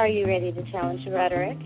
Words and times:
Are 0.00 0.08
you 0.08 0.26
ready 0.26 0.50
to 0.50 0.62
challenge 0.72 1.06
rhetoric? 1.08 1.58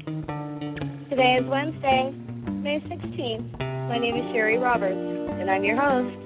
Today 1.09 1.39
is 1.41 1.47
Wednesday, 1.47 2.11
May 2.51 2.81
16th. 2.81 3.61
My 3.89 3.97
name 3.97 4.17
is 4.17 4.25
Cheri 4.35 4.59
Roberts, 4.61 4.99
and 5.39 5.49
I'm 5.49 5.63
your 5.63 5.81
host 5.81 6.17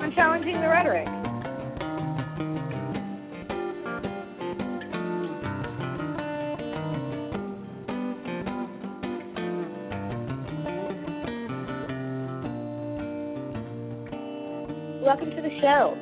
on 0.00 0.12
Challenging 0.16 0.60
the 0.60 0.66
Rhetoric. 0.66 1.06
Welcome 15.04 15.30
to 15.30 15.40
the 15.40 15.60
show. 15.60 15.96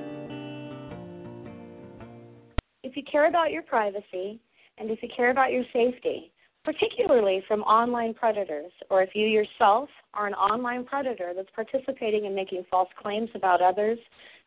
If 2.83 2.97
you 2.97 3.03
care 3.05 3.27
about 3.29 3.51
your 3.51 3.61
privacy 3.61 4.41
and 4.79 4.91
if 4.91 5.03
you 5.03 5.09
care 5.15 5.31
about 5.31 5.53
your 5.53 5.65
safety, 5.73 6.33
particularly 6.65 7.43
from 7.49 7.63
online 7.63 8.15
predators, 8.15 8.73
or 8.91 9.03
if 9.03 9.11
you 9.15 9.27
yourself 9.27 9.89
are 10.15 10.27
an 10.27 10.35
online 10.35 10.85
predator 10.85 11.33
that's 11.35 11.49
participating 11.55 12.25
in 12.25 12.35
making 12.35 12.65
false 12.71 12.89
claims 13.01 13.31
about 13.35 13.61
others, 13.61 13.99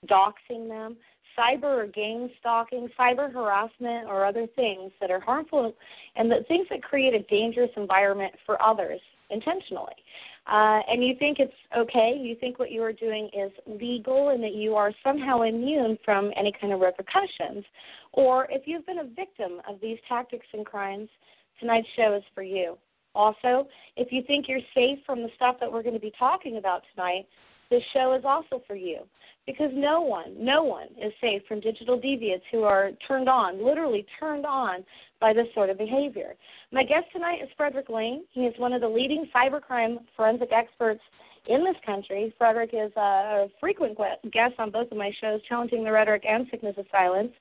doxing 0.07 0.67
them, 0.67 0.95
cyber 1.37 1.83
or 1.83 1.87
gang 1.87 2.29
stalking, 2.39 2.87
cyber 2.97 3.31
harassment, 3.31 4.07
or 4.07 4.25
other 4.25 4.47
things 4.55 4.91
that 5.01 5.11
are 5.11 5.19
harmful 5.19 5.73
and 6.15 6.31
the 6.31 6.45
things 6.47 6.67
that 6.69 6.81
create 6.81 7.13
a 7.13 7.23
dangerous 7.23 7.71
environment 7.75 8.33
for 8.45 8.61
others 8.61 9.01
intentionally 9.29 9.93
uh, 10.47 10.79
and 10.87 11.03
you 11.03 11.15
think 11.17 11.39
it's 11.39 11.53
okay, 11.75 12.15
you 12.19 12.35
think 12.39 12.59
what 12.59 12.71
you 12.71 12.83
are 12.83 12.93
doing 12.93 13.29
is 13.33 13.51
legal 13.65 14.29
and 14.29 14.43
that 14.43 14.53
you 14.53 14.75
are 14.75 14.91
somehow 15.03 15.41
immune 15.41 15.97
from 16.05 16.31
any 16.37 16.53
kind 16.59 16.71
of 16.71 16.79
repercussions, 16.79 17.65
or 18.13 18.47
if 18.51 18.63
you've 18.65 18.85
been 18.85 18.99
a 18.99 19.07
victim 19.15 19.61
of 19.67 19.79
these 19.81 19.97
tactics 20.07 20.45
and 20.53 20.65
crimes, 20.65 21.09
tonight's 21.59 21.87
show 21.95 22.15
is 22.15 22.23
for 22.33 22.43
you. 22.43 22.77
Also, 23.15 23.67
if 23.95 24.11
you 24.11 24.21
think 24.27 24.47
you're 24.47 24.59
safe 24.75 24.99
from 25.05 25.23
the 25.23 25.29
stuff 25.35 25.55
that 25.59 25.71
we're 25.71 25.83
going 25.83 25.95
to 25.95 26.01
be 26.01 26.13
talking 26.19 26.57
about 26.57 26.83
tonight, 26.93 27.25
this 27.71 27.81
show 27.93 28.13
is 28.13 28.23
also 28.25 28.61
for 28.67 28.75
you 28.75 28.99
because 29.45 29.69
no 29.73 30.01
one, 30.01 30.33
no 30.37 30.63
one 30.63 30.87
is 31.01 31.13
safe 31.21 31.41
from 31.47 31.59
digital 31.59 31.99
deviants 31.99 32.41
who 32.51 32.63
are 32.63 32.91
turned 33.07 33.29
on, 33.29 33.63
literally 33.63 34.05
turned 34.19 34.45
on 34.45 34.83
by 35.21 35.33
this 35.33 35.47
sort 35.53 35.69
of 35.69 35.77
behavior. 35.77 36.33
My 36.71 36.83
guest 36.83 37.05
tonight 37.13 37.39
is 37.43 37.49
Frederick 37.55 37.89
Lane. 37.89 38.23
He 38.31 38.41
is 38.41 38.53
one 38.57 38.73
of 38.73 38.81
the 38.81 38.87
leading 38.87 39.29
cybercrime 39.33 39.97
forensic 40.15 40.49
experts 40.51 41.01
in 41.47 41.63
this 41.63 41.75
country. 41.85 42.33
Frederick 42.37 42.71
is 42.73 42.91
a, 42.95 43.47
frequent 43.59 43.97
guest 44.31 44.55
on 44.57 44.71
both 44.71 44.91
of 44.91 44.97
my 44.97 45.11
shows, 45.21 45.41
Challenging 45.47 45.83
the 45.83 45.91
Rhetoric 45.91 46.23
and 46.27 46.47
Sickness 46.49 46.75
of 46.77 46.85
Silence. 46.91 47.31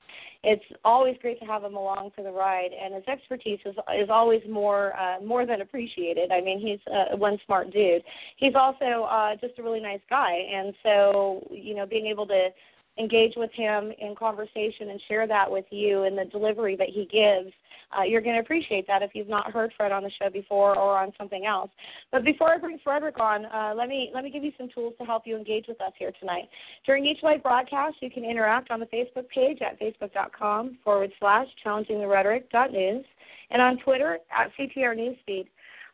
It's 0.43 0.63
always 0.83 1.15
great 1.21 1.39
to 1.39 1.45
have 1.45 1.63
him 1.63 1.75
along 1.75 2.11
for 2.15 2.21
the 2.21 2.31
ride, 2.31 2.69
and 2.71 2.93
his 2.93 3.03
expertise 3.07 3.59
is 3.65 3.75
is 3.99 4.09
always 4.09 4.41
more 4.47 4.93
uh, 4.95 5.19
more 5.23 5.45
than 5.45 5.61
appreciated. 5.61 6.31
I 6.31 6.39
mean, 6.41 6.59
he's 6.59 6.79
uh, 6.93 7.17
one 7.17 7.39
smart 7.45 7.73
dude. 7.73 8.03
He's 8.37 8.53
also 8.53 9.03
uh, 9.09 9.35
just 9.41 9.57
a 9.57 9.63
really 9.63 9.79
nice 9.79 10.01
guy, 10.07 10.33
and 10.33 10.73
so 10.83 11.47
you 11.49 11.73
know, 11.73 11.87
being 11.87 12.05
able 12.05 12.27
to 12.27 12.49
engage 12.97 13.33
with 13.35 13.51
him 13.53 13.91
in 13.99 14.15
conversation 14.15 14.89
and 14.89 15.01
share 15.07 15.27
that 15.27 15.49
with 15.49 15.65
you 15.69 16.03
and 16.03 16.17
the 16.17 16.25
delivery 16.25 16.75
that 16.75 16.89
he 16.89 17.05
gives. 17.11 17.53
Uh, 17.97 18.03
you're 18.03 18.21
going 18.21 18.35
to 18.35 18.41
appreciate 18.41 18.87
that 18.87 19.01
if 19.01 19.11
you've 19.13 19.29
not 19.29 19.51
heard 19.51 19.71
Fred 19.77 19.91
on 19.91 20.03
the 20.03 20.11
show 20.21 20.29
before 20.29 20.77
or 20.77 20.97
on 20.97 21.11
something 21.17 21.45
else. 21.45 21.69
But 22.11 22.23
before 22.23 22.53
I 22.53 22.57
bring 22.57 22.79
Frederick 22.83 23.19
on, 23.19 23.45
uh, 23.45 23.73
let 23.75 23.87
me 23.87 24.11
let 24.13 24.23
me 24.23 24.31
give 24.31 24.43
you 24.43 24.51
some 24.57 24.69
tools 24.73 24.93
to 24.99 25.05
help 25.05 25.23
you 25.25 25.37
engage 25.37 25.67
with 25.67 25.79
us 25.81 25.91
here 25.97 26.11
tonight. 26.19 26.49
During 26.85 27.05
each 27.05 27.19
live 27.23 27.43
broadcast, 27.43 27.97
you 28.01 28.09
can 28.09 28.25
interact 28.25 28.71
on 28.71 28.79
the 28.79 28.87
Facebook 28.87 29.29
page 29.29 29.59
at 29.61 29.79
facebook.com 29.79 30.79
forward 30.83 31.11
slash 31.19 31.47
challenging 31.63 31.99
the 31.99 32.07
rhetoric 32.07 32.49
dot 32.51 32.71
news 32.71 33.05
and 33.51 33.61
on 33.61 33.77
Twitter 33.77 34.19
at 34.35 34.51
CTR 34.57 34.97
Newsfeed. 34.97 35.47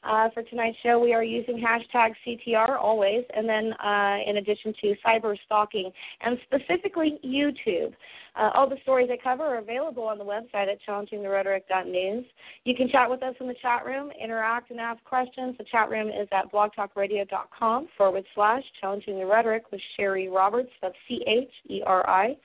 Uh, 0.04 0.30
for 0.34 0.42
tonight's 0.44 0.78
show, 0.82 1.00
we 1.00 1.14
are 1.14 1.24
using 1.24 1.64
hashtag 1.64 2.12
CTR 2.26 2.80
always, 2.80 3.24
and 3.36 3.48
then 3.48 3.74
uh, 3.74 4.18
in 4.26 4.38
addition 4.38 4.74
to 4.82 4.96
cyber 5.06 5.36
stalking 5.46 5.92
and 6.22 6.40
specifically 6.46 7.20
YouTube. 7.24 7.94
Uh, 8.36 8.50
all 8.54 8.68
the 8.68 8.78
stories 8.84 9.10
I 9.12 9.18
cover 9.22 9.44
are 9.44 9.58
available 9.58 10.04
on 10.04 10.18
the 10.18 10.24
website 10.24 10.72
at 10.72 10.80
challengingtherhetoric.news. 10.88 12.26
You 12.64 12.76
can 12.76 12.90
chat 12.90 13.10
with 13.10 13.22
us 13.22 13.36
in 13.40 13.48
the 13.48 13.56
chat 13.62 13.86
room, 13.86 14.10
interact, 14.22 14.72
and 14.72 14.80
ask 14.80 15.04
questions. 15.04 15.56
The 15.58 15.66
chat 15.66 15.90
room 15.90 16.08
is 16.08 16.28
at 16.32 16.52
blogtalkradio.com 16.52 17.90
forward 17.98 18.24
slash 18.34 18.64
challenging 18.80 19.20
the 19.20 19.26
rhetoric 19.26 19.66
with 19.72 19.82
Cheri 19.98 20.30
Roberts. 20.30 20.72
That's 20.82 20.96
C 21.08 21.24
H 21.28 21.52
E 21.70 21.84
R 21.86 22.10
I. 22.10 22.38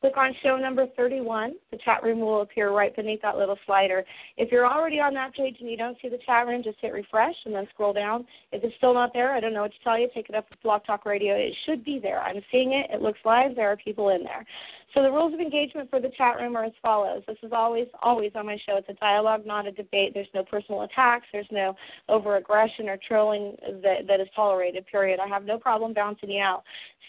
Click 0.00 0.16
on 0.16 0.34
show 0.42 0.56
number 0.56 0.86
31. 0.96 1.54
The 1.70 1.78
chat 1.84 2.02
room 2.02 2.20
will 2.20 2.42
appear 2.42 2.70
right 2.70 2.94
beneath 2.94 3.22
that 3.22 3.36
little 3.36 3.58
slider. 3.64 4.04
If 4.36 4.52
you're 4.52 4.66
already 4.66 5.00
on 5.00 5.14
that 5.14 5.34
page 5.34 5.56
and 5.60 5.70
you 5.70 5.76
don't 5.76 5.96
see 6.02 6.08
the 6.08 6.18
chat 6.26 6.46
room, 6.46 6.62
just 6.62 6.78
hit 6.80 6.92
refresh 6.92 7.34
and 7.46 7.54
then 7.54 7.66
scroll 7.72 7.94
down. 7.94 8.26
If 8.52 8.62
it's 8.62 8.76
still 8.76 8.92
not 8.92 9.12
there, 9.14 9.32
I 9.32 9.40
don't 9.40 9.54
know 9.54 9.62
what 9.62 9.72
to 9.72 9.78
tell 9.82 9.98
you. 9.98 10.08
Take 10.14 10.28
it 10.28 10.34
up 10.34 10.48
with 10.50 10.62
Blog 10.62 10.84
Talk 10.84 11.06
Radio. 11.06 11.34
It 11.34 11.54
should 11.64 11.82
be 11.82 11.98
there. 11.98 12.20
I'm 12.20 12.42
seeing 12.52 12.72
it. 12.72 12.90
It 12.92 13.00
looks 13.00 13.18
live. 13.24 13.56
There 13.56 13.72
are 13.72 13.76
people 13.76 14.10
in 14.10 14.22
there. 14.22 14.44
So 14.94 15.02
the 15.02 15.10
rules 15.10 15.34
of 15.34 15.40
engagement 15.40 15.90
for 15.90 16.00
the 16.00 16.10
chat 16.16 16.36
room 16.36 16.56
are 16.56 16.64
as 16.64 16.72
follows. 16.80 17.22
This 17.26 17.36
is 17.42 17.52
always, 17.52 17.86
always 18.02 18.32
on 18.34 18.46
my 18.46 18.56
show. 18.66 18.76
It's 18.76 18.88
a 18.88 18.94
dialogue, 18.94 19.44
not 19.44 19.66
a 19.66 19.72
debate. 19.72 20.12
There's 20.14 20.28
no 20.34 20.44
personal 20.44 20.82
attacks. 20.82 21.26
There's 21.32 21.48
no 21.50 21.74
over 22.08 22.36
aggression 22.36 22.88
or 22.88 22.98
trolling 23.06 23.56
that, 23.82 24.06
that 24.06 24.20
is 24.20 24.28
tolerated, 24.34 24.86
period. 24.86 25.20
I 25.20 25.28
have 25.28 25.44
no 25.44 25.58
problem 25.58 25.92
bouncing 25.92 26.30
you 26.30 26.42
out. 26.42 26.62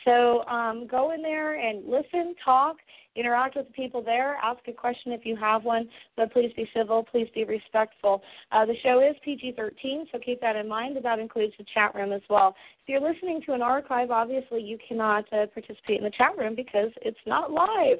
So 0.05 0.43
um, 0.47 0.87
go 0.87 1.11
in 1.11 1.21
there 1.21 1.55
and 1.55 1.87
listen, 1.87 2.35
talk, 2.43 2.77
interact 3.17 3.55
with 3.55 3.67
the 3.67 3.73
people 3.73 4.01
there, 4.01 4.35
ask 4.35 4.59
a 4.67 4.73
question 4.73 5.11
if 5.11 5.25
you 5.25 5.35
have 5.35 5.63
one, 5.63 5.89
but 6.15 6.31
please 6.31 6.51
be 6.55 6.69
civil, 6.75 7.03
please 7.03 7.27
be 7.33 7.43
respectful. 7.43 8.21
Uh, 8.51 8.65
the 8.65 8.75
show 8.83 8.99
is 8.99 9.15
PG 9.23 9.53
13, 9.57 10.07
so 10.11 10.19
keep 10.19 10.39
that 10.41 10.55
in 10.55 10.67
mind. 10.67 10.97
That 11.01 11.19
includes 11.19 11.53
the 11.57 11.65
chat 11.73 11.93
room 11.95 12.11
as 12.11 12.21
well. 12.29 12.55
If 12.83 12.89
you're 12.89 13.01
listening 13.01 13.41
to 13.45 13.53
an 13.53 13.61
archive, 13.61 14.11
obviously 14.11 14.61
you 14.61 14.77
cannot 14.87 15.25
uh, 15.33 15.47
participate 15.47 15.97
in 15.99 16.03
the 16.03 16.11
chat 16.11 16.37
room 16.37 16.55
because 16.55 16.91
it's 17.01 17.17
not 17.25 17.51
live. 17.51 17.97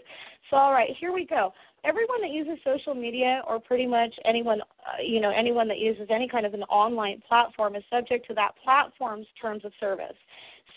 So, 0.50 0.58
all 0.58 0.72
right, 0.72 0.90
here 1.00 1.12
we 1.12 1.26
go 1.26 1.54
everyone 1.84 2.22
that 2.22 2.32
uses 2.32 2.58
social 2.64 2.94
media 2.94 3.42
or 3.48 3.60
pretty 3.60 3.86
much 3.86 4.14
anyone 4.26 4.62
uh, 4.62 5.02
you 5.02 5.22
know 5.22 5.30
anyone 5.30 5.68
that 5.68 5.80
uses 5.80 6.08
any 6.10 6.28
kind 6.28 6.46
of 6.46 6.54
an 6.54 6.64
online 6.64 7.22
platform 7.28 7.76
is 7.76 7.84
subject 7.90 8.28
to 8.28 8.34
that 8.34 8.52
platform's 8.64 9.28
terms 9.40 9.64
of 9.64 9.72
service 9.80 10.16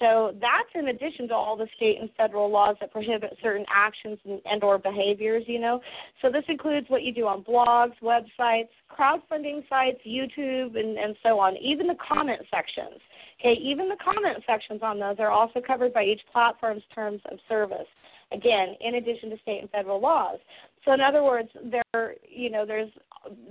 so 0.01 0.35
that's 0.41 0.71
in 0.75 0.89
addition 0.89 1.29
to 1.29 1.35
all 1.35 1.57
the 1.57 1.69
state 1.77 1.99
and 2.01 2.09
federal 2.17 2.51
laws 2.51 2.77
that 2.81 2.91
prohibit 2.91 3.37
certain 3.43 3.67
actions 3.73 4.19
and, 4.25 4.41
and 4.47 4.65
or 4.65 4.79
behaviors, 4.79 5.45
you 5.47 5.61
know. 5.61 5.81
So 6.23 6.31
this 6.33 6.45
includes 6.49 6.87
what 6.89 7.03
you 7.03 7.13
do 7.13 7.27
on 7.27 7.45
blogs, 7.45 7.93
websites, 8.03 8.71
crowdfunding 8.91 9.69
sites, 9.69 10.01
YouTube, 10.07 10.79
and, 10.79 10.97
and 10.99 11.15
so 11.23 11.39
on, 11.39 11.57
even 11.59 11.87
the 11.87 11.97
comment 11.97 12.41
sections. 12.51 13.01
Okay, 13.41 13.59
even 13.61 13.89
the 13.89 13.97
comment 14.03 14.43
sections 14.47 14.81
on 14.83 14.99
those 14.99 15.17
are 15.19 15.31
also 15.31 15.61
covered 15.65 15.93
by 15.93 16.05
each 16.05 16.21
platform's 16.33 16.83
terms 16.95 17.21
of 17.31 17.39
service. 17.49 17.87
Again, 18.33 18.77
in 18.81 18.95
addition 18.95 19.31
to 19.31 19.39
state 19.43 19.61
and 19.61 19.71
federal 19.71 20.01
laws. 20.01 20.39
So 20.85 20.93
in 20.93 21.01
other 21.01 21.23
words, 21.23 21.49
there 21.65 22.15
you 22.27 22.51
know 22.51 22.65
there's 22.65 22.91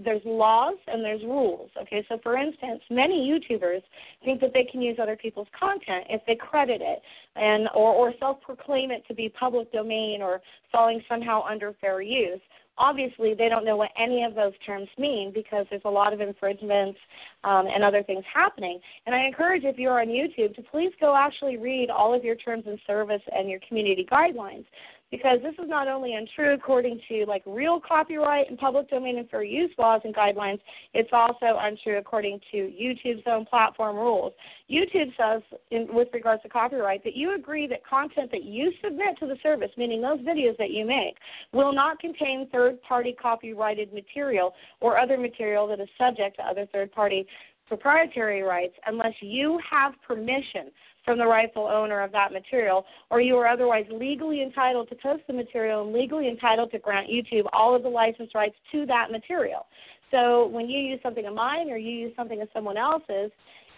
there's 0.04 0.22
laws 0.26 0.76
and 0.88 1.04
there's 1.04 1.22
rules. 1.24 1.70
Okay, 1.82 2.06
so 2.10 2.18
for 2.24 2.38
instance, 2.38 2.82
many 2.90 3.30
YouTubers 3.30 3.82
think 4.26 4.42
that 4.42 4.52
they 4.54 4.64
can 4.64 4.82
use 4.82 4.98
other 5.02 5.16
people's 5.16 5.48
content 5.58 6.06
if 6.10 6.22
they 6.26 6.36
credit 6.36 6.82
it 6.82 7.02
and 7.36 7.70
or, 7.76 7.94
or 7.94 8.14
self-proclaim 8.20 8.92
it 8.92 9.04
to 9.08 9.14
be 9.14 9.30
public 9.30 9.72
domain 9.72 10.22
or 10.22 10.42
falling 10.72 11.02
somehow 11.08 11.44
under 11.44 11.74
fair 11.80 12.02
use. 12.02 12.42
Obviously, 12.78 13.34
they 13.34 13.50
don't 13.50 13.66
know 13.66 13.76
what 13.76 13.90
any 14.02 14.24
of 14.24 14.36
those 14.36 14.54
terms 14.66 14.88
mean 14.98 15.34
because 15.34 15.66
there's 15.70 15.82
a 15.84 15.90
lot 15.90 16.14
of 16.14 16.22
infringements 16.22 16.98
um, 17.44 17.68
and 17.68 17.84
other 17.84 18.02
things 18.04 18.24
happening. 18.34 18.80
And 19.06 19.14
I 19.14 19.26
encourage, 19.26 19.66
if 19.66 19.78
you're 19.78 20.00
on 20.00 20.08
YouTube, 20.08 20.56
to 20.56 20.62
please 20.62 20.94
go 21.02 21.14
actually 21.14 21.58
read 21.58 21.90
all 21.90 22.14
of 22.14 22.24
your 22.24 22.36
terms 22.36 22.64
and 22.68 22.80
service 22.88 23.22
and 23.36 23.50
your 23.50 23.60
community 23.68 24.08
guidelines 24.10 24.64
because 25.12 25.40
this 25.42 25.54
is 25.54 25.68
not 25.68 25.88
only 25.88 26.14
untrue 26.14 26.54
according 26.54 27.02
to 27.08 27.26
like 27.28 27.44
real 27.46 27.80
copyright 27.80 28.50
and 28.50 28.58
public 28.58 28.90
domain 28.90 29.18
and 29.18 29.30
fair 29.30 29.44
use 29.44 29.72
laws 29.78 30.02
and 30.04 30.16
guidelines, 30.16 30.60
it's 30.94 31.10
also 31.12 31.58
untrue 31.60 31.98
according 31.98 32.40
to 32.52 32.58
YouTube's 32.58 33.24
own 33.26 33.46
platform 33.46 33.96
rules. 33.96 34.34
YouTube 34.70 35.12
says, 35.18 35.42
in, 35.72 35.88
with 35.92 36.10
regards 36.14 36.44
to 36.44 36.50
copyright, 36.50 37.04
that 37.04 37.16
you 37.16 37.36
agree 37.36 37.66
that 37.68 37.86
content 37.86 38.30
that 38.32 38.44
you 38.44 38.72
submit 38.84 39.18
to 39.20 39.26
the 39.26 39.38
service, 39.42 39.72
meaning 39.78 40.02
those 40.02 40.20
videos 40.20 40.58
that 40.58 40.70
you 40.70 40.86
make, 40.86 41.16
will 41.54 41.74
not 41.74 42.00
contain 42.00 42.48
third 42.52 42.82
party 42.84 43.16
copyrighted 43.20 43.92
material 43.94 44.54
or 44.80 45.00
other 45.00 45.18
material 45.18 45.68
that 45.68 45.80
is 45.80 45.90
subject 45.98 46.38
to 46.38 46.44
other 46.44 46.68
third 46.72 46.92
party 46.92 47.26
proprietary 47.69 48.42
rights 48.42 48.74
unless 48.88 49.13
you 49.21 49.57
have 49.69 49.94
permission 50.06 50.69
from 51.06 51.18
the 51.18 51.25
rightful 51.25 51.66
owner 51.66 52.01
of 52.01 52.12
that 52.12 52.33
material, 52.33 52.86
or 53.10 53.21
you 53.21 53.38
are 53.38 53.48
otherwise 53.48 53.86
legally 53.89 54.44
entitled 54.44 54.89
to 54.89 54.95
post 54.95 55.24
the 55.27 55.33
material 55.33 55.83
and 55.83 55.94
legally 55.94 56.27
entitled 56.27 56.71
to 56.71 56.80
grant 56.80 57.07
YouTube 57.10 57.45
all 57.54 57.74
of 57.74 57.83
the 57.83 57.89
license 57.89 58.31
rights 58.36 58.56
to 58.71 58.86
that 58.86 59.10
material. 59.10 59.66
So 60.12 60.48
when 60.48 60.69
you 60.69 60.80
use 60.80 61.00
something 61.01 61.25
of 61.25 61.33
mine 61.33 61.69
or 61.69 61.77
you 61.77 61.92
use 61.92 62.13
something 62.18 62.42
of 62.42 62.50
someone 62.54 62.77
else's, 62.77 63.31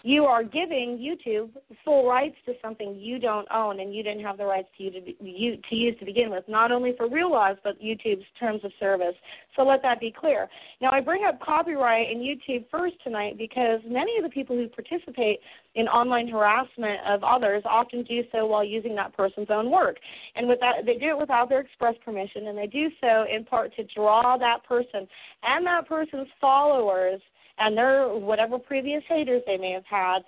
you 0.04 0.24
are 0.24 0.42
giving 0.42 0.98
YouTube 0.98 1.50
full 1.84 2.08
rights 2.08 2.36
to 2.46 2.54
something 2.60 2.96
you 2.98 3.18
don't 3.18 3.46
own 3.52 3.80
and 3.80 3.94
you 3.94 4.02
didn't 4.02 4.24
have 4.24 4.36
the 4.36 4.44
rights 4.44 4.68
to, 4.76 4.84
you 4.84 4.90
to, 4.90 5.00
you, 5.20 5.56
to 5.70 5.76
use 5.76 5.96
to 6.00 6.04
begin 6.04 6.30
with, 6.30 6.44
not 6.48 6.72
only 6.72 6.94
for 6.96 7.08
real 7.08 7.30
laws, 7.30 7.56
but 7.62 7.80
YouTube's 7.80 8.24
terms 8.38 8.60
of 8.64 8.72
service. 8.80 9.14
So 9.54 9.62
let 9.62 9.80
that 9.82 10.00
be 10.00 10.12
clear. 10.12 10.48
Now, 10.80 10.90
I 10.92 11.00
bring 11.00 11.24
up 11.24 11.40
copyright 11.40 12.08
and 12.10 12.20
YouTube 12.20 12.64
first 12.70 12.96
tonight 13.04 13.38
because 13.38 13.80
many 13.86 14.16
of 14.16 14.24
the 14.24 14.30
people 14.30 14.56
who 14.56 14.68
participate 14.68 15.38
in 15.74 15.86
online 15.86 16.28
harassment 16.28 17.00
of 17.06 17.22
others 17.22 17.62
often 17.64 18.02
do 18.04 18.22
so 18.32 18.46
while 18.46 18.64
using 18.64 18.94
that 18.96 19.16
person's 19.16 19.48
own 19.50 19.70
work. 19.70 19.96
And 20.34 20.48
with 20.48 20.58
that, 20.60 20.84
they 20.84 20.94
do 20.94 21.10
it 21.10 21.18
without 21.18 21.48
their 21.48 21.60
express 21.60 21.94
permission, 22.04 22.48
and 22.48 22.58
they 22.58 22.66
do 22.66 22.88
so 23.00 23.24
in 23.32 23.44
part 23.44 23.74
to 23.76 23.84
draw 23.94 24.36
that 24.36 24.64
person 24.64 25.06
and 25.42 25.66
that 25.66 25.86
person's 25.86 26.28
followers– 26.40 27.20
and 27.62 27.76
their 27.76 28.08
whatever 28.08 28.58
previous 28.58 29.02
haters 29.08 29.42
they 29.46 29.56
may 29.56 29.72
have 29.72 29.86
had 29.86 30.18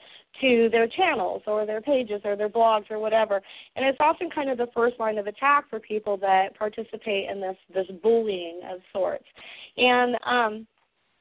to 0.40 0.68
their 0.70 0.88
channels 0.88 1.42
or 1.46 1.66
their 1.66 1.80
pages 1.80 2.20
or 2.24 2.36
their 2.36 2.48
blogs 2.48 2.90
or 2.90 2.98
whatever. 2.98 3.40
And 3.76 3.84
it's 3.84 3.98
often 4.00 4.30
kind 4.30 4.50
of 4.50 4.58
the 4.58 4.68
first 4.74 4.98
line 4.98 5.18
of 5.18 5.26
attack 5.26 5.68
for 5.68 5.80
people 5.80 6.16
that 6.18 6.56
participate 6.56 7.28
in 7.28 7.40
this 7.40 7.56
this 7.74 7.86
bullying 8.02 8.60
of 8.72 8.80
sorts. 8.92 9.26
And 9.76 10.16
um 10.24 10.66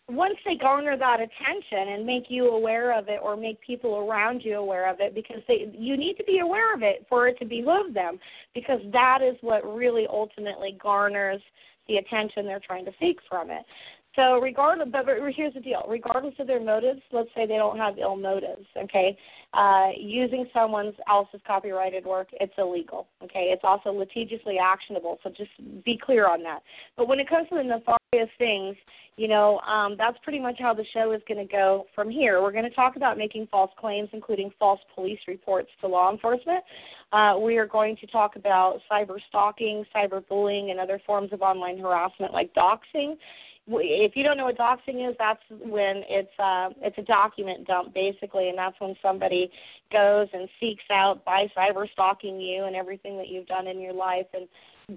once 0.10 0.36
they 0.46 0.56
garner 0.56 0.98
that 0.98 1.20
attention 1.22 1.94
and 1.94 2.06
make 2.06 2.26
you 2.28 2.50
aware 2.50 2.98
of 2.98 3.08
it 3.08 3.20
or 3.24 3.38
make 3.38 3.60
people 3.62 3.96
around 3.96 4.42
you 4.44 4.58
aware 4.58 4.90
of 4.90 5.00
it 5.00 5.16
because 5.16 5.42
they 5.48 5.72
you 5.74 5.96
need 5.96 6.16
to 6.16 6.24
be 6.26 6.40
aware 6.40 6.74
of 6.74 6.84
it 6.84 7.06
for 7.08 7.28
it 7.28 7.40
to 7.40 7.46
behoove 7.46 7.94
them 7.94 8.20
because 8.54 8.82
that 8.92 9.20
is 9.22 9.36
what 9.42 9.64
really 9.64 10.06
ultimately 10.10 10.78
garners 10.82 11.42
the 11.88 11.98
attention 11.98 12.46
they're 12.46 12.62
trying 12.66 12.86
to 12.86 12.92
seek 13.00 13.18
from 13.30 13.50
it. 13.50 13.64
So 14.16 14.40
regardless, 14.40 14.90
but 14.92 15.06
here's 15.36 15.54
the 15.56 15.60
deal: 15.60 15.84
regardless 15.88 16.36
of 16.40 16.46
their 16.46 16.64
motives, 16.64 17.02
let's 17.12 17.30
say 17.36 17.48
they 17.48 17.58
don't 17.58 17.78
have 17.78 17.98
ill 17.98 18.16
motives, 18.16 18.66
okay? 18.78 19.18
Uh, 19.54 19.90
using 19.98 20.48
someone 20.54 20.94
else's 21.10 21.42
copyrighted 21.48 22.06
work, 22.06 22.28
it's 22.34 22.54
illegal, 22.58 23.08
okay? 23.24 23.50
It's 23.52 23.64
also 23.64 23.92
litigiously 23.92 24.58
actionable, 24.60 25.20
so 25.24 25.30
just 25.30 25.52
be 25.84 26.00
clear 26.04 26.28
on 26.28 26.44
that. 26.44 26.62
But 26.96 27.08
when 27.08 27.20
it 27.20 27.28
comes 27.28 27.50
to 27.50 27.56
the 27.56 27.64
nefarious 27.64 28.30
things, 28.38 28.76
you 29.16 29.28
know, 29.28 29.60
um, 29.60 29.96
that's 29.98 30.18
pretty 30.24 30.40
much 30.40 30.56
how 30.60 30.74
the 30.74 30.86
show 30.94 31.12
is 31.12 31.22
going 31.28 31.46
to 31.46 31.52
go 31.52 31.86
from 31.94 32.10
here. 32.10 32.42
We're 32.42 32.52
going 32.52 32.64
to 32.64 32.72
talk 32.72 32.96
about 32.96 33.18
making 33.18 33.48
false 33.50 33.72
claims, 33.80 34.10
including 34.12 34.52
false 34.58 34.80
police 34.96 35.20
reports 35.28 35.70
to 35.82 35.88
law 35.88 36.12
enforcement. 36.12 36.64
Uh, 37.12 37.36
we 37.40 37.58
are 37.58 37.68
going 37.68 37.96
to 37.98 38.08
talk 38.08 38.36
about 38.36 38.80
cyber 38.92 39.18
stalking, 39.30 39.86
cyber 39.96 40.28
bullying, 40.28 40.72
and 40.72 40.80
other 40.80 41.00
forms 41.06 41.32
of 41.32 41.42
online 41.42 41.78
harassment 41.78 42.34
like 42.34 42.52
doxing 42.56 43.16
if 43.68 44.16
you 44.16 44.24
don't 44.24 44.38
know 44.38 44.46
what 44.46 44.58
doxing 44.58 45.10
is, 45.10 45.16
that's 45.18 45.42
when 45.50 46.04
it's 46.10 46.40
uh, 46.40 46.70
it's 46.82 46.98
a 46.98 47.04
document 47.04 47.66
dump 47.66 47.94
basically, 47.94 48.50
and 48.50 48.58
that's 48.58 48.80
when 48.80 48.96
somebody 49.02 49.50
goes 49.92 50.28
and 50.34 50.50
seeks 50.60 50.84
out 50.92 51.24
by 51.24 51.48
cyber 51.58 51.90
stalking 51.92 52.40
you 52.40 52.66
and 52.66 52.76
everything 52.76 53.18
that 53.18 53.30
you've 53.30 53.48
done 53.48 53.68
in 53.68 53.80
your 53.80 53.94
life 53.94 54.28
and 54.34 54.48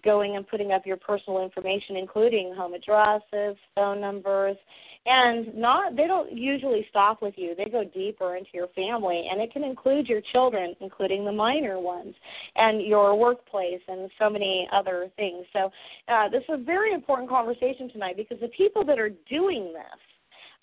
going 0.03 0.37
and 0.37 0.49
putting 0.49 0.73
up 0.73 0.85
your 0.85 0.97
personal 0.97 1.43
information, 1.43 1.97
including 1.97 2.53
home 2.55 2.75
addresses, 2.75 3.57
phone 3.75 4.01
numbers, 4.01 4.57
and 5.07 5.55
not 5.55 5.97
they 5.97 6.07
don't 6.07 6.33
usually 6.33 6.85
stop 6.91 7.23
with 7.23 7.35
you 7.37 7.55
they 7.57 7.71
go 7.71 7.85
deeper 7.85 8.37
into 8.37 8.51
your 8.53 8.69
family 8.69 9.29
and 9.31 9.41
it 9.41 9.53
can 9.53 9.65
include 9.65 10.07
your 10.07 10.21
children 10.33 10.75
including 10.81 11.25
the 11.25 11.33
minor 11.33 11.81
ones 11.81 12.15
and 12.57 12.83
your 12.83 13.17
workplace 13.17 13.81
and 13.89 14.11
so 14.19 14.29
many 14.29 14.69
other 14.73 15.09
things 15.17 15.45
so 15.53 15.71
uh, 16.09 16.29
this 16.29 16.43
is 16.43 16.61
a 16.61 16.65
very 16.65 16.93
important 16.93 17.29
conversation 17.29 17.89
tonight 17.91 18.17
because 18.17 18.39
the 18.41 18.49
people 18.49 18.85
that 18.85 18.99
are 18.99 19.11
doing 19.31 19.73
this 19.73 20.01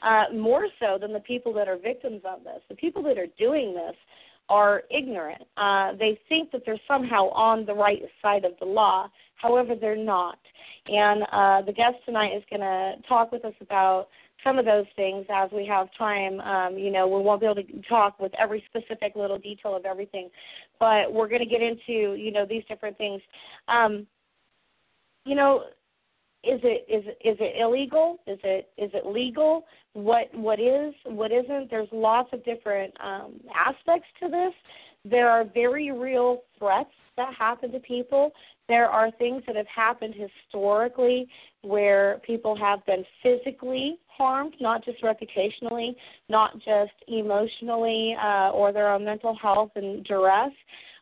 uh, 0.04 0.26
more 0.36 0.68
so 0.82 0.98
than 1.00 1.14
the 1.14 1.20
people 1.22 1.54
that 1.54 1.68
are 1.68 1.78
victims 1.78 2.22
of 2.26 2.44
this 2.44 2.62
the 2.70 2.76
people 2.76 3.02
that 3.02 3.18
are 3.18 3.28
doing 3.38 3.74
this 3.74 3.96
are 4.50 4.84
ignorant. 4.92 5.42
Uh, 5.58 5.94
they 5.98 6.20
think 6.30 6.52
that 6.52 6.64
they're 6.66 6.80
somehow 6.88 7.30
on 7.30 7.66
the 7.66 7.74
right 7.74 8.02
side 8.22 8.46
of 8.46 8.52
the 8.60 8.66
law. 8.66 9.08
However, 9.36 9.76
they're 9.80 9.96
not. 9.96 10.38
And 10.88 11.24
uh, 11.32 11.62
the 11.66 11.74
guest 11.74 11.96
tonight 12.06 12.32
is 12.36 12.44
going 12.50 12.62
to 12.62 12.94
talk 13.08 13.32
with 13.32 13.46
us 13.46 13.54
about 13.62 14.08
some 14.44 14.60
of 14.60 14.66
those 14.66 14.86
things 14.96 15.26
as 15.34 15.50
we 15.52 15.66
have 15.66 15.88
time. 15.98 16.40
Um, 16.42 16.78
you 16.78 16.92
know, 16.92 17.08
we 17.08 17.22
won't 17.22 17.42
be 17.42 17.48
able 17.48 17.64
to 17.64 17.82
talk 17.88 18.20
with 18.20 18.32
every 18.40 18.64
specific 18.70 19.16
little 19.16 19.38
detail 19.38 19.76
of 19.76 19.86
everything, 19.86 20.30
but 20.80 21.12
we're 21.12 21.28
going 21.28 21.42
to 21.42 21.48
get 21.48 21.62
into 21.62 22.16
you 22.16 22.32
know 22.32 22.46
these 22.46 22.64
different 22.68 22.98
things. 22.98 23.22
Um, 23.68 24.08
you 25.26 25.36
know, 25.36 25.64
is 26.44 26.60
it 26.64 26.86
is 26.90 27.06
is 27.24 27.38
it 27.40 27.62
illegal? 27.62 28.20
Is 28.28 28.40
it 28.44 28.70
is 28.78 28.92
it 28.94 29.06
legal? 29.06 29.66
What 29.94 30.34
what 30.34 30.60
is 30.60 30.94
what 31.06 31.32
isn't? 31.32 31.70
There's 31.70 31.88
lots 31.92 32.30
of 32.34 32.44
different 32.44 32.94
um, 33.02 33.40
aspects 33.56 34.08
to 34.22 34.30
this. 34.30 34.54
There 35.06 35.30
are 35.30 35.44
very 35.44 35.92
real 35.92 36.44
threats 36.58 36.90
that 37.18 37.34
happen 37.34 37.72
to 37.74 37.80
people. 37.80 38.32
There 38.70 38.88
are 38.88 39.12
things 39.12 39.44
that 39.46 39.56
have 39.56 39.68
happened 39.68 40.16
historically 40.16 41.28
where 41.62 42.22
people 42.26 42.56
have 42.56 42.86
been 42.86 43.04
physically 43.22 44.00
harmed, 44.08 44.56
not 44.62 44.84
just 44.86 45.02
reputationally, 45.04 45.96
not 46.30 46.54
just 46.60 46.94
emotionally 47.08 48.16
uh, 48.22 48.52
or 48.52 48.72
their 48.72 48.92
own 48.94 49.04
mental 49.04 49.36
health 49.36 49.72
and 49.76 50.04
duress. 50.06 50.52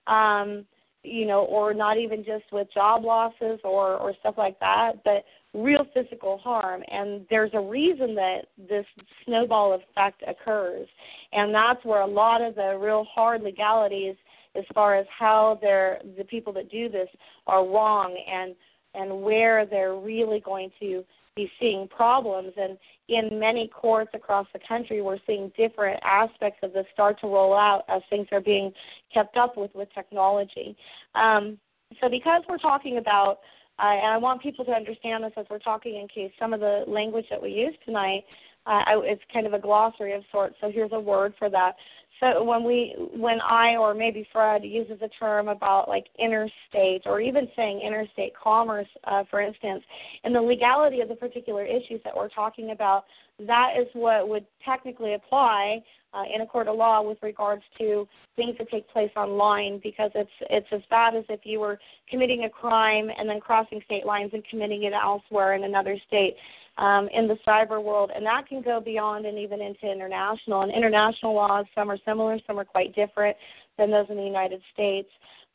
Um, 0.08 0.66
you 1.04 1.26
know, 1.26 1.46
or 1.46 1.74
not 1.74 1.98
even 1.98 2.24
just 2.24 2.44
with 2.52 2.68
job 2.74 3.04
losses 3.04 3.60
or 3.64 3.98
or 3.98 4.14
stuff 4.20 4.36
like 4.38 4.60
that, 4.60 5.04
but 5.04 5.24
real 5.54 5.86
physical 5.94 6.38
harm. 6.38 6.84
And 6.90 7.26
there's 7.30 7.52
a 7.54 7.60
reason 7.60 8.16
that 8.16 8.42
this 8.58 8.86
snowball 9.26 9.74
effect 9.74 10.24
occurs, 10.28 10.88
and 11.34 11.54
that's 11.54 11.84
where 11.84 12.02
a 12.02 12.08
lot 12.08 12.42
of 12.42 12.56
the 12.56 12.78
real 12.80 13.06
hard 13.14 13.42
legalities, 13.42 14.16
as 14.56 14.64
far 14.74 14.96
as 14.96 15.06
how 15.18 15.58
they're 15.62 16.00
the 16.18 16.24
people 16.26 16.54
that 16.54 16.70
do 16.70 16.90
this 16.90 17.10
are 17.48 17.66
wrong, 17.66 18.16
and 18.32 18.56
and 18.94 19.22
where 19.22 19.66
they're 19.66 19.96
really 19.96 20.42
going 20.42 20.70
to 20.80 21.04
be 21.36 21.52
seeing 21.60 21.88
problems. 21.88 22.54
And 22.58 22.78
in 23.08 23.40
many 23.40 23.68
courts 23.68 24.12
across 24.14 24.48
the 24.54 24.60
country, 24.68 25.02
we're 25.02 25.20
seeing 25.26 25.52
different 25.58 26.00
aspects 26.04 26.60
of 26.64 26.74
this 26.74 26.86
start 26.94 27.20
to 27.22 27.28
roll 27.28 27.54
out 27.54 27.84
as 27.88 28.02
things 28.10 28.28
are 28.32 28.42
being 28.42 28.72
kept 29.14 29.38
up 29.38 29.58
with 29.58 29.72
with 29.74 29.90
technology. 29.94 30.76
Um, 31.16 31.58
so, 32.00 32.10
because 32.10 32.44
we're 32.48 32.58
talking 32.58 32.98
about, 32.98 33.40
uh, 33.80 33.88
and 33.88 34.08
I 34.08 34.18
want 34.18 34.42
people 34.42 34.64
to 34.66 34.72
understand 34.72 35.24
this 35.24 35.34
as 35.38 35.46
we're 35.50 35.60
talking, 35.60 35.96
in 35.96 36.08
case 36.08 36.32
some 36.40 36.54
of 36.54 36.60
the 36.60 36.84
language 36.88 37.26
that 37.30 37.42
we 37.42 37.50
use 37.50 37.76
tonight, 37.86 38.24
uh, 38.66 38.84
it's 38.88 39.22
kind 39.34 39.48
of 39.48 39.54
a 39.54 39.60
glossary 39.60 40.14
of 40.14 40.24
sorts. 40.32 40.56
So 40.62 40.72
here's 40.72 40.92
a 40.94 41.00
word 41.00 41.34
for 41.38 41.50
that. 41.50 41.76
So 42.20 42.44
when 42.44 42.64
we, 42.64 42.96
when 43.16 43.40
I 43.42 43.78
or 43.78 43.94
maybe 43.94 44.28
Fred 44.32 44.64
uses 44.64 45.02
a 45.02 45.08
term 45.20 45.48
about 45.48 45.88
like 45.88 46.06
interstate 46.20 47.04
or 47.06 47.20
even 47.20 47.48
saying 47.56 47.82
interstate 47.82 48.34
commerce, 48.36 48.88
uh, 49.06 49.24
for 49.30 49.42
instance, 49.42 49.84
and 50.24 50.36
the 50.36 50.42
legality 50.42 51.02
of 51.02 51.10
the 51.10 51.16
particular 51.16 51.66
issues 51.66 52.00
that 52.04 52.16
we're 52.16 52.30
talking 52.30 52.72
about, 52.72 53.06
that 53.40 53.74
is 53.80 53.88
what 53.94 54.28
would 54.28 54.46
technically 54.64 55.14
apply 55.14 55.82
uh, 56.14 56.24
in 56.34 56.42
a 56.42 56.46
court 56.46 56.68
of 56.68 56.76
law 56.76 57.02
with 57.02 57.18
regards 57.22 57.64
to 57.78 58.08
things 58.36 58.56
that 58.58 58.70
take 58.70 58.88
place 58.90 59.12
online 59.16 59.80
because 59.82 60.12
it's 60.14 60.32
it's 60.50 60.68
as 60.72 60.82
bad 60.90 61.16
as 61.16 61.24
if 61.30 61.42
you 61.44 61.60
were 61.60 61.80
committing 62.10 62.44
a 62.44 62.50
crime 62.50 63.10
and 63.18 63.30
then 63.30 63.40
crossing 63.40 63.82
state 63.86 64.06
lines 64.06 64.32
and 64.34 64.44
committing 64.50 64.84
it 64.84 64.94
elsewhere 64.94 65.54
in 65.54 65.64
another 65.64 65.98
state 66.08 66.36
um, 66.78 67.08
in 67.14 67.28
the 67.28 67.38
cyber 67.48 67.84
world, 67.84 68.12
and 68.16 68.26
that 68.26 68.48
can 68.48 68.62
go 68.62 68.80
beyond 68.80 69.26
and 69.26 69.38
even 69.38 69.62
into 69.62 69.92
international. 69.92 70.62
And 70.62 70.72
international 70.72 71.34
laws, 71.34 71.66
some 71.76 71.92
are 71.92 71.98
similar, 72.06 72.38
some 72.48 72.60
are 72.60 72.66
quite 72.66 72.96
different 72.96 73.36
than 73.78 73.92
those 73.92 74.08
in 74.10 74.18
the 74.18 74.24
United 74.24 74.62
States, 74.74 75.10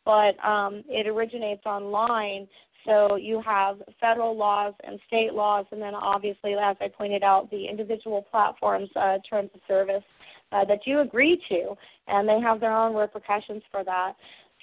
but 0.04 0.42
um, 0.44 0.82
it 0.88 1.06
originates 1.06 1.64
online. 1.66 2.46
So 2.86 3.16
you 3.16 3.42
have 3.44 3.82
federal 4.00 4.36
laws 4.36 4.74
and 4.84 4.98
state 5.06 5.34
laws, 5.34 5.66
and 5.72 5.82
then 5.82 5.94
obviously, 5.94 6.54
as 6.54 6.76
I 6.80 6.88
pointed 6.88 7.22
out, 7.22 7.50
the 7.50 7.66
individual 7.66 8.22
platforms' 8.30 8.88
uh, 8.96 9.18
terms 9.28 9.50
of 9.54 9.60
service 9.66 10.04
uh, 10.52 10.64
that 10.66 10.86
you 10.86 11.00
agree 11.00 11.42
to, 11.48 11.74
and 12.06 12.28
they 12.28 12.40
have 12.40 12.60
their 12.60 12.74
own 12.74 12.94
repercussions 12.94 13.62
for 13.70 13.84
that. 13.84 14.14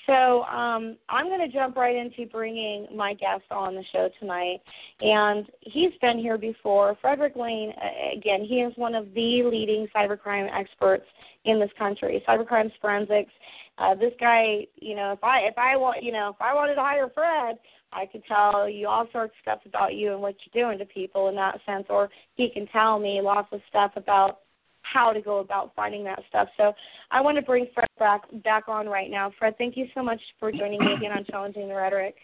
So 0.06 0.44
um, 0.44 0.98
I'm 1.08 1.28
going 1.28 1.40
to 1.40 1.54
jump 1.56 1.78
right 1.78 1.96
into 1.96 2.30
bringing 2.30 2.88
my 2.94 3.14
guest 3.14 3.44
on 3.52 3.76
the 3.76 3.84
show 3.92 4.10
tonight, 4.20 4.60
and 5.00 5.46
he's 5.62 5.94
been 6.02 6.20
here 6.20 6.38
before. 6.38 6.98
Frederick 7.02 7.36
Lane, 7.36 7.74
again, 8.16 8.44
he 8.44 8.56
is 8.56 8.74
one 8.76 8.96
of 8.96 9.14
the 9.14 9.44
leading 9.44 9.88
cybercrime 9.96 10.50
experts 10.54 11.06
in 11.46 11.60
this 11.60 11.70
country. 11.78 12.24
Cybercrime 12.28 12.72
forensics. 12.82 13.32
Uh, 13.78 13.96
this 13.96 14.14
guy, 14.20 14.68
you 14.76 14.96
know, 14.96 15.14
if 15.14 15.24
I 15.24 15.40
if 15.42 15.58
I 15.58 15.76
want, 15.78 16.04
you 16.04 16.12
know, 16.12 16.30
if 16.30 16.42
I 16.42 16.54
wanted 16.54 16.76
to 16.76 16.82
hire 16.82 17.10
Fred, 17.14 17.58
I 17.96 18.06
could 18.06 18.24
tell 18.26 18.70
you 18.70 18.88
all 18.88 19.08
sorts 19.12 19.34
of 19.34 19.42
stuff 19.42 19.60
about 19.66 19.96
you 19.96 20.14
and 20.14 20.22
what 20.22 20.36
you're 20.46 20.66
doing 20.66 20.80
to 20.80 20.86
people 20.86 21.30
in 21.30 21.36
that 21.36 21.60
sense, 21.66 21.86
or 21.90 22.10
he 22.36 22.50
can 22.50 22.68
tell 22.68 23.00
me 23.00 23.22
lots 23.22 23.50
of 23.52 23.62
stuff 23.70 23.92
about 23.96 24.40
how 24.82 25.12
to 25.14 25.22
go 25.22 25.40
about 25.40 25.72
finding 25.76 26.04
that 26.04 26.22
stuff. 26.30 26.48
So 26.58 26.74
I 27.12 27.22
want 27.22 27.38
to 27.38 27.42
bring 27.42 27.68
Fred 27.74 27.88
back 27.98 28.22
back 28.44 28.68
on 28.68 28.88
right 28.88 29.10
now. 29.10 29.32
Fred, 29.40 29.56
thank 29.58 29.78
you 29.78 29.88
so 29.94 30.04
much 30.04 30.20
for 30.40 30.52
joining 30.52 30.80
me 30.80 30.94
again 30.94 31.12
on 31.12 31.26
Challenging 31.26 31.68
the 31.68 31.76
Rhetoric. 31.76 32.16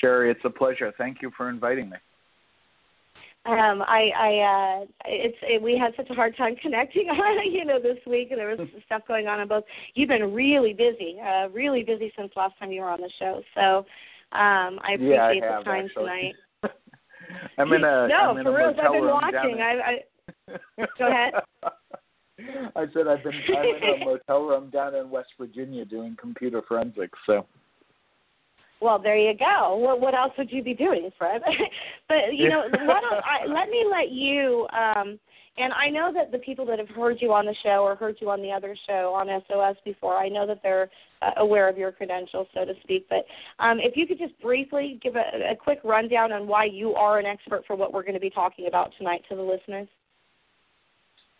Cheri, 0.00 0.30
it's 0.30 0.40
a 0.44 0.50
pleasure. 0.50 0.92
Thank 0.96 1.22
you 1.22 1.30
for 1.36 1.50
inviting 1.50 1.90
me. 1.90 1.96
Um, 3.46 3.82
I, 3.82 4.08
I, 4.16 4.80
uh, 4.80 4.86
it's 5.04 5.36
it, 5.42 5.60
we 5.60 5.76
had 5.76 5.92
such 5.98 6.08
a 6.08 6.14
hard 6.14 6.34
time 6.34 6.56
connecting 6.62 7.08
you 7.52 7.64
know 7.66 7.78
this 7.78 7.98
week, 8.06 8.28
and 8.30 8.40
there 8.40 8.56
was 8.56 8.66
stuff 8.86 9.02
going 9.06 9.26
on 9.26 9.40
on 9.40 9.48
both. 9.48 9.64
You've 9.94 10.08
been 10.08 10.32
really 10.32 10.72
busy, 10.72 11.16
uh, 11.20 11.48
really 11.50 11.82
busy 11.82 12.10
since 12.16 12.32
last 12.36 12.58
time 12.58 12.72
you 12.72 12.80
were 12.80 12.88
on 12.88 13.00
the 13.00 13.10
show. 13.18 13.42
So 13.54 13.84
um, 14.32 14.80
I 14.82 14.94
appreciate 14.94 15.14
yeah, 15.14 15.56
I 15.56 15.58
the 15.58 15.64
time 15.64 15.84
actually. 15.86 16.04
tonight. 16.04 16.34
I'm 17.58 17.72
in 17.72 17.84
a 17.84 18.08
no, 18.08 18.14
I'm 18.14 18.38
in 18.38 18.44
for 18.44 18.50
a 18.50 18.56
real. 18.56 18.68
I've 18.68 18.92
been 18.92 19.04
watching. 19.04 19.60
I, 19.60 19.80
I 19.80 19.98
Go 20.98 21.08
ahead. 21.08 21.34
I 22.76 22.86
said 22.92 23.06
I've 23.06 23.22
been 23.22 23.40
I'm 23.56 23.64
in 23.64 24.02
a 24.02 24.04
motel 24.04 24.42
room 24.44 24.70
down 24.70 24.94
in 24.94 25.10
West 25.10 25.30
Virginia 25.38 25.84
doing 25.84 26.16
computer 26.20 26.62
forensics. 26.66 27.18
So. 27.26 27.46
Well, 28.80 28.98
there 28.98 29.16
you 29.16 29.36
go. 29.38 29.76
What, 29.76 30.00
what 30.00 30.14
else 30.14 30.32
would 30.36 30.50
you 30.50 30.62
be 30.62 30.74
doing, 30.74 31.10
Fred? 31.16 31.40
but 32.08 32.34
you 32.34 32.48
know, 32.48 32.64
let, 32.70 32.80
I, 32.80 33.46
let 33.46 33.70
me 33.70 33.84
let 33.90 34.10
you. 34.10 34.66
Um, 34.72 35.18
and 35.56 35.72
I 35.72 35.88
know 35.88 36.12
that 36.12 36.32
the 36.32 36.38
people 36.38 36.66
that 36.66 36.80
have 36.80 36.88
heard 36.88 37.18
you 37.20 37.32
on 37.32 37.46
the 37.46 37.54
show 37.62 37.84
or 37.84 37.94
heard 37.94 38.16
you 38.20 38.28
on 38.30 38.42
the 38.42 38.50
other 38.50 38.76
show 38.88 39.14
on 39.14 39.28
SOS 39.46 39.76
before, 39.84 40.16
I 40.16 40.28
know 40.28 40.46
that 40.48 40.60
they're 40.62 40.90
aware 41.36 41.68
of 41.68 41.76
your 41.76 41.92
credentials, 41.92 42.46
so 42.54 42.64
to 42.64 42.72
speak. 42.82 43.06
But 43.08 43.26
um, 43.58 43.78
if 43.80 43.96
you 43.96 44.06
could 44.06 44.18
just 44.18 44.38
briefly 44.40 44.98
give 45.02 45.16
a, 45.16 45.52
a 45.52 45.56
quick 45.56 45.80
rundown 45.84 46.32
on 46.32 46.46
why 46.46 46.64
you 46.64 46.94
are 46.94 47.18
an 47.18 47.26
expert 47.26 47.64
for 47.66 47.76
what 47.76 47.92
we're 47.92 48.02
going 48.02 48.14
to 48.14 48.20
be 48.20 48.30
talking 48.30 48.66
about 48.66 48.92
tonight 48.98 49.22
to 49.28 49.36
the 49.36 49.42
listeners. 49.42 49.88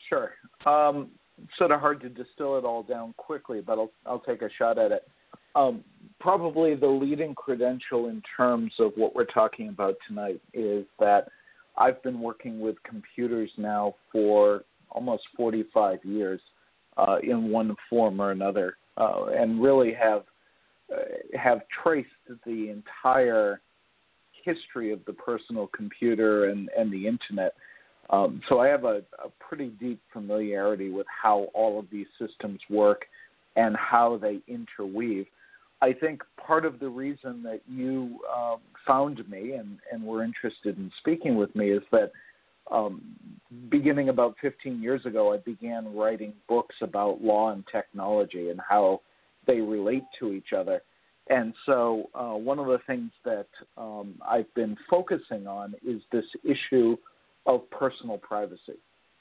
Sure. 0.08 0.32
Um, 0.66 1.10
sort 1.58 1.70
of 1.70 1.80
hard 1.80 2.00
to 2.02 2.08
distill 2.08 2.58
it 2.58 2.64
all 2.64 2.82
down 2.82 3.14
quickly, 3.16 3.60
but 3.60 3.78
I'll 3.78 3.90
I'll 4.06 4.20
take 4.20 4.42
a 4.42 4.50
shot 4.58 4.78
at 4.78 4.92
it. 4.92 5.08
Um, 5.56 5.84
probably 6.20 6.74
the 6.74 6.86
leading 6.86 7.34
credential 7.34 8.08
in 8.08 8.22
terms 8.36 8.72
of 8.78 8.92
what 8.96 9.14
we're 9.14 9.24
talking 9.24 9.68
about 9.68 9.94
tonight 10.08 10.40
is 10.52 10.84
that 10.98 11.28
I've 11.76 12.02
been 12.02 12.20
working 12.20 12.60
with 12.60 12.76
computers 12.82 13.50
now 13.56 13.94
for 14.10 14.64
almost 14.90 15.24
45 15.36 15.98
years 16.04 16.40
uh, 16.96 17.16
in 17.22 17.50
one 17.50 17.74
form 17.90 18.20
or 18.20 18.30
another, 18.30 18.76
uh, 18.96 19.26
and 19.26 19.62
really 19.62 19.92
have 19.92 20.22
uh, 20.92 21.38
have 21.38 21.62
traced 21.82 22.08
the 22.46 22.70
entire 22.70 23.60
history 24.44 24.92
of 24.92 25.02
the 25.06 25.12
personal 25.12 25.66
computer 25.68 26.50
and, 26.50 26.68
and 26.76 26.92
the 26.92 27.06
internet 27.06 27.54
um, 28.10 28.40
so 28.48 28.60
I 28.60 28.68
have 28.68 28.84
a, 28.84 29.02
a 29.24 29.30
pretty 29.40 29.68
deep 29.80 30.00
familiarity 30.12 30.90
with 30.90 31.06
how 31.08 31.48
all 31.54 31.78
of 31.78 31.86
these 31.90 32.06
systems 32.18 32.60
work 32.68 33.06
and 33.56 33.76
how 33.76 34.18
they 34.18 34.40
interweave. 34.46 35.26
I 35.80 35.92
think 35.92 36.22
part 36.36 36.64
of 36.64 36.80
the 36.80 36.88
reason 36.88 37.42
that 37.44 37.60
you 37.66 38.18
um, 38.34 38.58
found 38.86 39.28
me 39.28 39.52
and, 39.52 39.78
and 39.92 40.02
were 40.04 40.22
interested 40.22 40.78
in 40.78 40.90
speaking 40.98 41.36
with 41.36 41.54
me 41.54 41.70
is 41.70 41.82
that 41.92 42.12
um, 42.70 43.02
beginning 43.68 44.08
about 44.08 44.34
15 44.40 44.80
years 44.82 45.04
ago, 45.06 45.32
I 45.32 45.38
began 45.38 45.94
writing 45.94 46.32
books 46.48 46.76
about 46.80 47.22
law 47.22 47.50
and 47.50 47.64
technology 47.70 48.50
and 48.50 48.60
how 48.66 49.00
they 49.46 49.60
relate 49.60 50.04
to 50.20 50.32
each 50.32 50.52
other. 50.56 50.82
And 51.28 51.54
so, 51.64 52.10
uh, 52.14 52.34
one 52.34 52.58
of 52.58 52.66
the 52.66 52.80
things 52.86 53.10
that 53.24 53.46
um, 53.78 54.14
I've 54.26 54.52
been 54.54 54.76
focusing 54.90 55.46
on 55.46 55.74
is 55.86 56.02
this 56.12 56.24
issue 56.44 56.96
of 57.46 57.68
personal 57.70 58.18
privacy 58.18 58.78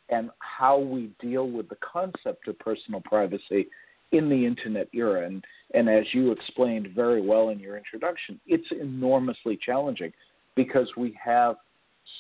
and 0.10 0.30
how 0.40 0.78
we 0.78 1.12
deal 1.22 1.50
with 1.50 1.70
the 1.70 1.78
concept 1.78 2.48
of 2.48 2.60
personal 2.60 3.02
privacy 3.02 3.68
in 4.12 4.30
the 4.30 4.46
internet 4.46 4.88
era. 4.94 5.26
And, 5.26 5.44
and 5.74 5.90
as 5.90 6.06
you 6.14 6.32
explained 6.32 6.90
very 6.94 7.22
well 7.22 7.50
in 7.50 7.60
your 7.60 7.78
introduction, 7.78 8.40
it's 8.46 8.68
enormously 8.80 9.58
challenging 9.66 10.12
because 10.56 10.88
we 10.98 11.18
have 11.24 11.56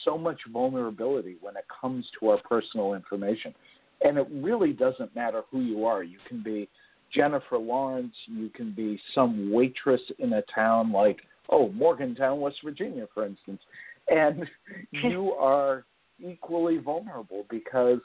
so 0.05 0.17
much 0.17 0.39
vulnerability 0.51 1.37
when 1.41 1.55
it 1.55 1.65
comes 1.81 2.05
to 2.19 2.29
our 2.29 2.37
personal 2.39 2.93
information. 2.93 3.53
And 4.01 4.17
it 4.17 4.27
really 4.31 4.73
doesn't 4.73 5.15
matter 5.15 5.43
who 5.49 5.61
you 5.61 5.85
are. 5.85 6.03
You 6.03 6.17
can 6.27 6.43
be 6.43 6.67
Jennifer 7.13 7.57
Lawrence, 7.57 8.15
you 8.25 8.49
can 8.49 8.73
be 8.73 8.99
some 9.13 9.51
waitress 9.51 10.01
in 10.19 10.33
a 10.33 10.41
town 10.53 10.91
like, 10.91 11.19
oh, 11.49 11.69
Morgantown, 11.69 12.39
West 12.39 12.57
Virginia, 12.63 13.07
for 13.13 13.25
instance. 13.25 13.61
And 14.07 14.45
you 14.91 15.33
are 15.33 15.85
equally 16.19 16.77
vulnerable 16.77 17.45
because 17.49 17.99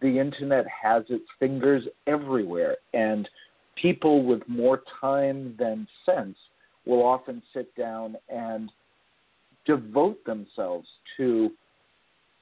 the 0.00 0.18
internet 0.18 0.64
has 0.82 1.04
its 1.08 1.24
fingers 1.38 1.84
everywhere, 2.06 2.76
and 2.92 3.28
people 3.80 4.24
with 4.24 4.42
more 4.48 4.82
time 5.00 5.54
than 5.58 5.86
sense 6.04 6.36
will 6.86 7.02
often 7.02 7.42
sit 7.52 7.74
down 7.76 8.16
and 8.28 8.70
devote 9.66 10.24
themselves 10.24 10.86
to 11.16 11.50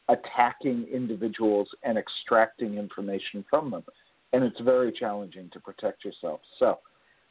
attacking 0.09 0.87
individuals 0.93 1.69
and 1.83 1.97
extracting 1.97 2.77
information 2.77 3.45
from 3.49 3.71
them. 3.71 3.85
And 4.33 4.43
it's 4.45 4.61
very 4.61 4.93
challenging 4.93 5.51
to 5.53 5.61
protect 5.61 6.05
yourself. 6.05 6.41
So, 6.59 6.79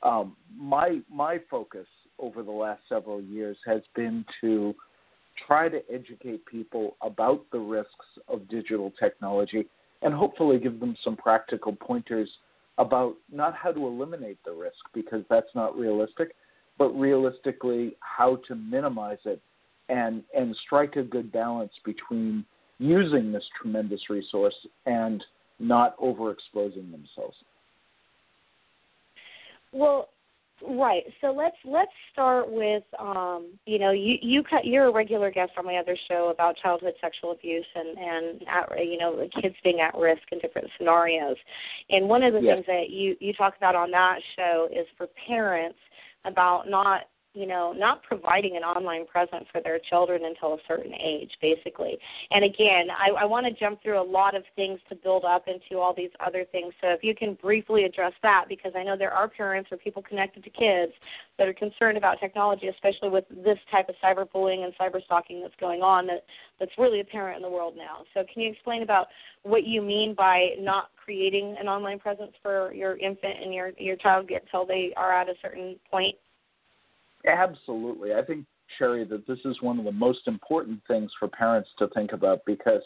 um, 0.03 0.35
my 0.55 0.99
my 1.11 1.39
focus 1.49 1.87
over 2.19 2.43
the 2.43 2.51
last 2.51 2.81
several 2.89 3.21
years 3.21 3.57
has 3.65 3.81
been 3.95 4.25
to 4.41 4.75
try 5.47 5.69
to 5.69 5.81
educate 5.91 6.45
people 6.45 6.95
about 7.01 7.43
the 7.51 7.59
risks 7.59 8.05
of 8.27 8.47
digital 8.49 8.91
technology 8.99 9.65
and 10.01 10.13
hopefully 10.13 10.59
give 10.59 10.79
them 10.79 10.95
some 11.03 11.15
practical 11.15 11.73
pointers 11.75 12.29
about 12.77 13.15
not 13.31 13.55
how 13.55 13.71
to 13.71 13.85
eliminate 13.85 14.37
the 14.43 14.51
risk 14.51 14.79
because 14.93 15.23
that's 15.29 15.53
not 15.53 15.77
realistic, 15.77 16.35
but 16.77 16.89
realistically 16.89 17.95
how 17.99 18.37
to 18.47 18.55
minimize 18.55 19.19
it 19.25 19.41
and 19.91 20.23
and 20.35 20.55
strike 20.65 20.95
a 20.95 21.03
good 21.03 21.31
balance 21.31 21.73
between 21.85 22.45
using 22.79 23.31
this 23.31 23.43
tremendous 23.61 24.09
resource 24.09 24.55
and 24.85 25.23
not 25.59 25.97
overexposing 25.99 26.91
themselves. 26.91 27.35
Well, 29.71 30.09
Right. 30.67 31.03
So 31.21 31.31
let's 31.31 31.55
let's 31.65 31.91
start 32.11 32.51
with 32.51 32.83
um, 32.99 33.47
you 33.65 33.79
know 33.79 33.91
you 33.91 34.17
you 34.21 34.43
you're 34.63 34.87
a 34.87 34.91
regular 34.91 35.31
guest 35.31 35.53
on 35.57 35.65
my 35.65 35.77
other 35.77 35.97
show 36.07 36.29
about 36.33 36.55
childhood 36.57 36.93
sexual 37.01 37.31
abuse 37.31 37.65
and 37.73 37.97
and 37.97 38.41
at, 38.47 38.85
you 38.85 38.97
know 38.97 39.27
kids 39.41 39.55
being 39.63 39.79
at 39.79 39.97
risk 39.97 40.21
in 40.31 40.39
different 40.39 40.67
scenarios. 40.77 41.35
And 41.89 42.07
one 42.07 42.21
of 42.23 42.33
the 42.33 42.41
yes. 42.41 42.55
things 42.55 42.65
that 42.67 42.89
you 42.89 43.15
you 43.19 43.33
talk 43.33 43.57
about 43.57 43.75
on 43.75 43.89
that 43.91 44.19
show 44.35 44.67
is 44.71 44.85
for 44.97 45.07
parents 45.27 45.79
about 46.25 46.69
not 46.69 47.01
you 47.33 47.47
know, 47.47 47.71
not 47.71 48.03
providing 48.03 48.57
an 48.57 48.63
online 48.63 49.05
presence 49.05 49.45
for 49.51 49.61
their 49.61 49.79
children 49.89 50.25
until 50.25 50.53
a 50.53 50.57
certain 50.67 50.93
age, 50.93 51.31
basically. 51.41 51.97
And 52.29 52.43
again, 52.43 52.87
I, 52.91 53.21
I 53.21 53.25
want 53.25 53.45
to 53.45 53.53
jump 53.53 53.81
through 53.81 54.01
a 54.01 54.03
lot 54.03 54.35
of 54.35 54.43
things 54.55 54.79
to 54.89 54.95
build 54.95 55.23
up 55.23 55.45
into 55.47 55.79
all 55.79 55.93
these 55.95 56.09
other 56.25 56.45
things. 56.51 56.73
So 56.81 56.89
if 56.89 57.03
you 57.03 57.15
can 57.15 57.35
briefly 57.35 57.85
address 57.85 58.11
that, 58.23 58.45
because 58.49 58.73
I 58.75 58.83
know 58.83 58.97
there 58.97 59.13
are 59.13 59.29
parents 59.29 59.69
or 59.71 59.77
people 59.77 60.01
connected 60.01 60.43
to 60.43 60.49
kids 60.49 60.91
that 61.37 61.47
are 61.47 61.53
concerned 61.53 61.97
about 61.97 62.19
technology, 62.19 62.67
especially 62.67 63.09
with 63.09 63.23
this 63.29 63.57
type 63.71 63.87
of 63.87 63.95
cyberbullying 64.03 64.65
and 64.65 64.73
cyberstalking 64.79 65.41
that's 65.41 65.55
going 65.59 65.81
on 65.81 66.07
that, 66.07 66.25
that's 66.59 66.71
really 66.77 66.99
apparent 66.99 67.37
in 67.37 67.43
the 67.43 67.49
world 67.49 67.75
now. 67.77 68.03
So 68.13 68.25
can 68.31 68.43
you 68.43 68.51
explain 68.51 68.83
about 68.83 69.07
what 69.43 69.65
you 69.65 69.81
mean 69.81 70.13
by 70.15 70.49
not 70.59 70.89
creating 71.01 71.55
an 71.59 71.67
online 71.67 71.99
presence 71.99 72.33
for 72.41 72.73
your 72.73 72.97
infant 72.97 73.35
and 73.41 73.53
your, 73.53 73.71
your 73.77 73.95
child 73.95 74.29
until 74.29 74.65
they 74.65 74.93
are 74.97 75.13
at 75.13 75.29
a 75.29 75.33
certain 75.41 75.77
point? 75.89 76.15
Absolutely. 77.25 78.13
I 78.13 78.21
think, 78.23 78.45
Cheri, 78.77 79.05
that 79.05 79.27
this 79.27 79.39
is 79.45 79.61
one 79.61 79.79
of 79.79 79.85
the 79.85 79.91
most 79.91 80.27
important 80.27 80.81
things 80.87 81.11
for 81.19 81.27
parents 81.27 81.69
to 81.79 81.87
think 81.89 82.13
about 82.13 82.39
because 82.45 82.81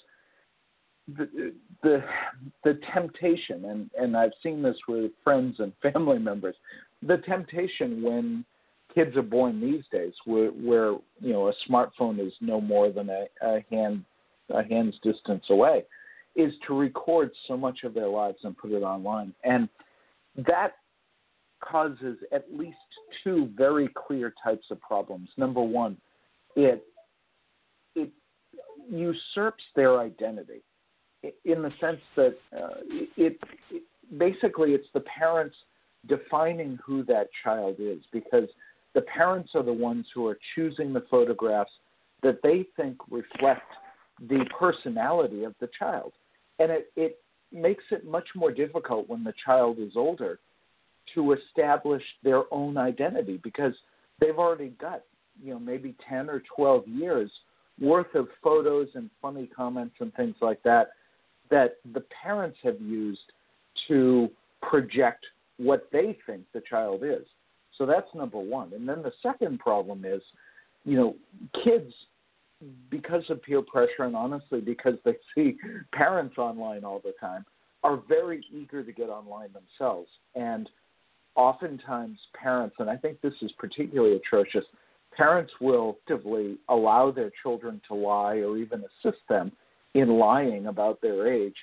the 1.08 1.54
the, 1.84 2.04
the 2.64 2.80
temptation, 2.94 3.66
and, 3.66 3.90
and 3.98 4.18
I've 4.18 4.32
seen 4.42 4.62
this 4.62 4.78
with 4.88 5.12
friends 5.24 5.58
and 5.60 5.72
family 5.82 6.20
members, 6.20 6.56
the 7.06 7.18
temptation 7.18 8.02
when 8.02 8.46
kids 8.94 9.16
are 9.16 9.22
born 9.22 9.62
these 9.62 9.84
days, 9.92 10.14
where, 10.26 10.50
where 10.50 10.94
you 11.20 11.34
know 11.34 11.50
a 11.50 11.54
smartphone 11.70 12.26
is 12.26 12.34
no 12.42 12.60
more 12.60 12.92
than 12.92 13.10
a, 13.10 13.26
a 13.42 13.64
hand 13.70 14.04
a 14.50 14.64
hand's 14.64 14.96
distance 15.04 15.44
away, 15.50 15.84
is 16.36 16.54
to 16.68 16.78
record 16.78 17.32
so 17.48 17.56
much 17.56 17.80
of 17.84 17.94
their 17.94 18.08
lives 18.08 18.38
and 18.44 18.58
put 18.58 18.72
it 18.72 18.84
online, 18.84 19.34
and 19.44 19.70
that 20.48 20.74
causes 21.60 22.18
at 22.32 22.46
least 22.54 22.78
two 23.24 23.50
very 23.56 23.90
clear 23.96 24.34
types 24.44 24.66
of 24.72 24.80
problems. 24.82 25.30
Number 25.38 25.62
one, 25.62 25.98
it 26.56 26.86
it 27.96 28.12
usurps 28.90 29.64
their 29.76 30.00
identity 30.00 30.62
in 31.44 31.62
the 31.62 31.72
sense 31.80 32.02
that 32.16 32.36
uh, 32.56 32.82
it, 33.18 33.40
it 33.72 33.84
basically 34.18 34.72
it's 34.72 34.88
the 34.94 35.02
parents 35.02 35.56
defining 36.08 36.78
who 36.86 37.04
that 37.06 37.28
child 37.44 37.78
is 37.80 38.00
because 38.12 38.48
the 38.94 39.02
parents 39.02 39.52
are 39.56 39.64
the 39.64 39.74
ones 39.74 40.06
who 40.14 40.28
are 40.28 40.38
choosing 40.54 40.94
the 40.94 41.04
photographs 41.10 41.72
that 42.22 42.40
they 42.44 42.66
think 42.76 42.98
reflect 43.10 43.70
the 44.30 44.46
personality 44.58 45.44
of 45.44 45.54
the 45.60 45.70
child. 45.78 46.14
And 46.60 46.72
it, 46.72 46.92
it 46.96 47.20
makes 47.52 47.84
it 47.92 48.06
much 48.06 48.28
more 48.36 48.52
difficult 48.52 49.10
when 49.10 49.24
the 49.24 49.34
child 49.46 49.80
is 49.80 49.92
older 49.96 50.40
to 51.14 51.34
establish 51.34 52.04
their 52.24 52.44
own 52.52 52.78
identity 52.78 53.40
because 53.44 53.74
they've 54.20 54.38
already 54.38 54.70
got, 54.82 55.04
you 55.44 55.54
know, 55.54 55.60
maybe 55.60 55.96
10 56.10 56.30
or 56.30 56.42
12 56.56 56.88
years 56.88 57.32
worth 57.80 58.14
of 58.16 58.28
photos 58.42 58.88
and 58.96 59.10
funny 59.22 59.48
comments 59.48 59.96
and 60.00 60.14
things 60.16 60.36
like 60.42 60.62
that 60.64 60.90
that 61.52 61.78
the 61.94 62.04
parents 62.24 62.58
have 62.64 62.80
used 62.82 63.20
to 63.88 64.30
project 64.62 65.26
what 65.58 65.88
they 65.92 66.18
think 66.26 66.44
the 66.54 66.62
child 66.70 67.02
is. 67.04 67.26
So 67.78 67.86
that's 67.86 68.08
number 68.16 68.40
one. 68.40 68.74
And 68.74 68.88
then 68.88 69.04
the 69.04 69.12
second 69.22 69.60
problem 69.60 70.06
is, 70.06 70.22
you 70.86 70.98
know, 70.98 71.16
kids, 71.64 71.94
because 72.90 73.24
of 73.30 73.44
peer 73.44 73.62
pressure 73.62 74.04
and 74.04 74.16
honestly 74.16 74.62
because 74.62 74.96
they 75.04 75.16
see 75.36 75.58
parents 75.94 76.38
online 76.38 76.84
all 76.84 77.02
the 77.04 77.14
time, 77.20 77.46
are 77.84 78.02
very 78.08 78.44
eager 78.52 78.84
to 78.84 78.92
get 78.92 79.10
online 79.10 79.50
themselves. 79.54 80.10
And 80.34 80.68
oftentimes, 81.36 82.18
parents, 82.34 82.76
and 82.80 82.90
I 82.90 82.98
think 82.98 83.22
this 83.22 83.34
is 83.42 83.52
particularly 83.58 84.16
atrocious, 84.16 84.66
parents 85.16 85.54
will 85.62 85.98
actively 86.02 86.58
allow 86.70 87.12
their 87.12 87.32
children 87.42 87.82
to 87.88 87.96
lie 87.96 88.36
or 88.36 88.58
even 88.58 88.84
assist 88.84 89.20
them 89.30 89.52
in 89.94 90.10
lying 90.10 90.68
about 90.68 91.02
their 91.02 91.32
age 91.32 91.56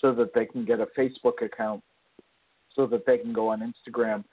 so 0.00 0.12
that 0.14 0.34
they 0.34 0.46
can 0.46 0.64
get 0.64 0.80
a 0.80 0.86
Facebook 0.98 1.42
account, 1.42 1.82
so 2.74 2.86
that 2.86 3.04
they 3.06 3.18
can 3.18 3.32
go 3.32 3.48
on 3.48 3.60
Instagram, 3.60 4.24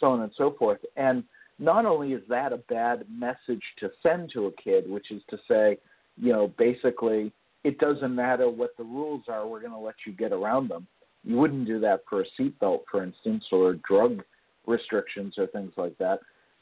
so 0.00 0.08
on 0.08 0.22
and 0.22 0.32
so 0.36 0.54
forth. 0.58 0.80
And 0.96 1.22
not 1.58 1.86
only 1.86 2.12
is 2.12 2.22
that 2.28 2.52
a 2.52 2.56
bad 2.56 3.04
message 3.10 3.62
to 3.78 3.90
send 4.02 4.30
to 4.32 4.46
a 4.46 4.52
kid, 4.52 4.88
which 4.90 5.10
is 5.10 5.22
to 5.30 5.38
say, 5.48 5.78
you 6.16 6.32
know, 6.32 6.52
basically, 6.58 7.32
it 7.64 7.78
doesn't 7.78 8.14
matter 8.14 8.50
what 8.50 8.76
the 8.76 8.84
rules 8.84 9.24
are, 9.28 9.46
we're 9.46 9.60
going 9.60 9.72
to 9.72 9.78
let 9.78 9.94
you 10.06 10.12
get 10.12 10.32
around 10.32 10.68
them. 10.68 10.86
You 11.24 11.36
wouldn't 11.36 11.66
do 11.66 11.78
that 11.80 12.00
for 12.08 12.22
a 12.22 12.24
seatbelt, 12.38 12.80
for 12.90 13.04
instance, 13.04 13.44
or 13.52 13.74
drug 13.88 14.24
restrictions 14.66 15.34
or 15.38 15.46
things 15.48 15.72
like 15.76 15.96
that. 15.98 16.20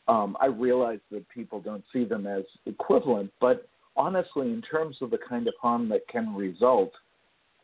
Um, 0.09 0.37
I 0.40 0.47
realize 0.47 0.99
that 1.11 1.28
people 1.28 1.61
don't 1.61 1.85
see 1.92 2.04
them 2.04 2.26
as 2.26 2.45
equivalent, 2.66 3.30
but 3.40 3.69
honestly, 3.97 4.50
in 4.50 4.62
terms 4.62 4.97
of 5.00 5.11
the 5.11 5.19
kind 5.19 5.47
of 5.47 5.54
harm 5.61 5.88
that 5.90 6.07
can 6.09 6.35
result, 6.35 6.92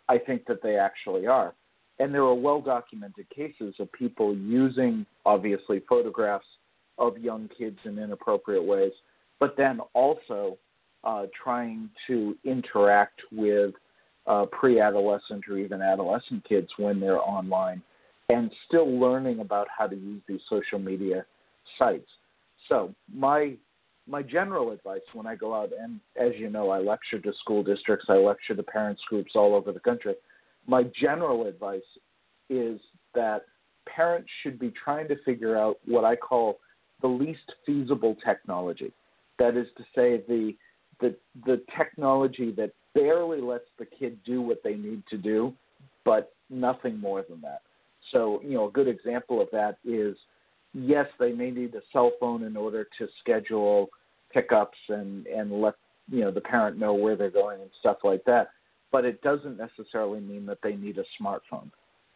I 0.08 0.18
think 0.18 0.46
that 0.46 0.62
they 0.62 0.76
actually 0.76 1.26
are. 1.26 1.54
And 1.98 2.12
there 2.12 2.22
are 2.22 2.34
well 2.34 2.60
documented 2.60 3.28
cases 3.30 3.74
of 3.78 3.90
people 3.92 4.36
using, 4.36 5.06
obviously, 5.24 5.82
photographs 5.88 6.46
of 6.98 7.18
young 7.18 7.48
kids 7.56 7.78
in 7.84 7.98
inappropriate 7.98 8.62
ways, 8.62 8.92
but 9.40 9.56
then 9.56 9.80
also 9.94 10.58
uh, 11.04 11.26
trying 11.42 11.88
to 12.06 12.36
interact 12.44 13.20
with 13.32 13.74
uh, 14.26 14.44
pre 14.46 14.80
adolescent 14.80 15.44
or 15.48 15.56
even 15.56 15.80
adolescent 15.80 16.44
kids 16.44 16.68
when 16.78 17.00
they're 17.00 17.20
online 17.20 17.82
and 18.28 18.50
still 18.66 18.98
learning 18.98 19.40
about 19.40 19.68
how 19.76 19.86
to 19.86 19.96
use 19.96 20.20
these 20.28 20.40
social 20.48 20.78
media 20.78 21.24
sites. 21.78 22.08
So, 22.68 22.94
my 23.12 23.54
my 24.08 24.22
general 24.22 24.70
advice 24.70 25.00
when 25.14 25.26
I 25.26 25.34
go 25.34 25.54
out, 25.54 25.70
and 25.78 26.00
as 26.16 26.32
you 26.38 26.48
know, 26.48 26.70
I 26.70 26.78
lecture 26.78 27.18
to 27.18 27.32
school 27.40 27.62
districts, 27.62 28.06
I 28.08 28.14
lecture 28.14 28.54
to 28.54 28.62
parents 28.62 29.02
groups 29.08 29.32
all 29.34 29.54
over 29.54 29.72
the 29.72 29.80
country. 29.80 30.14
My 30.66 30.84
general 31.00 31.46
advice 31.46 31.82
is 32.48 32.80
that 33.14 33.42
parents 33.86 34.28
should 34.42 34.58
be 34.58 34.72
trying 34.82 35.08
to 35.08 35.16
figure 35.24 35.56
out 35.56 35.78
what 35.86 36.04
I 36.04 36.14
call 36.16 36.58
the 37.02 37.08
least 37.08 37.52
feasible 37.64 38.16
technology. 38.24 38.92
That 39.38 39.56
is 39.56 39.66
to 39.76 39.84
say, 39.94 40.22
the 40.28 40.54
the 41.00 41.14
the 41.44 41.62
technology 41.76 42.52
that 42.52 42.72
barely 42.94 43.40
lets 43.40 43.68
the 43.78 43.86
kid 43.86 44.18
do 44.24 44.40
what 44.40 44.62
they 44.64 44.74
need 44.74 45.02
to 45.10 45.18
do, 45.18 45.52
but 46.04 46.32
nothing 46.48 46.98
more 46.98 47.24
than 47.28 47.40
that. 47.42 47.60
So, 48.12 48.40
you 48.44 48.54
know, 48.54 48.68
a 48.68 48.72
good 48.72 48.88
example 48.88 49.40
of 49.40 49.48
that 49.52 49.78
is 49.84 50.16
yes, 50.72 51.06
they 51.18 51.32
may 51.32 51.50
need 51.50 51.74
a 51.74 51.80
cell 51.92 52.12
phone 52.20 52.42
in 52.44 52.56
order 52.56 52.86
to 52.98 53.08
schedule 53.20 53.88
pickups 54.32 54.78
and 54.88 55.26
and 55.26 55.50
let 55.60 55.74
you 56.08 56.20
know 56.20 56.30
the 56.30 56.40
parent 56.40 56.78
know 56.78 56.94
where 56.94 57.16
they're 57.16 57.30
going 57.30 57.60
and 57.60 57.70
stuff 57.80 57.98
like 58.04 58.24
that. 58.24 58.50
But 58.92 59.04
it 59.04 59.20
doesn't 59.22 59.58
necessarily 59.58 60.20
mean 60.20 60.46
that 60.46 60.58
they 60.62 60.76
need 60.76 60.98
a 60.98 61.04
smartphone, 61.20 61.70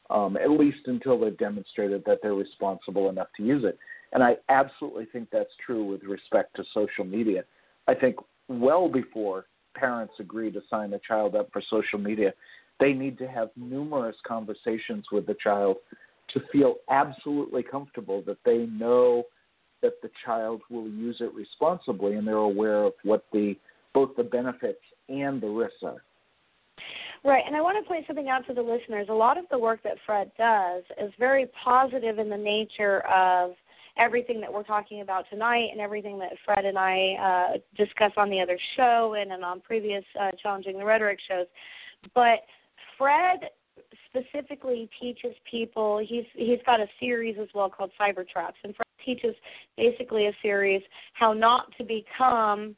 um, 0.08 0.36
at 0.36 0.50
least 0.50 0.86
until 0.86 1.18
they've 1.18 1.36
demonstrated 1.36 2.04
that 2.06 2.18
they're 2.22 2.34
responsible 2.34 3.08
enough 3.08 3.28
to 3.36 3.42
use 3.42 3.64
it. 3.64 3.78
And 4.12 4.22
I 4.22 4.36
absolutely 4.48 5.06
think 5.06 5.28
that's 5.30 5.50
true 5.64 5.84
with 5.84 6.02
respect 6.04 6.56
to 6.56 6.64
social 6.72 7.04
media. 7.04 7.44
I 7.88 7.94
think 7.94 8.16
well 8.48 8.88
before 8.88 9.46
parents 9.74 10.14
agree 10.18 10.50
to 10.50 10.60
sign 10.68 10.92
a 10.92 10.98
child 10.98 11.34
up 11.34 11.48
for 11.52 11.62
social 11.68 11.98
media, 11.98 12.32
they 12.78 12.92
need 12.92 13.18
to 13.18 13.28
have 13.28 13.50
numerous 13.56 14.16
conversations 14.26 15.06
with 15.12 15.26
the 15.26 15.36
child 15.42 15.76
to 16.32 16.40
feel 16.52 16.76
absolutely 16.90 17.62
comfortable 17.62 18.22
that 18.26 18.38
they 18.44 18.66
know 18.66 19.24
that 19.82 20.00
the 20.02 20.10
child 20.24 20.60
will 20.70 20.88
use 20.88 21.16
it 21.20 21.32
responsibly 21.34 22.14
and 22.14 22.26
they're 22.26 22.36
aware 22.36 22.84
of 22.84 22.92
what 23.02 23.24
the 23.32 23.56
both 23.92 24.10
the 24.16 24.22
benefits 24.22 24.80
and 25.08 25.40
the 25.40 25.48
risks 25.48 25.82
are. 25.82 26.02
Right, 27.22 27.42
and 27.46 27.54
I 27.54 27.60
want 27.60 27.76
to 27.82 27.86
point 27.86 28.06
something 28.06 28.28
out 28.28 28.46
to 28.46 28.54
the 28.54 28.62
listeners. 28.62 29.08
A 29.10 29.14
lot 29.14 29.36
of 29.36 29.44
the 29.50 29.58
work 29.58 29.82
that 29.82 29.96
Fred 30.06 30.30
does 30.38 30.84
is 31.02 31.12
very 31.18 31.50
positive 31.62 32.18
in 32.18 32.30
the 32.30 32.36
nature 32.36 33.00
of 33.00 33.52
everything 34.00 34.40
that 34.40 34.52
we're 34.52 34.62
talking 34.62 35.02
about 35.02 35.26
tonight 35.30 35.68
and 35.70 35.80
everything 35.80 36.18
that 36.18 36.32
Fred 36.44 36.64
and 36.64 36.78
I 36.78 37.52
uh, 37.54 37.58
discuss 37.76 38.12
on 38.16 38.30
the 38.30 38.40
other 38.40 38.58
show 38.76 39.14
and, 39.20 39.32
and 39.32 39.44
on 39.44 39.60
previous 39.60 40.04
uh, 40.20 40.30
Challenging 40.42 40.78
the 40.78 40.84
Rhetoric 40.84 41.18
shows. 41.28 41.46
But 42.14 42.40
Fred 42.96 43.40
specifically 44.08 44.88
teaches 45.00 45.34
people. 45.48 45.98
He's 46.04 46.24
he's 46.34 46.58
got 46.66 46.80
a 46.80 46.86
series 46.98 47.36
as 47.40 47.48
well 47.54 47.68
called 47.68 47.90
Cyber 48.00 48.28
Traps, 48.28 48.56
and 48.64 48.74
Fred 48.74 48.86
teaches 49.04 49.34
basically 49.76 50.26
a 50.26 50.32
series 50.42 50.82
how 51.14 51.32
not 51.32 51.66
to 51.78 51.84
become 51.84 52.74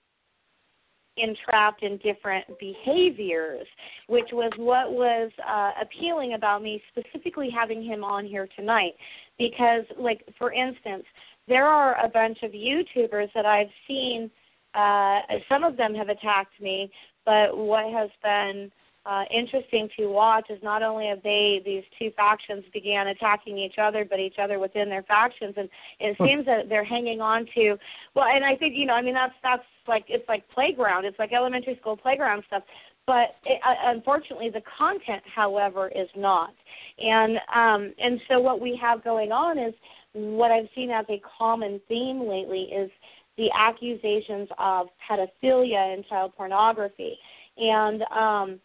entrapped 1.17 1.83
in 1.83 1.99
different 1.99 2.47
behaviors, 2.59 3.67
which 4.07 4.29
was 4.33 4.51
what 4.57 4.93
was 4.93 5.31
uh, 5.47 5.73
appealing 5.81 6.35
about 6.35 6.63
me 6.63 6.83
specifically 6.91 7.51
having 7.51 7.83
him 7.83 8.03
on 8.03 8.25
here 8.25 8.49
tonight. 8.57 8.95
Because, 9.39 9.85
like 9.99 10.25
for 10.39 10.53
instance, 10.53 11.05
there 11.49 11.67
are 11.67 12.03
a 12.05 12.09
bunch 12.09 12.39
of 12.43 12.53
YouTubers 12.53 13.29
that 13.35 13.47
I've 13.47 13.71
seen. 13.87 14.31
Uh, 14.75 15.21
some 15.49 15.65
of 15.65 15.77
them 15.77 15.95
have 15.95 16.09
attacked 16.09 16.61
me, 16.61 16.91
but 17.25 17.57
what 17.57 17.93
has 17.93 18.11
been 18.23 18.71
uh, 19.05 19.25
interesting 19.35 19.89
to 19.99 20.07
watch 20.07 20.49
is 20.49 20.63
not 20.63 20.83
only 20.83 21.09
have 21.09 21.23
they 21.23 21.61
these 21.65 21.83
two 21.99 22.11
factions 22.17 22.65
began 22.73 23.09
attacking 23.09 23.59
each 23.59 23.75
other, 23.79 24.07
but 24.09 24.21
each 24.21 24.37
other 24.41 24.59
within 24.59 24.89
their 24.89 25.03
factions, 25.03 25.55
and 25.57 25.69
it 25.99 26.17
hmm. 26.17 26.25
seems 26.25 26.47
that 26.47 26.69
they're 26.69 26.85
hanging 26.85 27.21
on 27.21 27.47
to. 27.55 27.77
Well, 28.15 28.27
and 28.27 28.45
I 28.45 28.55
think 28.57 28.75
you 28.77 28.87
know, 28.87 28.95
I 28.95 29.03
mean, 29.03 29.15
that's 29.15 29.35
that's 29.43 29.65
like 29.89 30.05
it's 30.09 30.29
like 30.29 30.49
playground, 30.51 31.05
it's 31.05 31.19
like 31.19 31.33
elementary 31.33 31.77
school 31.81 31.97
playground 31.97 32.43
stuff. 32.47 32.63
But 33.07 33.35
it, 33.45 33.61
uh, 33.67 33.75
unfortunately, 33.91 34.51
the 34.51 34.63
content, 34.79 35.23
however, 35.35 35.89
is 35.89 36.09
not. 36.17 36.55
And 36.99 37.37
um, 37.55 37.95
and 37.99 38.21
so 38.29 38.41
what 38.41 38.61
we 38.61 38.79
have 38.81 39.03
going 39.03 39.33
on 39.33 39.59
is 39.59 39.75
what 40.13 40.51
I've 40.51 40.69
seen 40.75 40.91
as 40.91 41.07
a 41.09 41.21
common 41.39 41.81
theme 41.89 42.29
lately 42.29 42.69
is 42.75 42.91
the 43.37 43.49
accusations 43.59 44.49
of 44.59 44.89
pedophilia 45.11 45.95
and 45.95 46.05
child 46.07 46.33
pornography. 46.37 47.17
And 47.57 48.03
um, 48.03 48.61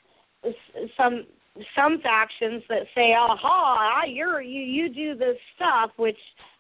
some 0.95 1.25
some 1.75 1.99
factions 2.01 2.63
that 2.69 2.83
say, 2.93 3.13
"Aha, 3.17 4.03
you're 4.07 4.41
you 4.41 4.61
you 4.61 4.89
do 4.93 5.15
this 5.15 5.37
stuff," 5.55 5.91
which 5.97 6.17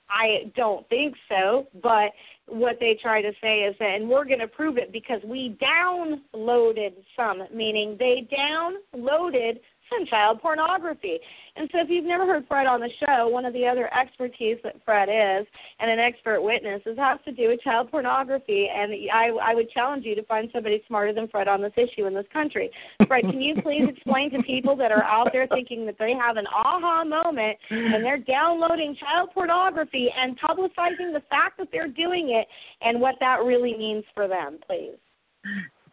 I 0.09 0.51
don't 0.55 0.87
think 0.89 1.15
so. 1.29 1.67
But 1.81 2.11
what 2.47 2.77
they 2.79 2.97
try 3.01 3.21
to 3.21 3.31
say 3.41 3.59
is 3.59 3.75
that, 3.79 3.95
and 3.95 4.09
we're 4.09 4.25
going 4.25 4.39
to 4.39 4.47
prove 4.47 4.77
it 4.77 4.91
because 4.91 5.21
we 5.25 5.57
downloaded 5.61 6.93
some, 7.15 7.43
meaning 7.53 7.97
they 7.99 8.27
downloaded 8.31 9.59
and 9.91 10.07
child 10.07 10.41
pornography. 10.41 11.19
And 11.55 11.69
so, 11.71 11.79
if 11.81 11.89
you've 11.89 12.05
never 12.05 12.25
heard 12.25 12.45
Fred 12.47 12.67
on 12.67 12.79
the 12.79 12.89
show, 12.99 13.27
one 13.27 13.45
of 13.45 13.53
the 13.53 13.65
other 13.65 13.91
expertise 13.93 14.57
that 14.63 14.75
Fred 14.85 15.09
is 15.09 15.47
and 15.79 15.89
an 15.89 15.99
expert 15.99 16.41
witness 16.41 16.81
is 16.85 16.97
has 16.97 17.19
to 17.25 17.31
do 17.31 17.49
with 17.49 17.61
child 17.61 17.89
pornography. 17.89 18.67
And 18.73 18.93
I, 19.13 19.29
I 19.41 19.55
would 19.55 19.69
challenge 19.71 20.05
you 20.05 20.15
to 20.15 20.23
find 20.23 20.49
somebody 20.53 20.83
smarter 20.87 21.13
than 21.13 21.27
Fred 21.27 21.47
on 21.47 21.61
this 21.61 21.73
issue 21.75 22.05
in 22.05 22.13
this 22.13 22.25
country. 22.31 22.69
Fred, 23.07 23.23
can 23.23 23.41
you 23.41 23.61
please 23.61 23.83
explain 23.89 24.31
to 24.31 24.43
people 24.43 24.75
that 24.75 24.91
are 24.91 25.03
out 25.03 25.29
there 25.33 25.47
thinking 25.47 25.85
that 25.85 25.97
they 25.97 26.13
have 26.13 26.37
an 26.37 26.45
aha 26.47 27.03
moment 27.03 27.57
and 27.69 28.03
they're 28.03 28.17
downloading 28.17 28.95
child 28.99 29.29
pornography 29.33 30.09
and 30.17 30.39
publicizing 30.39 31.13
the 31.13 31.23
fact 31.29 31.57
that 31.57 31.69
they're 31.71 31.87
doing 31.87 32.29
it 32.31 32.47
and 32.81 32.99
what 32.99 33.15
that 33.19 33.43
really 33.43 33.75
means 33.77 34.03
for 34.13 34.27
them, 34.27 34.59
please? 34.67 34.97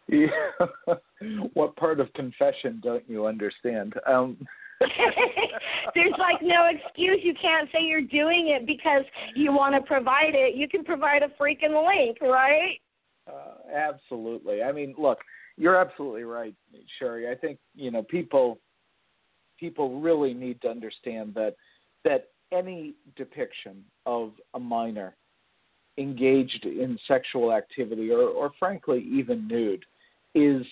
Yeah. 0.07 0.27
what 1.53 1.75
part 1.75 1.99
of 1.99 2.11
confession 2.13 2.79
don't 2.83 3.07
you 3.09 3.25
understand? 3.25 3.93
Um, 4.07 4.37
There's 5.95 6.13
like 6.19 6.41
no 6.41 6.69
excuse. 6.69 7.19
You 7.23 7.33
can't 7.41 7.69
say 7.71 7.83
you're 7.83 8.01
doing 8.01 8.49
it 8.49 8.67
because 8.67 9.03
you 9.35 9.53
want 9.53 9.73
to 9.75 9.81
provide 9.81 10.33
it. 10.35 10.55
You 10.55 10.67
can 10.67 10.83
provide 10.83 11.23
a 11.23 11.29
freaking 11.41 11.87
link, 11.87 12.17
right? 12.21 12.77
Uh, 13.27 13.73
absolutely. 13.73 14.61
I 14.61 14.71
mean, 14.71 14.93
look, 14.97 15.19
you're 15.57 15.77
absolutely 15.77 16.23
right, 16.23 16.53
Cheri. 16.99 17.29
I 17.29 17.35
think 17.35 17.57
you 17.73 17.89
know 17.89 18.03
people 18.03 18.59
people 19.59 20.01
really 20.01 20.33
need 20.33 20.61
to 20.61 20.67
understand 20.67 21.33
that 21.35 21.55
that 22.03 22.29
any 22.51 22.93
depiction 23.15 23.83
of 24.05 24.33
a 24.53 24.59
minor 24.59 25.15
engaged 25.97 26.65
in 26.65 26.99
sexual 27.07 27.53
activity 27.53 28.11
or, 28.11 28.21
or 28.21 28.51
frankly 28.59 29.07
even 29.09 29.47
nude 29.47 29.85
is 30.35 30.65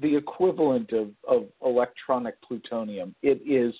the 0.00 0.16
equivalent 0.16 0.92
of, 0.92 1.08
of 1.26 1.46
electronic 1.64 2.40
plutonium. 2.42 3.14
It 3.22 3.40
is 3.44 3.74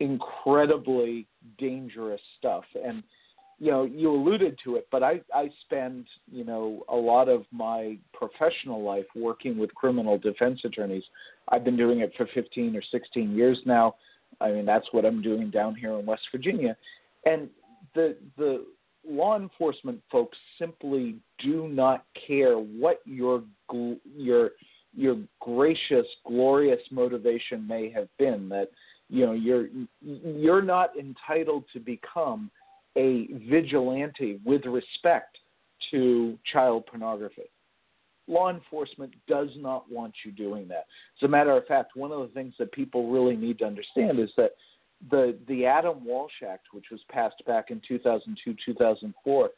incredibly 0.00 1.26
dangerous 1.58 2.20
stuff. 2.38 2.64
And, 2.82 3.02
you 3.58 3.70
know, 3.70 3.84
you 3.84 4.10
alluded 4.10 4.58
to 4.64 4.76
it, 4.76 4.88
but 4.90 5.02
I, 5.02 5.20
I 5.34 5.50
spend, 5.64 6.06
you 6.32 6.44
know, 6.44 6.82
a 6.88 6.96
lot 6.96 7.28
of 7.28 7.44
my 7.52 7.98
professional 8.14 8.82
life 8.82 9.04
working 9.14 9.58
with 9.58 9.74
criminal 9.74 10.18
defense 10.18 10.60
attorneys. 10.64 11.04
I've 11.50 11.64
been 11.64 11.76
doing 11.76 12.00
it 12.00 12.12
for 12.16 12.26
15 12.34 12.74
or 12.74 12.82
16 12.90 13.36
years 13.36 13.58
now. 13.66 13.96
I 14.40 14.50
mean, 14.50 14.64
that's 14.64 14.86
what 14.92 15.04
I'm 15.04 15.20
doing 15.20 15.50
down 15.50 15.74
here 15.74 15.98
in 15.98 16.06
West 16.06 16.22
Virginia. 16.32 16.76
And 17.26 17.50
the, 17.94 18.16
the 18.38 18.64
law 19.06 19.36
enforcement 19.36 20.00
folks 20.10 20.38
simply 20.58 21.16
do 21.38 21.68
not 21.68 22.04
care 22.26 22.54
what 22.54 23.00
your, 23.04 23.42
your, 24.16 24.50
your 24.96 25.16
gracious, 25.40 26.06
glorious 26.26 26.80
motivation 26.90 27.66
may 27.66 27.90
have 27.90 28.08
been 28.18 28.48
that 28.48 28.70
you 29.08 29.26
know 29.26 29.32
you're 29.32 29.68
you're 30.00 30.62
not 30.62 30.90
entitled 30.98 31.64
to 31.72 31.80
become 31.80 32.50
a 32.96 33.28
vigilante 33.48 34.40
with 34.44 34.64
respect 34.66 35.38
to 35.90 36.38
child 36.52 36.86
pornography. 36.86 37.50
Law 38.26 38.50
enforcement 38.50 39.12
does 39.26 39.48
not 39.56 39.90
want 39.90 40.12
you 40.24 40.30
doing 40.30 40.68
that. 40.68 40.86
As 41.20 41.24
a 41.24 41.28
matter 41.28 41.56
of 41.56 41.66
fact, 41.66 41.96
one 41.96 42.12
of 42.12 42.20
the 42.20 42.34
things 42.34 42.54
that 42.58 42.70
people 42.72 43.10
really 43.10 43.36
need 43.36 43.58
to 43.58 43.64
understand 43.64 44.20
is 44.20 44.30
that 44.36 44.52
the 45.10 45.36
the 45.48 45.66
Adam 45.66 46.04
Walsh 46.04 46.42
Act, 46.48 46.66
which 46.72 46.86
was 46.90 47.00
passed 47.10 47.42
back 47.46 47.70
in 47.70 47.80
2002 47.86 48.54
2004, 48.64 49.50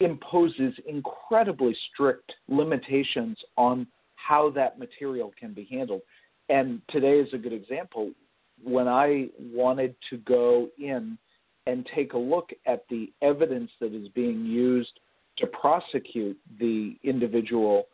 imposes 0.00 0.74
incredibly 0.88 1.76
strict 1.92 2.32
limitations 2.48 3.36
on 3.56 3.86
how 4.26 4.50
that 4.50 4.78
material 4.78 5.32
can 5.38 5.52
be 5.52 5.66
handled. 5.70 6.02
And 6.48 6.80
today 6.90 7.18
is 7.18 7.28
a 7.32 7.38
good 7.38 7.52
example. 7.52 8.12
When 8.62 8.88
I 8.88 9.28
wanted 9.52 9.94
to 10.10 10.18
go 10.18 10.68
in 10.78 11.18
and 11.66 11.88
take 11.94 12.12
a 12.12 12.18
look 12.18 12.50
at 12.66 12.84
the 12.88 13.12
evidence 13.22 13.70
that 13.80 13.94
is 13.94 14.08
being 14.08 14.44
used 14.44 15.00
to 15.38 15.46
prosecute 15.48 16.38
the 16.60 16.96
individual, 17.02 17.86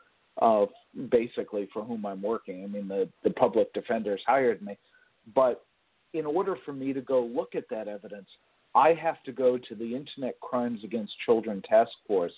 uh, 0.43 0.67
basically 1.11 1.69
for 1.73 1.83
whom 1.85 2.05
I'm 2.05 2.23
working. 2.23 2.65
I 2.65 2.67
mean, 2.67 2.89
the, 2.89 3.09
the 3.25 3.31
public 3.31 3.73
defenders 3.73 4.21
hired 4.27 4.61
me. 4.63 4.77
But 5.35 5.65
in 6.13 6.27
order 6.27 6.57
for 6.65 6.73
me 6.73 6.93
to 6.93 7.01
go 7.01 7.25
look 7.25 7.55
at 7.55 7.69
that 7.71 7.89
evidence, 7.89 8.29
I 8.75 8.93
have 8.95 9.23
to 9.25 9.33
go 9.33 9.59
to 9.59 9.75
the 9.75 9.95
Internet 9.95 10.39
Crimes 10.41 10.81
Against 10.85 11.13
Children 11.25 11.63
Task 11.69 11.91
Force 12.07 12.33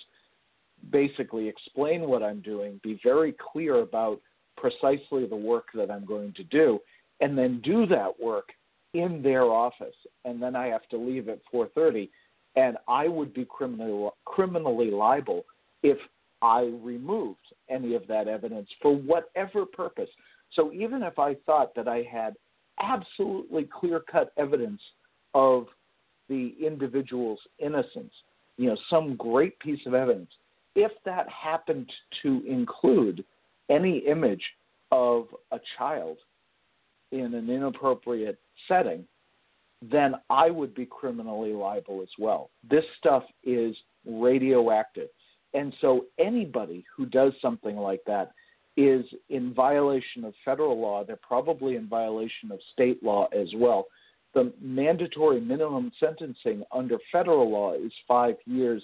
basically 0.91 1.49
explain 1.49 2.03
what 2.03 2.23
I'm 2.23 2.41
doing, 2.41 2.81
be 2.83 3.01
very 3.03 3.35
clear 3.53 3.77
about 3.77 4.21
precisely 4.57 5.27
the 5.27 5.37
work 5.37 5.67
that 5.75 5.91
I'm 5.91 6.05
going 6.05 6.33
to 6.35 6.45
do, 6.45 6.79
and 7.21 7.37
then 7.37 7.61
do 7.63 7.87
that 7.87 8.19
work 8.21 8.49
in 8.95 9.23
their 9.23 9.45
office. 9.45 9.95
And 10.25 10.43
then 10.43 10.55
I 10.55 10.67
have 10.67 10.89
to 10.91 10.97
leave 10.97 11.29
at 11.29 11.41
4:30, 11.53 12.11
and 12.57 12.77
I 12.89 13.09
would 13.09 13.33
be 13.33 13.45
criminally 13.45 14.11
criminally 14.25 14.91
liable 14.91 15.45
if 15.83 15.99
I 16.43 16.63
removed 16.83 17.55
any 17.71 17.95
of 17.95 18.07
that 18.09 18.29
evidence 18.29 18.69
for 18.81 18.95
whatever 18.95 19.65
purpose. 19.65 20.11
So 20.53 20.73
even 20.73 21.03
if 21.03 21.19
I 21.19 21.35
thought 21.47 21.75
that 21.77 21.89
I 21.89 22.03
had 22.03 22.35
absolutely 22.81 23.65
clear-cut 23.65 24.33
evidence 24.37 24.81
of 25.35 25.69
the 26.29 26.55
individual's 26.61 27.39
innocence, 27.59 28.13
you 28.59 28.69
know, 28.69 28.77
some 28.91 29.17
great 29.17 29.59
piece 29.61 29.81
of 29.87 29.95
evidence, 29.95 30.31
if 30.75 30.93
that 31.05 31.27
happened 31.29 31.91
to 32.23 32.43
include 32.47 33.25
any 33.71 33.99
image 33.99 34.43
of 34.91 35.27
a 35.51 35.61
child 35.79 36.19
in 37.11 37.35
an 37.35 37.51
inappropriate 37.51 38.39
setting, 38.69 39.05
then 39.91 40.15
I 40.31 40.51
would 40.51 40.75
be 40.75 40.87
criminally 40.87 41.53
liable 41.53 42.03
as 42.03 42.09
well. 42.19 42.51
This 42.69 42.85
stuff 42.99 43.25
is 43.45 43.77
radioactive. 44.07 45.09
And 45.55 45.75
so 45.81 46.07
anybody 46.19 46.85
who 46.97 47.07
does 47.07 47.33
something 47.43 47.77
like 47.77 48.01
that 48.07 48.33
is 48.77 49.05
in 49.29 49.53
violation 49.53 50.25
of 50.25 50.33
federal 50.45 50.81
law. 50.81 51.05
They're 51.05 51.17
probably 51.17 51.77
in 51.77 51.89
violation 51.89 52.51
of 52.51 52.61
state 52.73 53.03
law 53.03 53.29
as 53.39 53.49
well. 53.55 53.87
The 54.35 54.53
mandatory 54.63 55.41
minimum 55.41 55.93
sentencing 56.01 56.65
under 56.73 56.97
federal 57.11 57.51
law 57.51 57.75
is 57.75 57.93
five 58.09 58.37
years 58.47 58.83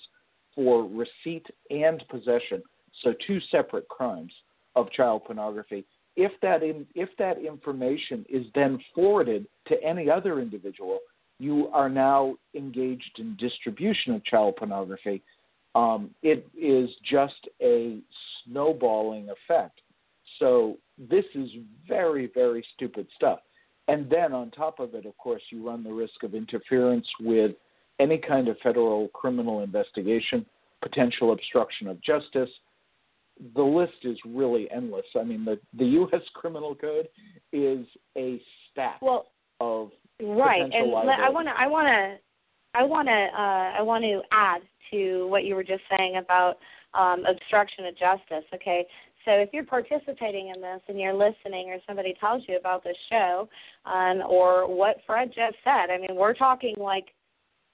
for 0.54 0.84
receipt 0.84 1.46
and 1.70 2.02
possession, 2.08 2.62
so 3.02 3.14
two 3.26 3.38
separate 3.50 3.88
crimes 3.88 4.32
of 4.76 4.90
child 4.92 5.24
pornography. 5.24 5.84
If 6.16 6.32
that 6.42 6.62
in, 6.62 6.86
if 6.94 7.10
that 7.18 7.38
information 7.38 8.26
is 8.28 8.44
then 8.54 8.78
forwarded 8.94 9.46
to 9.68 9.82
any 9.82 10.10
other 10.10 10.40
individual, 10.40 10.98
you 11.38 11.68
are 11.68 11.88
now 11.88 12.36
engaged 12.54 13.18
in 13.18 13.36
distribution 13.36 14.14
of 14.14 14.24
child 14.24 14.56
pornography. 14.56 15.22
Um, 15.74 16.10
it 16.22 16.48
is 16.60 16.90
just 17.08 17.48
a 17.62 18.00
snowballing 18.44 19.28
effect. 19.30 19.80
So 20.38 20.76
this 20.98 21.24
is 21.34 21.50
very 21.86 22.30
very 22.34 22.64
stupid 22.74 23.06
stuff. 23.14 23.40
And 23.86 24.10
then 24.10 24.32
on 24.32 24.50
top 24.50 24.80
of 24.80 24.94
it, 24.94 25.06
of 25.06 25.16
course, 25.16 25.42
you 25.50 25.66
run 25.66 25.82
the 25.82 25.92
risk 25.92 26.22
of 26.22 26.34
interference 26.34 27.06
with 27.20 27.52
any 27.98 28.18
kind 28.18 28.48
of 28.48 28.56
federal 28.62 29.08
criminal 29.08 29.62
investigation, 29.62 30.44
potential 30.82 31.32
obstruction 31.32 31.88
of 31.88 32.00
justice. 32.02 32.50
The 33.54 33.62
list 33.62 34.04
is 34.04 34.18
really 34.26 34.68
endless. 34.70 35.06
I 35.18 35.24
mean, 35.24 35.44
the, 35.44 35.58
the 35.76 35.84
U.S. 35.84 36.22
Criminal 36.34 36.74
Code 36.74 37.08
is 37.52 37.86
a 38.16 38.40
stack 38.70 39.00
well, 39.00 39.26
of 39.60 39.90
right. 40.20 40.62
And 40.62 40.90
liability. 40.90 41.22
I 41.22 41.28
want 41.30 41.48
to, 41.48 41.54
I 41.56 41.66
want 41.66 41.86
to, 41.86 42.18
I 42.74 42.82
want 42.84 43.08
to, 43.08 43.12
uh, 43.12 43.78
I 43.78 43.82
want 43.82 44.04
to 44.04 44.20
add 44.32 44.62
to 44.90 45.28
what 45.28 45.44
you 45.44 45.54
were 45.54 45.64
just 45.64 45.82
saying 45.96 46.16
about 46.16 46.58
um, 46.94 47.24
obstruction 47.26 47.86
of 47.86 47.96
justice. 47.96 48.44
Okay, 48.54 48.86
so 49.24 49.32
if 49.32 49.50
you're 49.52 49.64
participating 49.64 50.52
in 50.54 50.60
this 50.60 50.80
and 50.88 50.98
you're 50.98 51.14
listening, 51.14 51.68
or 51.70 51.78
somebody 51.86 52.14
tells 52.18 52.42
you 52.48 52.56
about 52.56 52.82
this 52.82 52.96
show, 53.10 53.48
um, 53.84 54.22
or 54.28 54.66
what 54.72 54.96
Fred 55.06 55.28
just 55.28 55.56
said, 55.62 55.90
I 55.90 55.98
mean, 55.98 56.16
we're 56.16 56.34
talking 56.34 56.74
like 56.78 57.06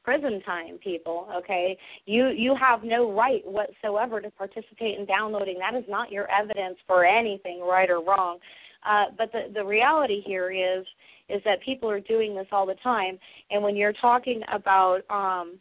prison 0.04 0.40
time 0.42 0.78
people 0.78 1.28
okay? 1.34 1.76
You 2.04 2.28
you 2.28 2.54
have 2.54 2.84
no 2.84 3.10
right 3.10 3.42
whatsoever 3.44 4.20
to 4.20 4.30
participate 4.30 4.98
in 4.98 5.06
downloading. 5.06 5.58
That 5.58 5.74
is 5.74 5.84
not 5.88 6.12
your 6.12 6.30
evidence 6.30 6.76
for 6.86 7.04
anything 7.04 7.60
right 7.60 7.90
or 7.90 8.02
wrong. 8.02 8.38
Uh, 8.86 9.06
but 9.16 9.32
the 9.32 9.52
the 9.52 9.64
reality 9.64 10.22
here 10.24 10.52
is 10.52 10.84
is 11.28 11.40
that 11.44 11.62
people 11.62 11.90
are 11.90 12.00
doing 12.00 12.34
this 12.34 12.46
all 12.52 12.66
the 12.66 12.74
time. 12.82 13.18
And 13.50 13.62
when 13.62 13.76
you're 13.76 13.94
talking 13.94 14.42
about 14.52 15.00
um 15.10 15.58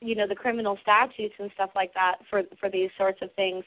you 0.00 0.14
know 0.14 0.26
the 0.26 0.34
criminal 0.34 0.78
statutes 0.80 1.34
and 1.38 1.50
stuff 1.54 1.70
like 1.74 1.92
that 1.94 2.16
for 2.30 2.42
for 2.58 2.70
these 2.70 2.90
sorts 2.96 3.20
of 3.20 3.32
things 3.34 3.64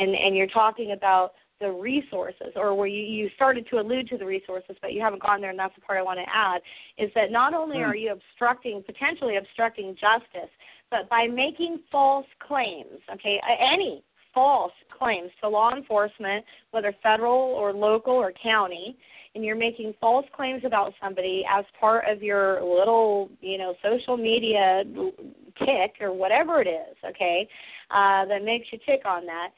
and 0.00 0.14
and 0.14 0.36
you're 0.36 0.48
talking 0.48 0.92
about 0.92 1.32
the 1.60 1.70
resources 1.70 2.52
or 2.54 2.74
where 2.74 2.86
you, 2.86 3.02
you 3.02 3.30
started 3.34 3.66
to 3.70 3.78
allude 3.78 4.08
to 4.08 4.18
the 4.18 4.26
resources 4.26 4.76
but 4.82 4.92
you 4.92 5.00
haven't 5.00 5.22
gone 5.22 5.40
there 5.40 5.50
and 5.50 5.58
that's 5.58 5.74
the 5.74 5.80
part 5.80 5.98
I 5.98 6.02
want 6.02 6.18
to 6.18 6.34
add 6.34 6.60
is 6.98 7.10
that 7.14 7.30
not 7.30 7.54
only 7.54 7.78
are 7.78 7.92
hmm. 7.92 7.98
you 7.98 8.12
obstructing 8.12 8.82
potentially 8.84 9.36
obstructing 9.36 9.94
justice 9.94 10.50
but 10.90 11.08
by 11.08 11.26
making 11.26 11.80
false 11.90 12.26
claims 12.46 13.00
okay 13.12 13.40
any 13.60 14.02
false 14.36 14.72
claims 14.96 15.30
to 15.40 15.48
law 15.48 15.74
enforcement, 15.74 16.44
whether 16.70 16.94
federal 17.02 17.32
or 17.34 17.72
local 17.72 18.12
or 18.12 18.32
county, 18.32 18.96
and 19.34 19.42
you're 19.42 19.56
making 19.56 19.94
false 19.98 20.26
claims 20.34 20.62
about 20.64 20.92
somebody 21.02 21.42
as 21.50 21.64
part 21.80 22.04
of 22.06 22.22
your 22.22 22.62
little, 22.62 23.30
you 23.40 23.56
know, 23.56 23.74
social 23.82 24.16
media 24.16 24.84
tick 25.58 25.94
or 26.00 26.12
whatever 26.12 26.60
it 26.60 26.68
is, 26.68 26.96
okay, 27.08 27.48
uh, 27.90 28.26
that 28.26 28.44
makes 28.44 28.66
you 28.70 28.78
tick 28.84 29.02
on 29.06 29.24
that, 29.24 29.48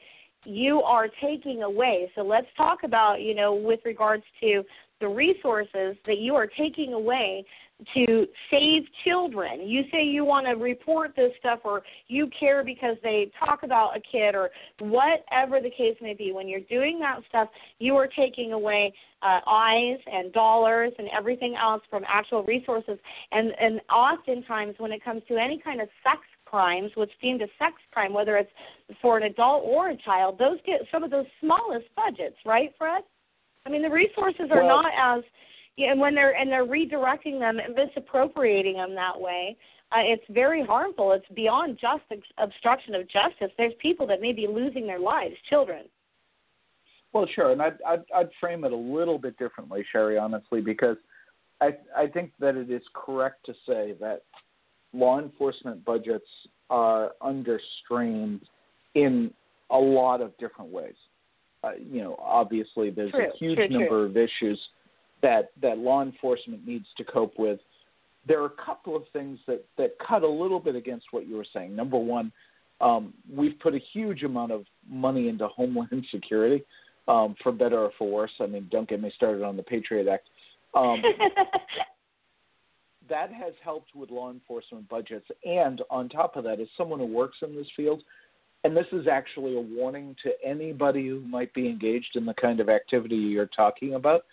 you 0.45 0.81
are 0.81 1.07
taking 1.21 1.63
away. 1.63 2.11
So 2.15 2.21
let's 2.21 2.47
talk 2.55 2.79
about, 2.83 3.21
you 3.21 3.35
know, 3.35 3.53
with 3.53 3.79
regards 3.85 4.23
to 4.41 4.63
the 4.99 5.07
resources 5.07 5.95
that 6.05 6.17
you 6.17 6.35
are 6.35 6.47
taking 6.47 6.93
away 6.93 7.45
to 7.93 8.27
save 8.51 8.83
children. 9.05 9.67
You 9.67 9.83
say 9.91 10.03
you 10.03 10.25
want 10.25 10.45
to 10.47 10.53
report 10.53 11.15
this 11.15 11.31
stuff 11.39 11.59
or 11.63 11.81
you 12.07 12.29
care 12.37 12.63
because 12.63 12.97
they 13.03 13.31
talk 13.39 13.63
about 13.63 13.95
a 13.95 14.01
kid 14.01 14.35
or 14.35 14.49
whatever 14.79 15.61
the 15.61 15.69
case 15.69 15.95
may 16.01 16.13
be. 16.13 16.33
When 16.33 16.49
you're 16.49 16.59
doing 16.61 16.99
that 16.99 17.21
stuff, 17.29 17.47
you 17.79 17.95
are 17.95 18.07
taking 18.07 18.51
away 18.51 18.93
uh, 19.21 19.39
eyes 19.47 19.97
and 20.11 20.33
dollars 20.33 20.91
and 20.97 21.07
everything 21.17 21.55
else 21.55 21.81
from 21.89 22.03
actual 22.07 22.43
resources. 22.43 22.97
And 23.31 23.53
and 23.59 23.79
oftentimes 23.89 24.75
when 24.77 24.91
it 24.91 25.03
comes 25.03 25.21
to 25.29 25.37
any 25.37 25.59
kind 25.59 25.79
of 25.79 25.87
sex 26.03 26.19
crimes, 26.49 26.91
what's 26.95 27.11
deemed 27.21 27.41
a 27.41 27.47
sex 27.57 27.75
crime, 27.91 28.13
whether 28.13 28.37
it's 28.37 28.51
for 29.01 29.17
an 29.17 29.23
adult 29.23 29.63
or 29.65 29.89
a 29.89 29.97
child, 29.97 30.37
those 30.39 30.57
get 30.65 30.81
some 30.91 31.03
of 31.03 31.11
those 31.11 31.25
smallest 31.39 31.87
budgets, 31.95 32.37
right, 32.45 32.73
Fred? 32.77 33.03
I 33.65 33.69
mean, 33.69 33.81
the 33.81 33.89
resources 33.89 34.49
are 34.51 34.63
well, 34.63 34.81
not 34.83 35.17
as 35.17 35.23
yeah, 35.77 35.91
and 35.91 35.99
when 35.99 36.15
they're 36.15 36.35
and 36.35 36.51
they're 36.51 36.65
redirecting 36.65 37.39
them 37.39 37.59
and 37.59 37.75
misappropriating 37.75 38.73
them 38.73 38.95
that 38.95 39.19
way, 39.19 39.55
uh, 39.91 40.01
it's 40.01 40.23
very 40.29 40.65
harmful. 40.65 41.13
It's 41.13 41.25
beyond 41.35 41.79
just 41.79 42.03
obstruction 42.37 42.95
of 42.95 43.07
justice. 43.09 43.51
There's 43.57 43.73
people 43.81 44.05
that 44.07 44.21
may 44.21 44.33
be 44.33 44.47
losing 44.47 44.85
their 44.85 44.99
lives, 44.99 45.35
children. 45.49 45.85
Well, 47.13 47.27
sure, 47.33 47.51
and 47.51 47.61
I'd, 47.61 47.77
I'd, 47.87 48.03
I'd 48.15 48.29
frame 48.39 48.65
it 48.65 48.71
a 48.71 48.75
little 48.75 49.17
bit 49.17 49.37
differently, 49.39 49.83
Cheri, 49.91 50.21
honestly, 50.21 50.61
because 50.61 50.97
I 51.61 51.69
I 51.95 52.07
think 52.07 52.33
that 52.39 52.55
it 52.55 52.69
is 52.69 52.83
correct 52.93 53.45
to 53.45 53.53
say 53.67 53.95
that 53.99 54.23
law 54.93 55.19
enforcement 55.19 55.83
budgets 55.85 56.25
are 56.69 57.11
under 57.21 57.59
strain 57.83 58.39
in 58.95 59.31
a 59.71 59.77
lot 59.77 60.21
of 60.21 60.35
different 60.37 60.71
ways. 60.71 60.95
Uh, 61.63 61.71
you 61.77 62.01
know, 62.01 62.15
obviously 62.19 62.89
there's 62.89 63.11
true, 63.11 63.27
a 63.27 63.37
huge 63.37 63.57
true, 63.57 63.69
number 63.69 63.87
true. 63.87 64.03
of 64.05 64.17
issues 64.17 64.59
that 65.21 65.51
that 65.61 65.77
law 65.77 66.01
enforcement 66.01 66.65
needs 66.65 66.85
to 66.97 67.03
cope 67.03 67.37
with. 67.37 67.59
There 68.27 68.41
are 68.41 68.47
a 68.47 68.65
couple 68.65 68.95
of 68.95 69.03
things 69.11 69.39
that 69.47 69.65
that 69.77 69.91
cut 70.05 70.23
a 70.23 70.27
little 70.27 70.59
bit 70.59 70.75
against 70.75 71.07
what 71.11 71.27
you 71.27 71.35
were 71.35 71.45
saying. 71.53 71.75
Number 71.75 71.97
one, 71.97 72.31
um, 72.79 73.13
we've 73.31 73.59
put 73.59 73.75
a 73.75 73.79
huge 73.93 74.23
amount 74.23 74.51
of 74.51 74.63
money 74.89 75.27
into 75.27 75.47
homeland 75.47 76.05
security, 76.11 76.63
um, 77.09 77.35
for 77.43 77.51
better 77.51 77.79
or 77.79 77.91
for 77.97 78.09
worse. 78.09 78.31
I 78.39 78.45
mean, 78.45 78.67
don't 78.71 78.87
get 78.87 79.01
me 79.01 79.11
started 79.15 79.43
on 79.43 79.57
the 79.57 79.63
Patriot 79.63 80.07
Act. 80.07 80.29
Um, 80.75 81.01
that 83.09 83.31
has 83.31 83.53
helped 83.63 83.95
with 83.95 84.11
law 84.11 84.31
enforcement 84.31 84.87
budgets. 84.89 85.27
And 85.45 85.81
on 85.89 86.09
top 86.09 86.35
of 86.35 86.43
that, 86.45 86.59
as 86.59 86.67
someone 86.77 86.99
who 86.99 87.05
works 87.05 87.37
in 87.41 87.55
this 87.55 87.67
field, 87.75 88.03
and 88.63 88.75
this 88.75 88.87
is 88.91 89.07
actually 89.07 89.55
a 89.55 89.61
warning 89.61 90.15
to 90.23 90.31
anybody 90.45 91.07
who 91.07 91.21
might 91.21 91.53
be 91.53 91.67
engaged 91.67 92.15
in 92.15 92.25
the 92.25 92.33
kind 92.33 92.59
of 92.59 92.69
activity 92.69 93.15
you're 93.15 93.45
talking 93.47 93.93
about 93.93 94.23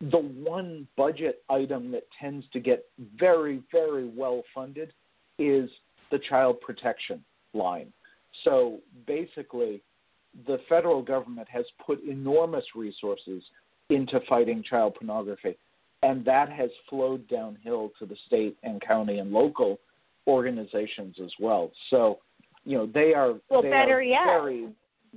the 0.00 0.18
one 0.18 0.86
budget 0.96 1.42
item 1.50 1.90
that 1.90 2.04
tends 2.20 2.46
to 2.52 2.60
get 2.60 2.84
very, 3.18 3.62
very 3.72 4.08
well 4.08 4.42
funded 4.54 4.92
is 5.38 5.68
the 6.10 6.18
child 6.28 6.60
protection 6.60 7.22
line. 7.52 7.92
So 8.44 8.78
basically, 9.06 9.82
the 10.46 10.58
federal 10.68 11.02
government 11.02 11.48
has 11.50 11.64
put 11.84 12.02
enormous 12.04 12.64
resources 12.76 13.42
into 13.90 14.20
fighting 14.28 14.62
child 14.62 14.94
pornography, 14.94 15.56
and 16.02 16.24
that 16.24 16.50
has 16.50 16.70
flowed 16.88 17.26
downhill 17.28 17.90
to 17.98 18.06
the 18.06 18.16
state 18.26 18.56
and 18.62 18.80
county 18.80 19.18
and 19.18 19.32
local 19.32 19.78
organizations 20.26 21.16
as 21.22 21.30
well. 21.40 21.70
So, 21.90 22.18
you 22.64 22.76
know, 22.76 22.86
they 22.86 23.14
are 23.14 23.34
well. 23.50 23.62
They 23.62 23.70
better 23.70 23.98
are 23.98 24.02
yet, 24.02 24.24
very, 24.26 24.68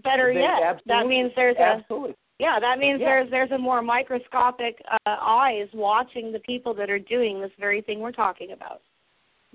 better 0.04 0.32
yet, 0.32 0.82
that 0.88 1.08
means 1.08 1.32
there's 1.36 1.58
absolutely. 1.58 2.12
a 2.12 2.16
yeah, 2.40 2.60
that 2.60 2.80
means 2.80 3.00
yeah. 3.00 3.08
there's 3.08 3.30
there's 3.30 3.52
a 3.52 3.58
more 3.58 3.84
microscopic 3.84 4.82
uh, 4.92 4.98
eyes 5.06 5.68
watching 5.76 6.32
the 6.32 6.40
people 6.40 6.74
that 6.74 6.90
are 6.90 6.98
doing 6.98 7.40
this 7.40 7.52
very 7.60 7.82
thing 7.82 8.00
we're 8.00 8.12
talking 8.12 8.52
about. 8.54 8.82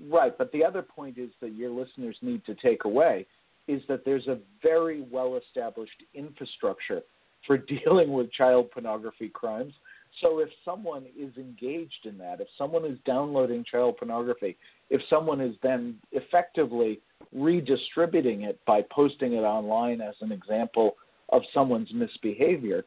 Right, 0.09 0.37
but 0.37 0.51
the 0.51 0.63
other 0.63 0.83
point 0.83 1.17
is 1.17 1.31
that 1.41 1.53
your 1.53 1.71
listeners 1.71 2.15
need 2.21 2.45
to 2.45 2.55
take 2.55 2.85
away 2.85 3.25
is 3.67 3.81
that 3.89 4.05
there's 4.05 4.27
a 4.27 4.37
very 4.63 5.01
well 5.11 5.35
established 5.35 6.01
infrastructure 6.13 7.01
for 7.45 7.57
dealing 7.83 8.13
with 8.13 8.31
child 8.31 8.71
pornography 8.71 9.27
crimes. 9.29 9.73
So 10.21 10.39
if 10.39 10.49
someone 10.65 11.05
is 11.17 11.35
engaged 11.37 12.05
in 12.05 12.17
that, 12.17 12.41
if 12.41 12.47
someone 12.57 12.85
is 12.85 12.97
downloading 13.05 13.63
child 13.69 13.97
pornography, 13.97 14.57
if 14.89 15.01
someone 15.09 15.41
is 15.41 15.55
then 15.61 15.97
effectively 16.11 16.99
redistributing 17.33 18.43
it 18.43 18.59
by 18.65 18.81
posting 18.91 19.33
it 19.33 19.41
online 19.41 20.01
as 20.01 20.15
an 20.21 20.31
example 20.31 20.95
of 21.29 21.41
someone's 21.53 21.91
misbehavior. 21.93 22.85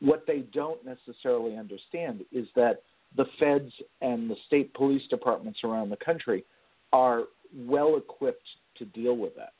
What 0.00 0.24
they 0.26 0.40
don't 0.52 0.80
necessarily 0.84 1.56
understand 1.56 2.24
is 2.32 2.46
that 2.56 2.82
the 3.16 3.26
feds 3.38 3.72
and 4.02 4.28
the 4.28 4.36
state 4.46 4.74
police 4.74 5.02
departments 5.08 5.60
around 5.64 5.90
the 5.90 5.96
country 5.96 6.44
are 6.92 7.22
well 7.54 7.96
equipped 7.96 8.46
to 8.78 8.84
deal 8.86 9.16
with 9.16 9.34
that. 9.36 9.52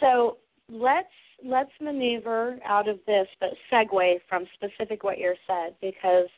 So 0.00 0.38
let's 0.70 1.08
let's 1.44 1.70
maneuver 1.80 2.58
out 2.64 2.88
of 2.88 2.98
this, 3.06 3.26
but 3.40 3.50
segue 3.72 4.20
from 4.28 4.46
specific 4.54 5.04
what 5.04 5.18
you're 5.18 5.36
said 5.46 5.74
because 5.80 6.28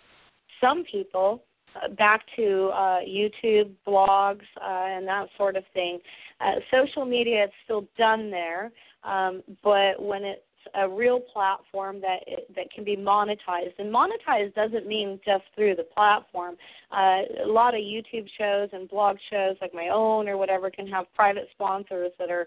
some 0.61 0.85
people 0.85 1.43
uh, 1.75 1.89
back 1.89 2.23
to 2.37 2.71
uh, 2.75 3.01
YouTube, 3.01 3.73
blogs, 3.87 4.45
uh, 4.61 4.87
and 4.89 5.07
that 5.07 5.29
sort 5.37 5.57
of 5.57 5.65
thing. 5.75 5.99
Uh, 6.41 6.57
social 6.71 7.05
media 7.05 7.45
is 7.45 7.51
still 7.65 7.87
done 7.99 8.31
there, 8.31 8.71
um, 9.05 9.43
but 9.63 10.01
when 10.01 10.23
it's 10.25 10.43
a 10.75 10.89
real 10.89 11.19
platform 11.19 12.01
that 12.01 12.21
that 12.55 12.71
can 12.71 12.85
be 12.85 12.97
monetized, 12.97 13.75
and 13.79 13.93
monetized 13.93 14.55
doesn't 14.55 14.87
mean 14.87 15.19
just 15.25 15.45
through 15.55 15.75
the 15.75 15.83
platform. 15.83 16.57
Uh, 16.93 17.23
a 17.45 17.49
lot 17.49 17.75
of 17.75 17.81
YouTube 17.81 18.29
shows 18.39 18.69
and 18.73 18.89
blog 18.89 19.17
shows, 19.31 19.57
like 19.61 19.75
my 19.75 19.89
own 19.89 20.29
or 20.29 20.37
whatever, 20.37 20.71
can 20.71 20.87
have 20.87 21.07
private 21.15 21.49
sponsors 21.53 22.13
that 22.19 22.31
are 22.31 22.47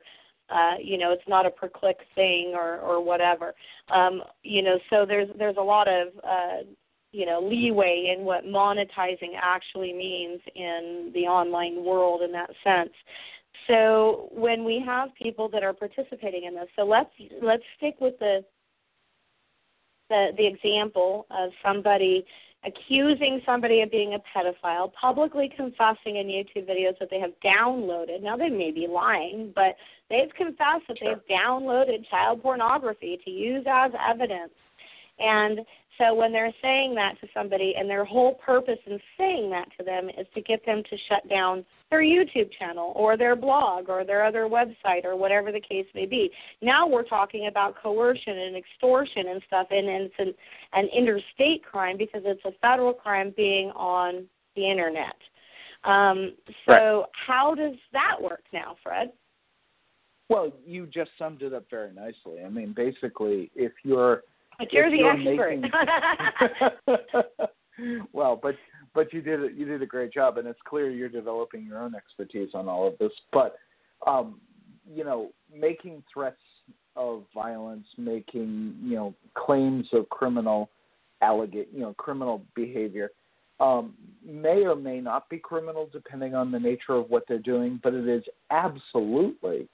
uh, 0.49 0.75
you 0.81 0.97
know, 0.97 1.11
it's 1.11 1.27
not 1.27 1.45
a 1.45 1.49
per 1.49 1.69
click 1.69 1.97
thing 2.13 2.53
or 2.53 2.79
or 2.79 3.03
whatever. 3.03 3.53
Um, 3.93 4.21
you 4.43 4.61
know, 4.61 4.77
so 4.89 5.05
there's 5.05 5.29
there's 5.37 5.57
a 5.57 5.63
lot 5.63 5.87
of 5.87 6.07
uh, 6.23 6.63
you 7.11 7.25
know 7.25 7.39
leeway 7.41 8.13
in 8.15 8.25
what 8.25 8.45
monetizing 8.45 9.33
actually 9.41 9.93
means 9.93 10.41
in 10.55 11.11
the 11.13 11.21
online 11.21 11.83
world 11.83 12.21
in 12.21 12.31
that 12.33 12.51
sense. 12.63 12.93
So 13.67 14.29
when 14.31 14.63
we 14.63 14.83
have 14.85 15.09
people 15.15 15.49
that 15.49 15.63
are 15.63 15.73
participating 15.73 16.43
in 16.43 16.53
this, 16.53 16.67
so 16.75 16.83
let's 16.83 17.09
let's 17.41 17.63
stick 17.77 17.95
with 17.99 18.17
the 18.19 18.43
the, 20.09 20.31
the 20.37 20.45
example 20.45 21.25
of 21.31 21.49
somebody 21.63 22.25
accusing 22.65 23.41
somebody 23.45 23.81
of 23.81 23.91
being 23.91 24.15
a 24.15 24.19
pedophile, 24.35 24.91
publicly 24.93 25.51
confessing 25.55 26.17
in 26.17 26.27
YouTube 26.27 26.67
videos 26.67 26.97
that 26.99 27.09
they 27.09 27.19
have 27.19 27.31
downloaded. 27.43 28.21
Now 28.21 28.35
they 28.35 28.49
may 28.49 28.71
be 28.71 28.87
lying, 28.87 29.51
but 29.55 29.75
they've 30.09 30.33
confessed 30.35 30.87
that 30.87 30.97
sure. 30.97 31.15
they've 31.15 31.37
downloaded 31.37 32.07
child 32.09 32.41
pornography 32.41 33.19
to 33.23 33.31
use 33.31 33.65
as 33.69 33.91
evidence. 34.09 34.53
And 35.19 35.59
so 35.97 36.13
when 36.13 36.31
they're 36.31 36.53
saying 36.61 36.95
that 36.95 37.19
to 37.21 37.27
somebody, 37.33 37.75
and 37.77 37.89
their 37.89 38.03
whole 38.03 38.35
purpose 38.35 38.79
in 38.85 38.99
saying 39.17 39.49
that 39.51 39.67
to 39.77 39.83
them 39.83 40.09
is 40.09 40.27
to 40.33 40.41
get 40.41 40.65
them 40.65 40.83
to 40.89 40.97
shut 41.09 41.27
down 41.29 41.65
their 41.89 42.01
YouTube 42.01 42.49
channel 42.57 42.91
or 42.95 43.15
their 43.15 43.35
blog 43.35 43.89
or 43.89 44.03
their 44.03 44.25
other 44.25 44.43
website 44.43 45.05
or 45.05 45.15
whatever 45.15 45.51
the 45.51 45.61
case 45.61 45.85
may 45.93 46.05
be. 46.05 46.29
Now 46.61 46.87
we're 46.87 47.03
talking 47.03 47.47
about 47.47 47.75
coercion 47.81 48.37
and 48.37 48.55
extortion 48.55 49.27
and 49.29 49.41
stuff, 49.47 49.67
and, 49.71 49.87
and 49.87 50.03
it's 50.05 50.15
an, 50.19 50.33
an 50.73 50.89
interstate 50.95 51.63
crime 51.63 51.97
because 51.97 52.23
it's 52.25 52.43
a 52.45 52.51
federal 52.61 52.93
crime 52.93 53.33
being 53.35 53.69
on 53.71 54.25
the 54.55 54.69
internet. 54.69 55.15
Um, 55.83 56.33
so 56.67 56.73
right. 56.73 57.05
how 57.27 57.55
does 57.55 57.75
that 57.93 58.15
work 58.21 58.43
now, 58.51 58.75
Fred? 58.83 59.11
Well, 60.27 60.51
you 60.65 60.87
just 60.87 61.11
summed 61.19 61.43
it 61.43 61.53
up 61.53 61.65
very 61.69 61.93
nicely. 61.93 62.43
I 62.43 62.49
mean, 62.49 62.73
basically, 62.75 63.51
if 63.55 63.71
you're 63.83 64.23
but 64.57 64.71
you're 64.73 64.89
the 64.89 65.03
expert. 65.03 65.59
Making... 65.59 65.71
well, 68.13 68.39
but 68.41 68.55
but 68.93 69.11
you 69.13 69.21
did 69.21 69.57
you 69.57 69.65
did 69.65 69.81
a 69.81 69.85
great 69.85 70.13
job, 70.13 70.37
and 70.37 70.47
it's 70.47 70.59
clear 70.65 70.89
you're 70.89 71.09
developing 71.09 71.65
your 71.65 71.79
own 71.79 71.95
expertise 71.95 72.49
on 72.53 72.67
all 72.67 72.87
of 72.87 72.97
this. 72.97 73.11
But 73.31 73.57
um, 74.07 74.39
you 74.93 75.03
know, 75.03 75.31
making 75.53 76.03
threats 76.11 76.37
of 76.95 77.23
violence, 77.33 77.87
making 77.97 78.75
you 78.81 78.95
know 78.95 79.13
claims 79.35 79.87
of 79.93 80.09
criminal 80.09 80.69
allegate 81.21 81.69
you 81.73 81.81
know 81.81 81.93
criminal 81.93 82.41
behavior 82.55 83.09
um, 83.59 83.93
may 84.25 84.65
or 84.65 84.75
may 84.75 84.99
not 84.99 85.29
be 85.29 85.37
criminal 85.37 85.89
depending 85.91 86.35
on 86.35 86.51
the 86.51 86.59
nature 86.59 86.93
of 86.93 87.09
what 87.09 87.23
they're 87.27 87.39
doing, 87.39 87.79
but 87.83 87.93
it 87.93 88.07
is 88.07 88.23
absolutely 88.51 89.67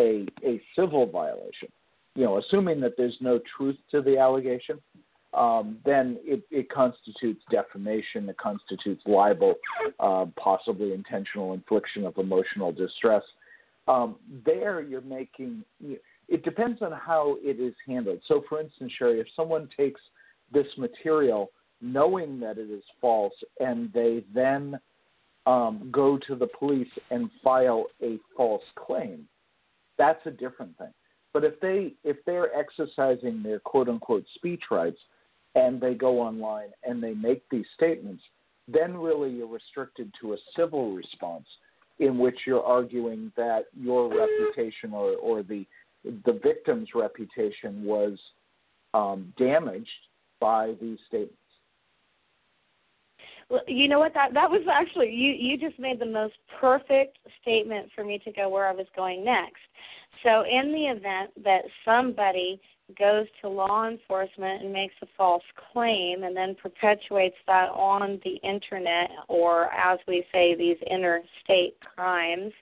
a 0.00 0.26
a 0.44 0.60
civil 0.76 1.06
violation. 1.06 1.68
You 2.14 2.24
know, 2.24 2.38
assuming 2.38 2.80
that 2.80 2.94
there's 2.96 3.16
no 3.20 3.40
truth 3.56 3.76
to 3.90 4.00
the 4.00 4.18
allegation, 4.18 4.80
um, 5.34 5.78
then 5.84 6.18
it, 6.22 6.42
it 6.50 6.70
constitutes 6.70 7.42
defamation. 7.50 8.28
It 8.28 8.36
constitutes 8.38 9.02
libel, 9.06 9.54
uh, 9.98 10.26
possibly 10.36 10.92
intentional 10.92 11.54
infliction 11.54 12.06
of 12.06 12.16
emotional 12.18 12.70
distress. 12.70 13.22
Um, 13.88 14.16
there, 14.46 14.80
you're 14.80 15.00
making. 15.00 15.64
It 16.28 16.44
depends 16.44 16.80
on 16.82 16.92
how 16.92 17.36
it 17.40 17.60
is 17.60 17.74
handled. 17.86 18.20
So, 18.28 18.44
for 18.48 18.60
instance, 18.60 18.92
Cheri, 18.98 19.20
if 19.20 19.26
someone 19.34 19.68
takes 19.76 20.00
this 20.52 20.66
material 20.78 21.50
knowing 21.80 22.40
that 22.40 22.56
it 22.56 22.70
is 22.70 22.82
false 23.00 23.34
and 23.60 23.92
they 23.92 24.24
then 24.34 24.78
um, 25.46 25.88
go 25.92 26.18
to 26.26 26.34
the 26.34 26.46
police 26.58 26.88
and 27.10 27.28
file 27.42 27.86
a 28.02 28.18
false 28.36 28.62
claim, 28.76 29.26
that's 29.98 30.24
a 30.26 30.30
different 30.30 30.78
thing. 30.78 30.92
But 31.34 31.44
if 31.44 31.60
they 31.60 31.92
if 32.04 32.16
they're 32.24 32.54
exercising 32.56 33.42
their 33.42 33.58
quote 33.58 33.88
unquote 33.88 34.24
speech 34.36 34.62
rights 34.70 35.00
and 35.56 35.80
they 35.80 35.94
go 35.94 36.20
online 36.20 36.68
and 36.84 37.02
they 37.02 37.12
make 37.12 37.42
these 37.50 37.66
statements, 37.74 38.22
then 38.68 38.96
really 38.96 39.30
you're 39.30 39.48
restricted 39.48 40.12
to 40.22 40.32
a 40.32 40.36
civil 40.56 40.94
response 40.94 41.46
in 41.98 42.18
which 42.18 42.38
you're 42.46 42.62
arguing 42.62 43.30
that 43.36 43.64
your 43.78 44.08
reputation 44.08 44.94
or, 44.94 45.16
or 45.16 45.42
the 45.42 45.66
the 46.24 46.38
victim's 46.42 46.88
reputation 46.94 47.84
was 47.84 48.18
um, 48.92 49.32
damaged 49.36 49.88
by 50.40 50.74
these 50.80 50.98
statements. 51.08 51.34
Well, 53.50 53.62
you 53.66 53.88
know 53.88 53.98
what 53.98 54.14
that 54.14 54.34
that 54.34 54.50
was 54.50 54.62
actually 54.70 55.10
you 55.10 55.32
you 55.32 55.58
just 55.58 55.78
made 55.80 55.98
the 55.98 56.06
most 56.06 56.34
perfect 56.60 57.18
statement 57.42 57.90
for 57.94 58.04
me 58.04 58.18
to 58.20 58.32
go 58.32 58.48
where 58.48 58.68
I 58.68 58.72
was 58.72 58.86
going 58.94 59.24
next. 59.24 59.60
So 60.24 60.42
in 60.50 60.72
the 60.72 60.86
event 60.86 61.30
that 61.44 61.62
somebody 61.84 62.60
goes 62.98 63.26
to 63.40 63.48
law 63.48 63.88
enforcement 63.88 64.62
and 64.62 64.72
makes 64.72 64.94
a 65.02 65.06
false 65.16 65.42
claim 65.72 66.24
and 66.24 66.36
then 66.36 66.56
perpetuates 66.60 67.36
that 67.46 67.70
on 67.70 68.20
the 68.24 68.36
internet 68.46 69.10
or 69.28 69.72
as 69.72 69.98
we 70.06 70.24
say 70.32 70.54
these 70.54 70.76
interstate 70.90 71.76
crimes 71.80 72.52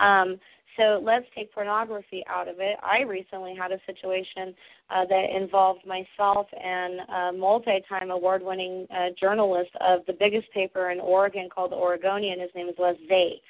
um 0.00 0.38
so 0.78 1.00
let's 1.02 1.26
take 1.34 1.52
pornography 1.52 2.22
out 2.28 2.46
of 2.46 2.60
it. 2.60 2.76
I 2.82 3.02
recently 3.02 3.54
had 3.54 3.72
a 3.72 3.80
situation 3.84 4.54
uh, 4.90 5.04
that 5.06 5.24
involved 5.34 5.84
myself 5.84 6.46
and 6.52 7.00
a 7.00 7.32
multi-time 7.36 8.12
award-winning 8.12 8.86
uh, 8.90 9.08
journalist 9.20 9.70
of 9.80 10.06
the 10.06 10.12
biggest 10.12 10.50
paper 10.52 10.90
in 10.90 11.00
Oregon 11.00 11.48
called 11.52 11.72
the 11.72 11.76
Oregonian. 11.76 12.38
His 12.38 12.50
name 12.54 12.68
is 12.68 12.76
Les 12.78 12.94
Zaitz, 13.10 13.40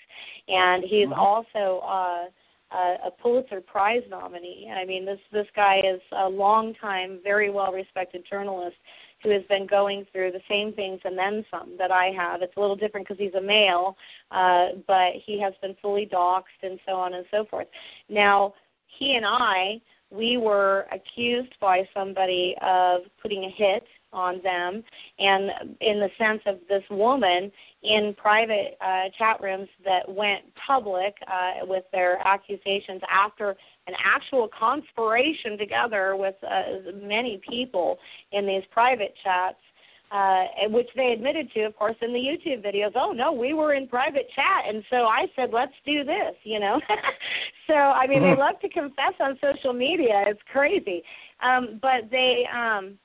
and 0.48 0.82
he's 0.84 1.06
mm-hmm. 1.06 1.20
also 1.20 1.84
uh, 1.86 2.24
a, 2.72 3.08
a 3.08 3.10
Pulitzer 3.22 3.60
Prize 3.60 4.02
nominee. 4.08 4.70
I 4.74 4.84
mean, 4.84 5.04
this 5.04 5.20
this 5.32 5.46
guy 5.54 5.80
is 5.80 6.00
a 6.12 6.28
long-time, 6.28 7.20
very 7.22 7.50
well-respected 7.50 8.24
journalist 8.28 8.76
who 9.22 9.30
has 9.30 9.42
been 9.48 9.66
going 9.66 10.06
through 10.12 10.30
the 10.30 10.40
same 10.48 10.72
things 10.72 11.00
and 11.04 11.18
then 11.18 11.44
some 11.50 11.74
that 11.78 11.90
I 11.90 12.12
have. 12.16 12.40
It's 12.42 12.56
a 12.56 12.60
little 12.60 12.76
different 12.76 13.08
because 13.08 13.20
he's 13.20 13.34
a 13.34 13.40
male, 13.40 13.96
uh, 14.30 14.68
but 14.86 15.12
he 15.26 15.40
has 15.40 15.54
been 15.60 15.74
fully 15.82 16.06
doxxed 16.06 16.62
and 16.62 16.78
so 16.86 16.92
on 16.92 17.14
and 17.14 17.26
so 17.30 17.44
forth. 17.50 17.66
Now, 18.08 18.54
he 18.86 19.16
and 19.16 19.26
I, 19.26 19.80
we 20.10 20.36
were 20.36 20.86
accused 20.92 21.54
by 21.60 21.88
somebody 21.92 22.54
of 22.62 23.00
putting 23.20 23.44
a 23.44 23.50
hit 23.50 23.84
on 24.12 24.40
them 24.42 24.82
and 25.18 25.50
in 25.80 26.00
the 26.00 26.08
sense 26.16 26.40
of 26.46 26.60
this 26.68 26.82
woman 26.90 27.52
in 27.82 28.14
private 28.16 28.76
uh, 28.80 29.04
chat 29.16 29.40
rooms 29.40 29.68
that 29.84 30.08
went 30.08 30.42
public 30.66 31.14
uh, 31.26 31.64
with 31.64 31.84
their 31.92 32.18
accusations 32.26 33.00
after 33.10 33.50
an 33.86 33.94
actual 34.04 34.48
conspiration 34.58 35.56
together 35.56 36.16
with 36.16 36.34
uh, 36.42 36.90
many 37.02 37.40
people 37.48 37.98
in 38.32 38.46
these 38.46 38.64
private 38.72 39.14
chats 39.22 39.58
uh, 40.10 40.44
which 40.68 40.88
they 40.96 41.12
admitted 41.12 41.50
to, 41.52 41.64
of 41.64 41.76
course, 41.76 41.96
in 42.00 42.12
the 42.12 42.18
YouTube 42.18 42.64
videos. 42.64 42.92
Oh 42.94 43.12
no, 43.12 43.32
we 43.32 43.52
were 43.52 43.74
in 43.74 43.86
private 43.86 44.26
chat, 44.34 44.64
and 44.66 44.82
so 44.88 45.04
I 45.04 45.26
said, 45.36 45.50
let's 45.52 45.72
do 45.84 46.04
this. 46.04 46.34
You 46.44 46.60
know, 46.60 46.80
so 47.66 47.74
I 47.74 48.06
mean, 48.06 48.22
they 48.22 48.34
love 48.34 48.58
to 48.62 48.68
confess 48.68 49.12
on 49.20 49.38
social 49.42 49.72
media. 49.72 50.24
It's 50.26 50.40
crazy, 50.50 51.02
um, 51.42 51.78
but 51.82 52.10
they 52.10 52.44
um, 52.52 52.98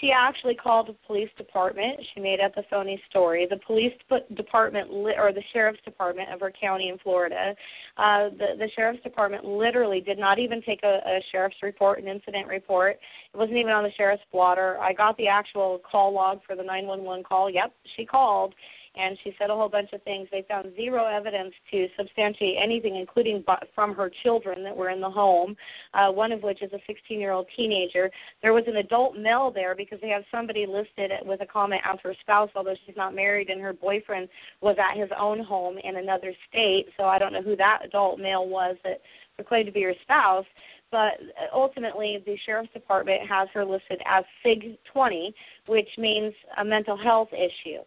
she 0.00 0.10
actually 0.12 0.54
called 0.54 0.88
the 0.88 0.96
police 1.06 1.28
department. 1.36 2.00
She 2.14 2.20
made 2.20 2.40
up 2.40 2.56
a 2.56 2.62
phony 2.70 3.00
story. 3.10 3.46
The 3.48 3.58
police 3.66 3.92
department 4.34 4.88
or 4.90 5.32
the 5.32 5.42
sheriff's 5.52 5.80
department 5.84 6.32
of 6.32 6.40
her 6.40 6.52
county 6.58 6.88
in 6.88 6.98
Florida, 6.98 7.54
uh, 7.98 8.30
the 8.30 8.56
the 8.58 8.68
sheriff's 8.74 9.02
department 9.02 9.44
literally 9.44 10.00
did 10.00 10.18
not 10.18 10.38
even 10.38 10.62
take 10.62 10.82
a, 10.82 11.00
a 11.06 11.20
sheriff's 11.30 11.62
report, 11.62 12.00
an 12.00 12.08
incident 12.08 12.48
report. 12.48 12.98
It 13.32 13.36
wasn't 13.36 13.58
even 13.58 13.72
on 13.72 13.84
the 13.84 13.92
sheriff's 13.96 14.22
blotter. 14.32 14.78
I 14.78 14.92
got 14.92 15.16
the 15.16 15.28
actual 15.28 15.80
call 15.90 16.14
log 16.14 16.40
for 16.46 16.56
the 16.56 16.62
911 16.62 17.24
call. 17.24 17.50
Yep, 17.50 17.72
she 17.96 18.06
called 18.06 18.54
and 19.00 19.16
she 19.24 19.34
said 19.38 19.50
a 19.50 19.54
whole 19.54 19.68
bunch 19.68 19.92
of 19.92 20.02
things. 20.02 20.28
They 20.30 20.44
found 20.48 20.74
zero 20.76 21.06
evidence 21.06 21.54
to 21.70 21.88
substantiate 21.96 22.56
anything, 22.62 22.96
including 22.96 23.44
from 23.74 23.94
her 23.94 24.10
children 24.22 24.62
that 24.64 24.76
were 24.76 24.90
in 24.90 25.00
the 25.00 25.10
home, 25.10 25.56
uh, 25.94 26.10
one 26.10 26.32
of 26.32 26.42
which 26.42 26.62
is 26.62 26.72
a 26.72 26.78
16 26.86 27.18
year 27.18 27.32
old 27.32 27.46
teenager. 27.56 28.10
There 28.42 28.52
was 28.52 28.64
an 28.66 28.76
adult 28.76 29.16
male 29.16 29.50
there 29.50 29.74
because 29.74 30.00
they 30.00 30.08
have 30.10 30.24
somebody 30.30 30.66
listed 30.66 31.10
with 31.24 31.40
a 31.40 31.46
comment 31.46 31.82
as 31.84 31.98
her 32.02 32.14
spouse, 32.20 32.50
although 32.54 32.76
she's 32.86 32.96
not 32.96 33.14
married, 33.14 33.48
and 33.48 33.60
her 33.60 33.72
boyfriend 33.72 34.28
was 34.60 34.76
at 34.78 34.98
his 34.98 35.10
own 35.18 35.40
home 35.40 35.76
in 35.82 35.96
another 35.96 36.32
state. 36.48 36.86
So 36.96 37.04
I 37.04 37.18
don't 37.18 37.32
know 37.32 37.42
who 37.42 37.56
that 37.56 37.80
adult 37.84 38.18
male 38.18 38.46
was 38.46 38.76
that 38.84 39.00
proclaimed 39.36 39.66
to 39.66 39.72
be 39.72 39.82
her 39.82 39.94
spouse 40.02 40.46
but 40.92 41.12
ultimately 41.54 42.20
the 42.26 42.36
sheriff's 42.44 42.72
department 42.72 43.20
has 43.28 43.48
her 43.54 43.64
listed 43.64 44.02
as 44.06 44.24
SIG 44.42 44.76
20, 44.92 45.32
which 45.66 45.88
means 45.96 46.34
a 46.58 46.64
mental 46.64 46.96
health 46.96 47.28
issue 47.32 47.78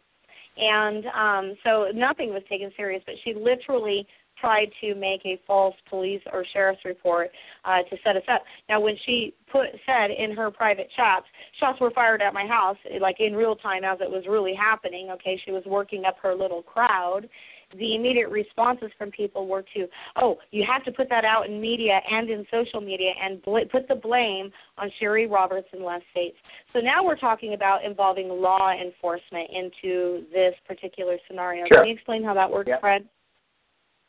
and 0.58 1.06
um, 1.08 1.58
so 1.64 1.88
nothing 1.94 2.30
was 2.30 2.44
taken 2.50 2.72
serious. 2.76 3.02
But 3.06 3.16
she 3.24 3.34
literally 3.34 4.08
tried 4.40 4.70
to 4.82 4.94
make 4.96 5.22
a 5.26 5.40
false 5.48 5.76
police 5.90 6.22
or 6.32 6.46
sheriff's 6.52 6.84
report 6.84 7.30
uh, 7.64 7.78
to 7.90 7.96
set 8.04 8.18
us 8.18 8.24
up. 8.30 8.44
Now, 8.68 8.82
when 8.82 8.96
she 9.06 9.34
put 9.50 9.68
said 9.86 10.12
in 10.12 10.36
her 10.36 10.52
private 10.52 10.90
chats, 10.96 11.26
shots 11.60 11.80
were 11.80 11.92
fired 11.92 12.22
at 12.22 12.34
my 12.34 12.46
house, 12.46 12.78
like 13.00 13.18
in 13.20 13.36
real 13.36 13.56
time 13.56 13.84
as 13.86 14.00
it 14.02 14.10
was 14.10 14.26
really 14.28 14.54
happening. 14.54 15.10
Okay, 15.12 15.40
she 15.46 15.52
was 15.52 15.64
working 15.66 16.04
up 16.06 16.18
her 16.22 16.36
little 16.36 16.62
crowd, 16.62 17.30
the 17.78 17.96
immediate 17.96 18.30
responses 18.30 18.90
from 18.98 19.12
people 19.12 19.48
were 19.48 19.64
to, 19.74 19.88
oh, 20.18 20.38
you 20.52 20.66
have 20.70 20.84
to 20.86 20.92
put 20.92 21.10
that 21.10 21.26
out 21.26 21.48
in 21.48 21.60
media 21.60 22.00
and 22.10 22.30
in 22.30 22.46
social 22.52 22.82
media 22.82 23.12
and 23.22 23.42
bl- 23.44 23.60
put 23.72 23.88
the 23.88 23.96
blame 23.96 24.52
on 24.78 24.92
Cheri 25.00 25.28
Roberts 25.30 25.68
and 25.74 25.84
Les 25.84 26.02
Zaitz. 26.16 26.36
So 26.74 26.80
now 26.80 27.04
we're 27.04 27.18
talking 27.18 27.54
about 27.54 27.84
involving 27.84 28.30
law 28.30 28.72
enforcement 28.72 29.50
into 29.54 30.24
this 30.32 30.54
particular 30.68 31.18
scenario. 31.28 31.66
Sure. 31.74 31.84
Can 31.84 31.88
you 31.88 31.94
explain 31.94 32.24
how 32.24 32.34
that 32.34 32.50
works, 32.50 32.68
yep. 32.68 32.82
Fred? 32.82 33.08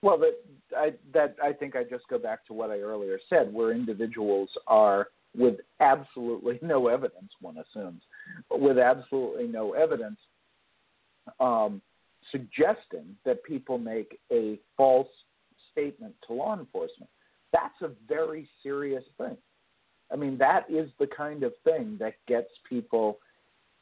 Well, 0.02 0.18
that 0.18 0.34
I, 0.76 0.92
that 1.14 1.36
I 1.42 1.52
think 1.52 1.76
I 1.76 1.82
just 1.84 2.06
go 2.08 2.18
back 2.18 2.46
to 2.46 2.52
what 2.52 2.70
I 2.70 2.80
earlier 2.80 3.18
said, 3.30 3.52
where 3.52 3.72
individuals 3.72 4.50
are 4.66 5.08
with 5.36 5.56
absolutely 5.80 6.58
no 6.62 6.88
evidence, 6.88 7.30
one 7.40 7.56
assumes, 7.58 8.02
with 8.50 8.78
absolutely 8.78 9.46
no 9.46 9.72
evidence, 9.72 10.18
um, 11.40 11.80
suggesting 12.30 13.16
that 13.24 13.44
people 13.44 13.78
make 13.78 14.18
a 14.32 14.58
false 14.76 15.08
statement 15.72 16.14
to 16.26 16.34
law 16.34 16.58
enforcement. 16.58 17.10
That's 17.52 17.80
a 17.82 17.90
very 18.08 18.48
serious 18.62 19.04
thing. 19.18 19.36
I 20.12 20.16
mean, 20.16 20.38
that 20.38 20.66
is 20.68 20.90
the 20.98 21.06
kind 21.06 21.42
of 21.42 21.52
thing 21.64 21.96
that 22.00 22.14
gets 22.26 22.50
people 22.68 23.18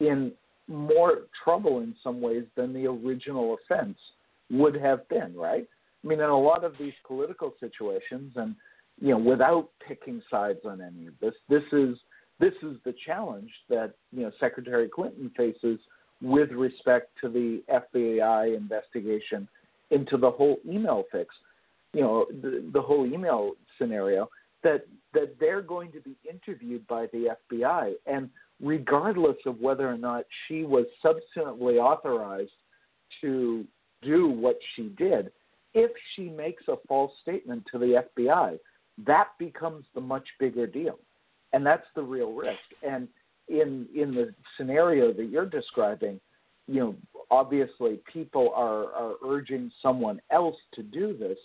in 0.00 0.32
more 0.68 1.22
trouble 1.42 1.80
in 1.80 1.94
some 2.02 2.20
ways 2.20 2.44
than 2.56 2.72
the 2.72 2.86
original 2.86 3.56
offense 3.56 3.98
would 4.50 4.74
have 4.74 5.08
been, 5.08 5.34
right? 5.34 5.66
I 6.04 6.06
mean, 6.06 6.20
in 6.20 6.28
a 6.28 6.38
lot 6.38 6.64
of 6.64 6.74
these 6.78 6.92
political 7.06 7.54
situations, 7.60 8.32
and 8.36 8.54
you 9.00 9.10
know, 9.10 9.18
without 9.18 9.68
picking 9.86 10.22
sides 10.30 10.60
on 10.64 10.80
any 10.80 11.06
of 11.06 11.14
this, 11.20 11.34
this 11.48 11.62
is 11.72 11.96
this 12.40 12.54
is 12.62 12.76
the 12.84 12.94
challenge 13.06 13.50
that 13.68 13.94
you 14.12 14.22
know 14.22 14.32
Secretary 14.40 14.88
Clinton 14.88 15.30
faces 15.36 15.78
with 16.22 16.50
respect 16.52 17.10
to 17.20 17.28
the 17.28 17.62
FBI 17.70 18.56
investigation 18.56 19.48
into 19.90 20.16
the 20.16 20.30
whole 20.30 20.58
email 20.66 21.04
fix, 21.10 21.34
you 21.92 22.00
know, 22.00 22.26
the, 22.42 22.64
the 22.72 22.80
whole 22.80 23.04
email 23.06 23.52
scenario, 23.78 24.28
that 24.62 24.86
that 25.12 25.34
they're 25.38 25.60
going 25.60 25.92
to 25.92 26.00
be 26.00 26.16
interviewed 26.28 26.86
by 26.86 27.06
the 27.12 27.36
FBI, 27.50 27.92
and 28.06 28.30
regardless 28.62 29.36
of 29.44 29.60
whether 29.60 29.86
or 29.88 29.98
not 29.98 30.24
she 30.46 30.62
was 30.62 30.86
substantively 31.04 31.78
authorized 31.78 32.52
to 33.20 33.66
do 34.00 34.28
what 34.28 34.58
she 34.74 34.84
did, 34.96 35.30
if 35.74 35.90
she 36.14 36.30
makes 36.30 36.62
a 36.68 36.76
false 36.88 37.12
statement 37.20 37.64
to 37.70 37.78
the 37.78 38.04
FBI, 38.16 38.58
that 39.06 39.28
becomes 39.38 39.84
the 39.94 40.00
much 40.00 40.26
bigger 40.38 40.66
deal, 40.66 40.98
and 41.52 41.66
that's 41.66 41.86
the 41.94 42.02
real 42.02 42.32
risk. 42.32 42.60
And 42.82 43.08
in 43.52 43.86
in 43.94 44.14
the 44.14 44.34
scenario 44.56 45.12
that 45.12 45.26
you're 45.26 45.46
describing, 45.46 46.18
you 46.66 46.80
know, 46.80 46.96
obviously 47.30 48.00
people 48.12 48.52
are 48.56 48.92
are 48.94 49.14
urging 49.24 49.70
someone 49.82 50.20
else 50.30 50.56
to 50.74 50.82
do 50.82 51.16
this, 51.16 51.38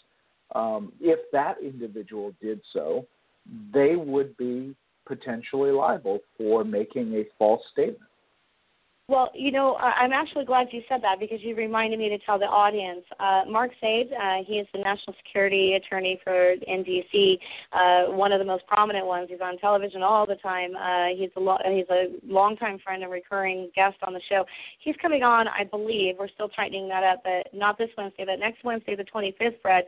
um, 0.56 0.92
if 1.02 1.20
that 1.32 1.56
individual 1.62 2.34
did 2.42 2.62
so, 2.74 3.06
they 3.74 3.96
would 3.96 4.36
be 4.38 4.76
potentially 5.06 5.72
liable 5.72 6.20
for 6.38 6.64
making 6.64 7.14
a 7.14 7.24
false 7.38 7.62
statement. 7.72 8.07
Well, 9.10 9.32
you 9.34 9.54
know, 9.54 9.78
I'm 9.78 10.12
actually 10.12 10.44
glad 10.44 10.68
you 10.72 10.82
said 10.90 11.02
that 11.02 11.18
because 11.18 11.40
you 11.42 11.56
reminded 11.56 11.98
me 11.98 12.10
to 12.10 12.18
tell 12.26 12.38
the 12.38 12.44
audience. 12.44 13.06
Uh, 13.22 13.44
Mark 13.50 13.72
Zaid, 13.80 14.10
uh, 14.12 14.44
he 14.46 14.56
is 14.56 14.68
the 14.74 14.80
national 14.80 15.16
security 15.24 15.76
attorney 15.76 16.20
for 16.26 16.56
NDC, 16.70 17.40
uh, 17.72 18.12
one 18.12 18.34
of 18.34 18.40
the 18.40 18.46
most 18.46 18.68
prominent 18.68 19.06
ones. 19.06 19.30
He's 19.32 19.40
on 19.40 19.58
television 19.60 20.04
all 20.04 20.28
the 20.28 20.36
time. 20.36 20.76
Uh, 20.76 21.16
he's 21.18 21.30
a 21.38 21.40
lo- 21.40 21.58
he's 21.64 21.86
a 21.90 22.08
longtime 22.26 22.80
friend 22.80 23.02
and 23.02 23.10
recurring 23.10 23.72
guest 23.74 23.96
on 24.04 24.12
the 24.12 24.20
show. 24.28 24.44
He's 24.80 24.96
coming 25.02 25.24
on, 25.24 25.48
I 25.48 25.64
believe. 25.64 26.16
We're 26.20 26.28
still 26.28 26.50
tightening 26.50 26.90
that 26.90 27.06
up, 27.06 27.24
but 27.24 27.58
not 27.58 27.78
this 27.78 27.90
Wednesday, 27.98 28.26
but 28.26 28.40
next 28.40 28.62
Wednesday, 28.66 28.98
the 28.98 29.06
25th, 29.06 29.62
Fred, 29.62 29.86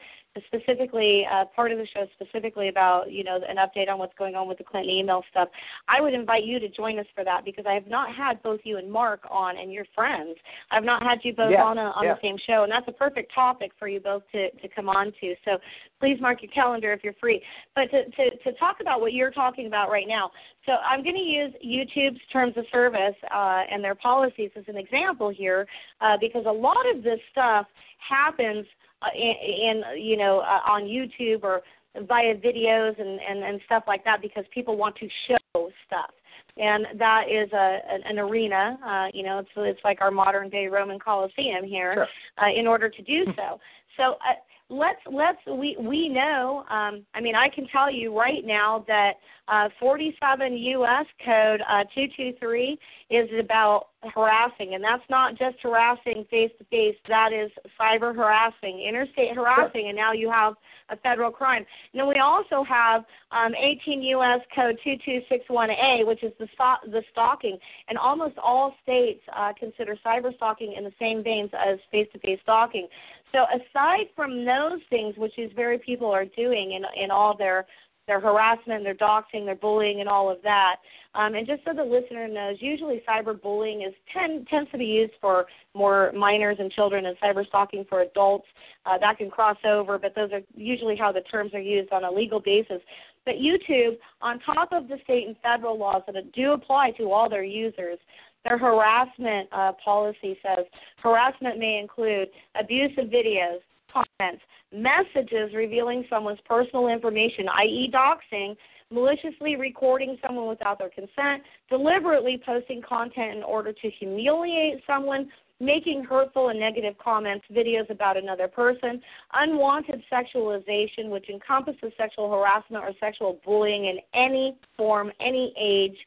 specifically 0.48 1.26
uh, 1.32 1.46
part 1.56 1.72
of 1.72 1.78
the 1.78 1.88
show 1.88 2.06
specifically 2.20 2.70
about 2.70 3.12
you 3.12 3.24
know 3.24 3.40
an 3.48 3.58
update 3.58 3.90
on 3.90 3.98
what's 3.98 4.14
going 4.18 4.36
on 4.36 4.48
with 4.48 4.58
the 4.58 4.64
Clinton 4.64 4.92
email 4.92 5.24
stuff. 5.32 5.50
I 5.88 6.02
would 6.02 6.14
invite 6.14 6.44
you 6.44 6.60
to 6.60 6.70
join 6.70 7.00
us 7.00 7.06
for 7.16 7.24
that 7.24 7.46
because 7.46 7.66
I 7.68 7.74
have 7.74 7.88
not 7.88 8.14
had 8.14 8.42
both 8.44 8.60
you 8.64 8.78
and 8.78 8.92
Mark 8.92 9.22
on 9.30 9.58
and 9.58 9.72
your 9.72 9.86
friends. 9.96 10.38
I've 10.72 10.84
not 10.84 11.02
had 11.04 11.20
you 11.24 11.34
both 11.34 11.52
yeah, 11.52 11.64
on 11.64 11.78
a, 11.78 11.92
on 11.96 12.06
yeah. 12.06 12.14
the 12.14 12.20
same 12.22 12.38
show, 12.46 12.64
and 12.64 12.72
that's 12.72 12.88
a 12.88 12.92
perfect 12.92 13.34
topic 13.34 13.72
for 13.80 13.88
you 13.88 14.00
both 14.00 14.24
to 14.32 14.52
to 14.52 14.68
come 14.68 14.90
on 14.90 15.12
to. 15.20 15.36
So 15.46 15.58
please 16.00 16.18
mark 16.22 16.42
your 16.42 16.52
calendar 16.52 16.94
if 16.94 17.04
you're 17.04 17.14
free. 17.20 17.42
But 17.76 17.92
to 17.92 18.06
to, 18.06 18.38
to 18.38 18.54
talk 18.58 18.78
about 18.82 19.02
what 19.02 19.14
you're 19.14 19.32
talking 19.32 19.68
about 19.68 19.90
right 19.90 20.08
now, 20.08 20.32
so 20.66 20.74
I'm 20.74 21.04
going 21.04 21.16
to 21.16 21.22
use 21.22 21.54
YouTube's 21.66 22.20
terms 22.32 22.54
of 22.58 22.66
service 22.72 23.16
uh, 23.34 23.64
and 23.72 23.84
their 23.84 23.96
policies 23.96 24.52
as 24.56 24.64
an 24.68 24.78
example 24.78 25.30
here 25.30 25.68
uh, 26.02 26.18
because 26.20 26.46
a 26.48 26.52
lot 26.52 26.86
of 26.94 27.04
this 27.04 27.20
stuff 27.32 27.66
happens 27.98 28.66
uh, 29.02 29.08
in, 29.16 29.82
in 29.94 30.02
you 30.02 30.18
know 30.18 30.40
uh, 30.40 30.70
on 30.70 30.84
YouTube 30.84 31.44
or 31.44 31.62
via 32.08 32.36
videos 32.36 33.00
and, 33.00 33.20
and 33.20 33.44
and 33.44 33.60
stuff 33.66 33.84
like 33.88 34.04
that 34.04 34.22
because 34.22 34.46
people 34.54 34.78
want 34.78 34.96
to 34.98 35.08
show 35.28 35.70
stuff 35.88 36.12
and 36.58 36.86
that 36.98 37.24
is 37.30 37.52
a 37.54 37.80
an, 38.08 38.20
arena 38.20 38.78
uh 38.86 39.08
you 39.14 39.24
know 39.24 39.40
it's 39.40 39.50
it's 39.58 39.80
like 39.84 40.02
our 40.02 40.12
modern 40.12 40.50
day 40.50 40.68
roman 40.68 41.00
coliseum 41.00 41.64
here 41.64 41.94
sure. 41.96 42.08
uh, 42.38 42.52
in 42.54 42.68
order 42.68 42.90
to 42.90 43.02
do 43.02 43.26
so 43.36 43.60
so 43.98 44.04
uh, 44.14 44.36
let's 44.70 45.00
let's 45.12 45.40
we 45.48 45.76
we 45.80 46.08
know 46.08 46.64
um 46.70 47.04
i 47.16 47.20
mean 47.20 47.36
i 47.36 47.50
can 47.50 47.68
tell 47.68 47.92
you 47.92 48.18
right 48.18 48.46
now 48.46 48.84
that 48.88 49.14
uh 49.48 49.68
47 49.80 50.54
us 50.54 51.08
code 51.26 51.62
uh 51.62 51.84
223 51.96 52.78
is 53.10 53.30
about 53.40 53.88
harassing 54.14 54.76
and 54.76 54.84
that's 54.84 55.04
not 55.10 55.38
just 55.38 55.58
harassing 55.64 56.24
face 56.30 56.52
to 56.60 56.66
face 56.66 56.96
that 57.08 57.34
is 57.34 57.50
cyber 57.80 58.16
harassing 58.16 58.86
interstate 58.88 59.36
harassing 59.36 59.88
and 59.88 59.96
now 59.96 60.12
you 60.14 60.30
have 60.30 60.54
a 60.90 60.98
federal 60.98 61.32
crime. 61.32 61.66
And 61.94 62.00
then 62.00 62.08
we 62.08 62.16
also 62.16 62.64
have 62.64 63.06
um 63.32 63.54
18 63.56 64.02
us 64.02 64.42
code 64.56 64.80
2261a 64.86 66.06
which 66.06 66.24
is 66.24 66.34
the 66.40 66.48
the 66.86 67.04
stalking 67.12 67.58
and 67.88 67.98
almost 67.98 68.38
all 68.44 68.74
states 68.84 69.22
uh 69.36 69.54
consider 69.58 69.96
cyber 70.06 70.36
stalking 70.36 70.74
in 70.78 70.84
the 70.84 70.94
same 71.00 71.24
veins 71.24 71.52
as 71.54 71.80
face 71.92 72.08
to 72.14 72.20
face 72.20 72.40
stalking 72.44 72.88
so 73.32 73.46
aside 73.54 74.08
from 74.16 74.46
those 74.46 74.80
things, 74.90 75.16
which 75.18 75.34
these 75.38 75.52
very 75.56 75.78
people 75.78 76.08
are 76.08 76.26
doing 76.26 76.74
in 76.74 76.84
in 77.02 77.12
all 77.12 77.38
their 77.38 77.66
their 78.10 78.20
harassment, 78.20 78.84
their 78.84 78.96
doxing, 78.96 79.46
their 79.46 79.56
bullying, 79.56 80.00
and 80.00 80.10
all 80.10 80.32
of 80.32 80.42
that. 80.42 80.78
Um, 81.14 81.36
and 81.36 81.46
just 81.46 81.64
so 81.64 81.74
the 81.74 81.84
listener 81.84 82.28
knows, 82.28 82.58
usually 82.60 83.04
cyberbullying 83.08 83.88
is 83.88 83.94
tend, 84.12 84.48
tends 84.48 84.70
to 84.72 84.80
be 84.80 84.86
used 84.86 85.14
for 85.22 85.46
more 85.76 86.12
minors 86.14 86.58
and 86.60 86.72
children, 86.72 87.06
and 87.06 87.16
cyber 87.20 87.46
stalking 87.48 87.86
for 87.88 88.02
adults. 88.02 88.48
Uh, 88.88 88.98
that 88.98 89.20
can 89.20 89.30
cross 89.30 89.58
over, 89.64 90.00
but 90.00 90.16
those 90.16 90.32
are 90.32 90.42
usually 90.56 90.96
how 90.96 91.12
the 91.12 91.22
terms 91.22 91.54
are 91.54 91.62
used 91.62 91.92
on 91.92 92.04
a 92.04 92.12
legal 92.12 92.40
basis. 92.40 92.82
But 93.26 93.36
YouTube, 93.36 93.98
on 94.22 94.40
top 94.40 94.72
of 94.72 94.88
the 94.88 94.98
state 95.04 95.28
and 95.28 95.36
federal 95.44 95.78
laws 95.78 96.02
that 96.08 96.32
do 96.34 96.54
apply 96.54 96.92
to 96.98 97.12
all 97.12 97.30
their 97.30 97.44
users, 97.44 98.00
their 98.46 98.58
harassment 98.58 99.50
uh, 99.52 99.74
policy 99.84 100.38
says 100.44 100.66
harassment 100.98 101.60
may 101.60 101.78
include 101.78 102.30
abusive 102.60 103.06
videos, 103.06 103.60
comments, 103.92 104.44
messages 104.72 105.54
revealing 105.54 106.06
someone's 106.10 106.40
personal 106.46 106.88
information, 106.88 107.48
i.e., 107.58 107.92
doxing, 107.94 108.56
maliciously 108.92 109.56
recording 109.56 110.18
someone 110.26 110.48
without 110.48 110.80
their 110.80 110.90
consent, 110.90 111.44
deliberately 111.70 112.42
posting 112.46 112.82
content 112.82 113.38
in 113.38 113.44
order 113.44 113.72
to 113.72 113.90
humiliate 114.00 114.82
someone, 114.88 115.30
making 115.60 116.04
hurtful 116.04 116.50
and 116.50 116.60
negative 116.60 116.96
comments, 117.04 117.46
videos 117.52 117.90
about 117.90 118.18
another 118.18 118.48
person, 118.48 119.02
unwanted 119.34 120.02
sexualization, 120.12 121.10
which 121.10 121.30
encompasses 121.30 121.92
sexual 121.98 122.32
harassment 122.32 122.84
or 122.84 122.92
sexual 123.00 123.40
bullying 123.46 123.86
in 123.86 123.98
any 124.14 124.56
form, 124.78 125.12
any 125.20 125.54
age, 125.60 125.98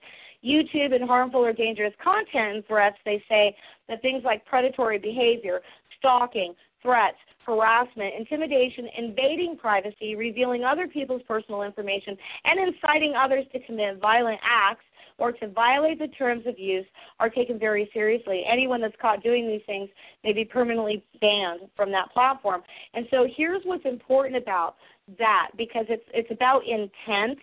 YouTube 0.45 0.95
and 0.95 1.05
harmful 1.05 1.45
or 1.45 1.53
dangerous 1.53 1.95
content 2.03 2.57
and 2.57 2.67
threats, 2.67 2.97
they 3.05 3.23
say 3.29 3.57
that 3.89 4.03
things 4.03 4.23
like 4.25 4.45
predatory 4.47 4.99
behavior, 4.99 5.61
stalking, 5.99 6.55
threats, 6.83 7.17
harassment, 7.47 8.15
intimidation, 8.19 8.89
invading 8.97 9.57
privacy, 9.57 10.15
revealing 10.15 10.65
other 10.65 10.87
people's 10.87 11.23
personal 11.27 11.63
information, 11.63 12.17
and 12.45 12.61
inciting 12.61 13.15
others 13.17 13.45
to 13.53 13.61
commit 13.61 14.01
violent 14.01 14.41
acts 14.45 14.85
or 15.19 15.33
to 15.33 15.49
violate 15.49 15.99
the 15.99 16.09
terms 16.09 16.47
of 16.47 16.59
use 16.59 16.87
are 17.21 17.29
taken 17.29 17.59
very 17.59 17.89
seriously. 17.93 18.45
Anyone 18.51 18.81
that's 18.81 18.97
caught 19.01 19.23
doing 19.23 19.47
these 19.47 19.63
things 19.67 19.89
may 20.25 20.33
be 20.33 20.45
permanently 20.45 21.05
banned 21.21 21.61
from 21.77 21.93
that 21.93 22.11
platform. 22.13 22.63
And 22.95 23.07
so 23.11 23.27
here's 23.37 23.63
what's 23.65 23.85
important 23.85 24.37
about 24.37 24.77
that 25.19 25.51
because 25.57 25.87
it's 25.89 26.05
it's 26.15 26.31
about 26.31 26.63
intent. 26.67 27.39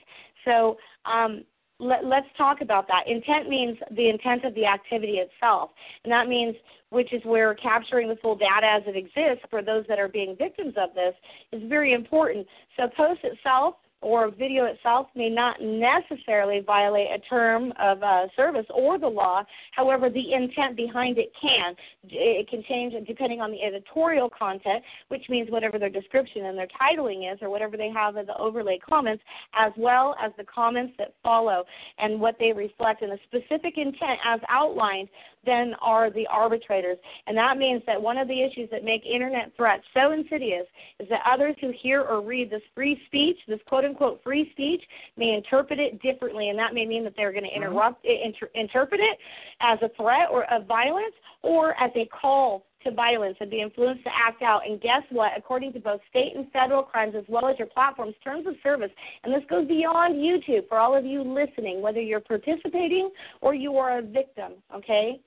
So 0.46 0.78
um, 1.06 1.44
let, 1.80 2.04
us 2.04 2.24
talk 2.38 2.62
about 2.62 2.88
that. 2.88 3.08
Intent 3.08 3.48
means 3.50 3.78
the 3.92 4.10
intent 4.10 4.44
of 4.44 4.54
the 4.56 4.66
activity 4.66 5.20
itself, 5.20 5.72
and 6.04 6.12
that 6.12 6.28
means 6.28 6.56
which 6.90 7.14
is 7.14 7.24
where 7.24 7.54
capturing 7.56 8.10
the 8.10 8.16
full 8.18 8.36
data 8.36 8.66
as 8.66 8.84
it 8.86 8.96
exists 8.96 9.46
for 9.50 9.62
those 9.62 9.86
that 9.88 10.00
are 10.00 10.08
being 10.08 10.36
victims 10.38 10.74
of 10.78 10.94
this 10.94 11.14
is 11.52 11.62
very 11.70 11.94
important. 11.94 12.46
So 12.78 12.88
post 12.98 13.22
itself 13.24 13.76
or 14.02 14.32
video 14.32 14.66
itself 14.66 15.08
may 15.16 15.30
not 15.30 15.58
necessarily 15.62 16.62
violate 16.66 17.08
a 17.12 17.20
term 17.30 17.74
of 17.80 18.02
uh, 18.02 18.28
service 18.36 18.66
or 18.70 18.98
the 18.98 19.08
law. 19.08 19.44
However, 19.72 20.10
the 20.10 20.34
intent 20.34 20.76
behind 20.78 21.18
it 21.18 21.32
can. 21.40 21.76
It 22.04 22.48
can 22.48 22.64
change 22.64 22.94
depending 23.08 23.42
on 23.42 23.52
the 23.52 23.62
editorial 23.62 24.30
content, 24.30 24.84
which 25.10 25.24
means 25.30 25.52
whatever 25.52 25.78
their 25.78 25.90
description 25.90 26.46
and 26.46 26.58
their 26.58 26.68
titling 26.80 27.32
is, 27.32 27.40
or 27.42 27.50
whatever 27.50 27.76
they 27.76 27.90
have 27.90 28.16
in 28.16 28.26
the 28.26 28.38
overlay 28.38 28.80
comments, 28.80 29.24
as 29.54 29.74
well 29.78 30.16
as 30.24 30.32
the 30.38 30.46
comments 30.46 30.94
that 30.98 31.14
follow 31.22 31.64
and 31.98 32.20
what 32.20 32.36
they 32.40 32.54
reflect. 32.54 33.02
And 33.02 33.12
the 33.12 33.20
specific 33.28 33.78
intent, 33.78 34.20
as 34.26 34.40
outlined, 34.50 35.10
then 35.46 35.74
are 35.82 36.12
the 36.12 36.28
arbitrators. 36.28 36.98
And 37.28 37.38
that 37.38 37.58
means 37.58 37.82
that 37.88 38.02
one 38.02 38.18
of 38.18 38.28
the 38.28 38.42
issues 38.42 38.70
that 38.72 38.84
make 38.84 39.06
internet 39.06 39.52
threats 39.56 39.84
so 39.94 40.12
insidious 40.12 40.66
is 41.00 41.08
that 41.10 41.22
others 41.30 41.56
who 41.62 41.72
hear 41.82 42.02
or 42.02 42.22
read 42.22 42.50
this 42.50 42.62
free 42.76 43.02
speech, 43.08 43.38
this 43.48 43.60
quote 43.68 43.86
unquote 43.86 44.22
free 44.24 44.50
speech, 44.52 44.82
may 45.18 45.34
interpret 45.34 45.80
it 45.80 46.02
differently. 46.02 46.50
And 46.50 46.60
that 46.60 46.74
may 46.74 46.86
mean 46.86 47.04
that 47.04 47.14
they're 47.16 47.32
going 47.32 47.44
to 47.44 47.50
mm-hmm. 47.50 47.64
interrupt, 47.64 48.04
mm-hmm. 48.04 48.28
inter- 48.28 48.52
interpret 48.56 49.00
it 49.02 49.18
as 49.62 49.80
a 49.82 49.90
threat 49.96 50.30
or 50.32 50.52
of 50.52 50.66
violence 50.66 51.16
or 51.42 51.80
as 51.82 51.92
a 51.96 52.06
call 52.08 52.66
to 52.84 52.92
violence 52.92 53.36
and 53.40 53.50
be 53.50 53.62
influenced 53.62 54.04
to 54.04 54.10
act 54.10 54.42
out. 54.42 54.62
And 54.68 54.80
guess 54.82 55.04
what? 55.10 55.32
According 55.38 55.74
to 55.74 55.80
both 55.80 56.00
state 56.10 56.34
and 56.36 56.50
federal 56.52 56.84
crimes, 56.84 57.14
as 57.18 57.26
well 57.28 57.48
as 57.48 57.58
your 57.58 57.68
platform's 57.68 58.16
terms 58.24 58.48
of 58.48 58.56
service, 58.64 58.92
and 59.24 59.34
this 59.34 59.44
goes 59.50 59.68
beyond 59.68 60.16
YouTube 60.16 60.68
for 60.68 60.78
all 60.78 60.96
of 60.96 61.06
you 61.06 61.22
listening, 61.24 61.82
whether 61.82 62.02
you're 62.02 62.20
participating 62.20 63.10
or 63.42 63.54
you 63.54 63.76
are 63.78 64.00
a 64.00 64.02
victim, 64.02 64.54
okay? 64.74 65.20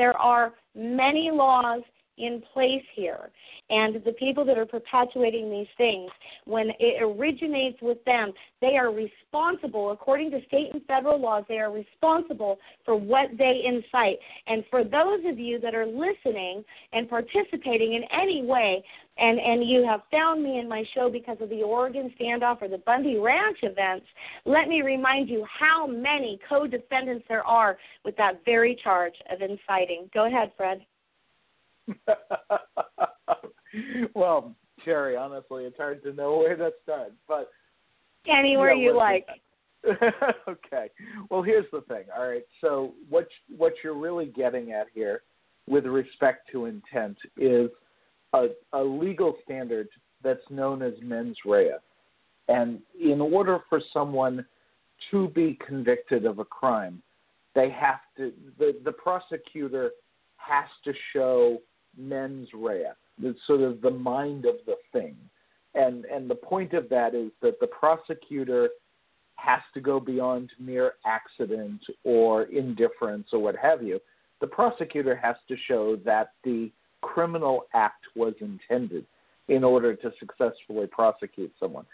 There 0.00 0.16
are 0.16 0.54
many 0.74 1.30
laws 1.30 1.82
in 2.18 2.42
place 2.52 2.84
here. 2.94 3.30
And 3.70 4.02
the 4.04 4.12
people 4.12 4.44
that 4.44 4.58
are 4.58 4.66
perpetuating 4.66 5.50
these 5.50 5.68
things, 5.76 6.10
when 6.44 6.70
it 6.78 7.02
originates 7.02 7.78
with 7.80 8.04
them, 8.04 8.32
they 8.60 8.76
are 8.76 8.92
responsible, 8.92 9.90
according 9.92 10.30
to 10.32 10.44
state 10.46 10.70
and 10.72 10.84
federal 10.86 11.20
laws, 11.20 11.44
they 11.48 11.58
are 11.58 11.72
responsible 11.72 12.58
for 12.84 12.96
what 12.96 13.28
they 13.38 13.62
incite. 13.64 14.18
And 14.46 14.64
for 14.70 14.84
those 14.84 15.20
of 15.24 15.38
you 15.38 15.60
that 15.60 15.74
are 15.74 15.86
listening 15.86 16.64
and 16.92 17.08
participating 17.08 17.94
in 17.94 18.02
any 18.12 18.44
way, 18.44 18.84
and, 19.18 19.38
and 19.38 19.68
you 19.68 19.84
have 19.84 20.00
found 20.10 20.42
me 20.42 20.58
in 20.58 20.68
my 20.68 20.84
show 20.94 21.10
because 21.10 21.36
of 21.40 21.50
the 21.50 21.62
Oregon 21.62 22.12
standoff 22.18 22.62
or 22.62 22.68
the 22.68 22.78
Bundy 22.78 23.18
Ranch 23.18 23.58
events, 23.62 24.06
let 24.46 24.66
me 24.66 24.82
remind 24.82 25.28
you 25.28 25.46
how 25.58 25.86
many 25.86 26.40
co 26.48 26.66
defendants 26.66 27.24
there 27.28 27.46
are 27.46 27.78
with 28.04 28.16
that 28.16 28.42
very 28.44 28.78
charge 28.82 29.14
of 29.30 29.42
inciting. 29.42 30.08
Go 30.14 30.26
ahead, 30.26 30.52
Fred. 30.56 30.84
well, 34.14 34.54
Cheri, 34.84 35.16
honestly, 35.16 35.64
it's 35.64 35.76
hard 35.76 36.02
to 36.02 36.12
know 36.12 36.38
where 36.38 36.56
to 36.56 36.72
start, 36.82 37.12
but 37.28 37.50
anywhere 38.28 38.72
yeah, 38.72 38.82
you 38.82 38.96
like. 38.96 39.26
okay. 40.48 40.90
Well, 41.30 41.42
here's 41.42 41.66
the 41.72 41.80
thing. 41.82 42.04
All 42.16 42.28
right. 42.28 42.44
So 42.60 42.94
what 43.08 43.28
what 43.56 43.72
you're 43.82 43.98
really 43.98 44.26
getting 44.26 44.72
at 44.72 44.86
here, 44.94 45.22
with 45.66 45.86
respect 45.86 46.50
to 46.52 46.66
intent, 46.66 47.16
is 47.36 47.70
a, 48.32 48.48
a 48.72 48.82
legal 48.82 49.36
standard 49.44 49.88
that's 50.22 50.44
known 50.50 50.82
as 50.82 50.92
mens 51.02 51.36
rea. 51.44 51.72
And 52.48 52.80
in 53.00 53.20
order 53.20 53.60
for 53.68 53.80
someone 53.92 54.44
to 55.10 55.28
be 55.28 55.58
convicted 55.66 56.26
of 56.26 56.40
a 56.40 56.44
crime, 56.44 57.02
they 57.54 57.70
have 57.70 58.00
to 58.16 58.32
the, 58.58 58.76
the 58.84 58.92
prosecutor 58.92 59.90
has 60.36 60.68
to 60.84 60.92
show 61.12 61.58
mens 61.96 62.48
rea, 62.54 62.92
the 63.18 63.34
sort 63.46 63.60
of 63.60 63.80
the 63.80 63.90
mind 63.90 64.44
of 64.44 64.56
the 64.66 64.76
thing. 64.92 65.16
And 65.74 66.04
and 66.06 66.28
the 66.28 66.34
point 66.34 66.72
of 66.72 66.88
that 66.88 67.14
is 67.14 67.30
that 67.42 67.60
the 67.60 67.66
prosecutor 67.66 68.70
has 69.36 69.60
to 69.74 69.80
go 69.80 69.98
beyond 69.98 70.50
mere 70.58 70.94
accident 71.06 71.80
or 72.04 72.44
indifference 72.44 73.28
or 73.32 73.38
what 73.38 73.56
have 73.56 73.82
you. 73.82 73.98
The 74.40 74.46
prosecutor 74.46 75.16
has 75.16 75.36
to 75.48 75.56
show 75.68 75.96
that 76.04 76.32
the 76.44 76.70
criminal 77.02 77.64
act 77.74 78.04
was 78.14 78.34
intended 78.40 79.06
in 79.48 79.64
order 79.64 79.94
to 79.94 80.12
successfully 80.18 80.86
prosecute 80.86 81.52
someone. 81.58 81.86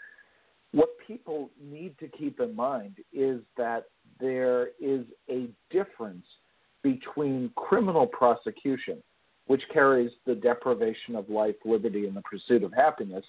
What 0.71 0.89
people 1.05 1.49
need 1.61 1.97
to 1.99 2.07
keep 2.07 2.39
in 2.39 2.55
mind 2.55 2.95
is 3.13 3.41
that 3.55 3.85
there 4.19 4.69
is 4.79 5.05
a 5.29 5.47
difference 5.71 6.25
between 6.83 7.51
criminal 7.55 8.05
prosecution, 8.05 9.01
which 9.47 9.63
carries 9.73 10.11
the 10.25 10.35
deprivation 10.35 11.15
of 11.15 11.29
life, 11.29 11.55
liberty, 11.65 12.05
and 12.05 12.15
the 12.15 12.21
pursuit 12.21 12.63
of 12.63 12.73
happiness, 12.73 13.25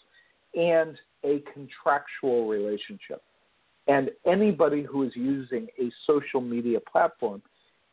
and 0.55 0.97
a 1.25 1.43
contractual 1.53 2.49
relationship. 2.49 3.23
And 3.87 4.11
anybody 4.27 4.83
who 4.83 5.03
is 5.05 5.12
using 5.14 5.66
a 5.81 5.91
social 6.07 6.41
media 6.41 6.79
platform 6.81 7.43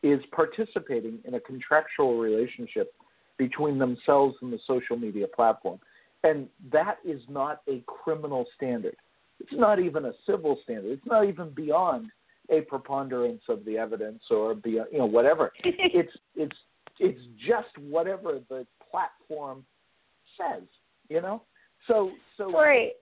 is 0.02 0.20
participating 0.30 1.18
in 1.24 1.34
a 1.34 1.40
contractual 1.40 2.18
relationship 2.18 2.92
between 3.38 3.78
themselves 3.78 4.36
and 4.42 4.52
the 4.52 4.58
social 4.66 4.96
media 4.96 5.26
platform. 5.26 5.78
And 6.22 6.48
that 6.72 6.98
is 7.04 7.20
not 7.28 7.62
a 7.68 7.82
criminal 7.86 8.46
standard. 8.56 8.96
It's 9.40 9.52
not 9.52 9.78
even 9.78 10.06
a 10.06 10.12
civil 10.26 10.58
standard. 10.64 10.92
It's 10.92 11.06
not 11.06 11.26
even 11.26 11.50
beyond 11.50 12.10
a 12.50 12.62
preponderance 12.62 13.42
of 13.48 13.64
the 13.64 13.76
evidence 13.76 14.22
or 14.30 14.54
beyond, 14.54 14.88
you 14.92 14.98
know 14.98 15.06
whatever. 15.06 15.52
it's 15.64 16.12
it's 16.34 16.56
it's 16.98 17.20
just 17.46 17.76
whatever 17.78 18.40
the 18.48 18.66
platform 18.90 19.64
says. 20.38 20.62
You 21.08 21.20
know. 21.20 21.42
So 21.86 22.10
so 22.36 22.50
right. 22.52 22.92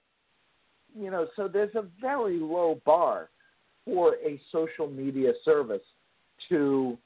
You 0.97 1.11
know, 1.11 1.27
so 1.35 1.49
there's 1.49 1.75
a 1.75 1.85
very 2.01 2.39
low 2.39 2.81
bar 2.85 3.31
for 3.85 4.15
a 4.25 4.41
social 4.53 4.89
media 4.89 5.33
service 5.45 5.83
to 6.49 6.97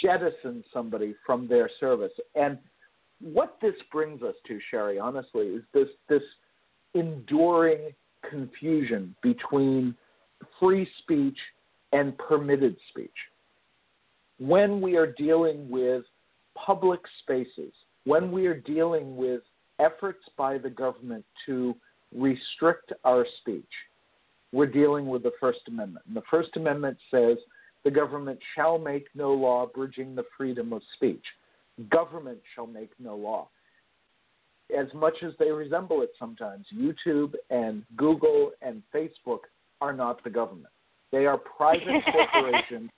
jettison 0.00 0.62
somebody 0.72 1.14
from 1.24 1.48
their 1.48 1.70
service. 1.80 2.12
And 2.34 2.58
what 3.20 3.56
this 3.62 3.74
brings 3.90 4.22
us 4.22 4.34
to, 4.46 4.58
Cheri, 4.70 4.98
honestly, 4.98 5.46
is 5.46 5.62
this 5.72 5.88
this 6.08 6.22
enduring 6.94 7.94
confusion 8.28 9.14
between 9.22 9.94
free 10.60 10.88
speech 11.02 11.38
and 11.92 12.16
permitted 12.18 12.76
speech. 12.90 13.10
When 14.38 14.80
we 14.80 14.96
are 14.96 15.12
dealing 15.12 15.68
with 15.70 16.04
public 16.54 17.00
spaces, 17.22 17.72
when 18.04 18.32
we 18.32 18.46
are 18.46 18.60
dealing 18.60 19.16
with 19.16 19.42
efforts 19.78 20.24
by 20.36 20.58
the 20.58 20.70
government 20.70 21.24
to 21.46 21.74
restrict 22.14 22.92
our 23.04 23.26
speech, 23.40 23.64
we're 24.52 24.66
dealing 24.66 25.08
with 25.08 25.22
the 25.22 25.32
First 25.40 25.60
Amendment. 25.68 26.06
And 26.06 26.16
the 26.16 26.22
First 26.30 26.50
Amendment 26.56 26.96
says 27.10 27.38
the 27.84 27.90
government 27.90 28.38
shall 28.54 28.78
make 28.78 29.06
no 29.14 29.32
law 29.32 29.64
abridging 29.64 30.14
the 30.14 30.24
freedom 30.36 30.72
of 30.72 30.82
speech. 30.94 31.24
Government 31.90 32.38
shall 32.54 32.66
make 32.66 32.90
no 32.98 33.16
law. 33.16 33.48
As 34.76 34.86
much 34.94 35.14
as 35.22 35.32
they 35.38 35.50
resemble 35.50 36.02
it 36.02 36.10
sometimes, 36.18 36.66
YouTube 36.74 37.34
and 37.50 37.84
Google 37.96 38.52
and 38.62 38.82
Facebook 38.94 39.40
are 39.80 39.92
not 39.92 40.22
the 40.24 40.30
government. 40.30 40.72
They 41.12 41.26
are 41.26 41.36
private 41.36 42.02
corporations 42.12 42.90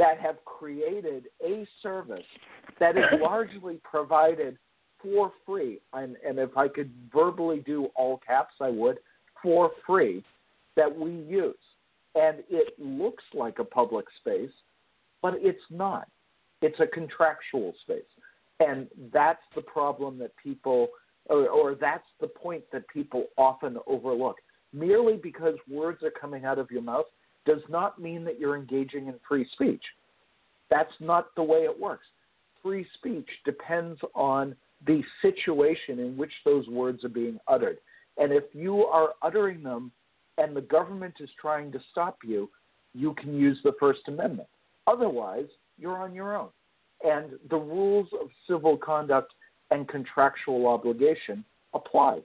that 0.00 0.18
have 0.18 0.42
created 0.46 1.26
a 1.46 1.66
service 1.82 2.24
that 2.80 2.96
is 2.96 3.04
largely 3.20 3.78
provided 3.84 4.56
for 5.00 5.30
free. 5.46 5.78
And, 5.92 6.16
and 6.26 6.38
if 6.38 6.56
I 6.56 6.68
could 6.68 6.90
verbally 7.12 7.62
do 7.66 7.88
all 7.94 8.18
caps, 8.26 8.54
I 8.60 8.70
would, 8.70 8.98
for 9.42 9.70
free, 9.86 10.24
that 10.76 10.98
we 10.98 11.12
use 11.12 11.54
and 12.14 12.38
it 12.48 12.74
looks 12.78 13.22
like 13.34 13.58
a 13.58 13.64
public 13.64 14.06
space, 14.20 14.50
but 15.22 15.34
it's 15.36 15.62
not. 15.70 16.08
It's 16.62 16.80
a 16.80 16.86
contractual 16.86 17.74
space. 17.82 18.02
And 18.58 18.88
that's 19.12 19.42
the 19.54 19.62
problem 19.62 20.18
that 20.18 20.32
people, 20.42 20.88
or, 21.26 21.48
or 21.48 21.74
that's 21.74 22.06
the 22.20 22.26
point 22.26 22.64
that 22.72 22.88
people 22.88 23.26
often 23.38 23.76
overlook. 23.86 24.36
Merely 24.72 25.16
because 25.16 25.54
words 25.70 26.02
are 26.02 26.10
coming 26.10 26.44
out 26.44 26.58
of 26.58 26.70
your 26.70 26.82
mouth 26.82 27.06
does 27.46 27.62
not 27.68 28.00
mean 28.00 28.24
that 28.24 28.38
you're 28.38 28.56
engaging 28.56 29.06
in 29.06 29.14
free 29.26 29.46
speech. 29.52 29.82
That's 30.70 30.92
not 31.00 31.34
the 31.34 31.42
way 31.42 31.60
it 31.60 31.80
works. 31.80 32.06
Free 32.62 32.86
speech 32.94 33.28
depends 33.44 33.98
on 34.14 34.54
the 34.86 35.02
situation 35.22 35.98
in 35.98 36.16
which 36.16 36.32
those 36.44 36.66
words 36.68 37.04
are 37.04 37.10
being 37.10 37.38
uttered. 37.48 37.78
And 38.18 38.32
if 38.32 38.44
you 38.52 38.84
are 38.84 39.10
uttering 39.22 39.62
them 39.62 39.90
and 40.38 40.56
the 40.56 40.62
government 40.62 41.14
is 41.20 41.28
trying 41.40 41.72
to 41.72 41.80
stop 41.90 42.18
you, 42.24 42.50
you 42.94 43.14
can 43.14 43.34
use 43.34 43.58
the 43.64 43.72
First 43.80 44.00
Amendment. 44.08 44.48
Otherwise, 44.86 45.46
you're 45.78 45.98
on 45.98 46.14
your 46.14 46.36
own. 46.36 46.48
And 47.02 47.32
the 47.48 47.56
rules 47.56 48.08
of 48.20 48.28
civil 48.48 48.76
conduct 48.76 49.32
and 49.70 49.88
contractual 49.88 50.66
obligation 50.66 51.44
apply. 51.72 52.20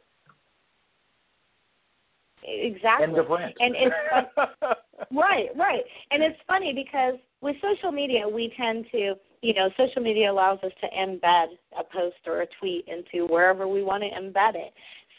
Exactly. 2.44 3.08
End 3.08 3.18
of 3.18 3.30
rant. 3.30 3.56
And 3.60 3.76
it's 3.76 3.96
right, 5.12 5.50
right. 5.56 5.84
And 6.12 6.24
it's 6.24 6.40
funny 6.48 6.74
because 6.74 7.20
with 7.42 7.56
social 7.62 7.92
media, 7.92 8.28
we 8.28 8.54
tend 8.58 8.86
to, 8.92 9.16
you 9.42 9.54
know, 9.54 9.70
social 9.78 10.02
media 10.02 10.32
allows 10.32 10.60
us 10.64 10.72
to 10.82 10.88
embed 10.98 11.48
a 11.78 11.84
post 11.84 12.18
or 12.26 12.42
a 12.42 12.48
tweet 12.60 12.88
into 12.88 13.26
wherever 13.28 13.68
we 13.68 13.84
want 13.84 14.04
to 14.04 14.10
embed 14.10 14.56
it. 14.56 14.74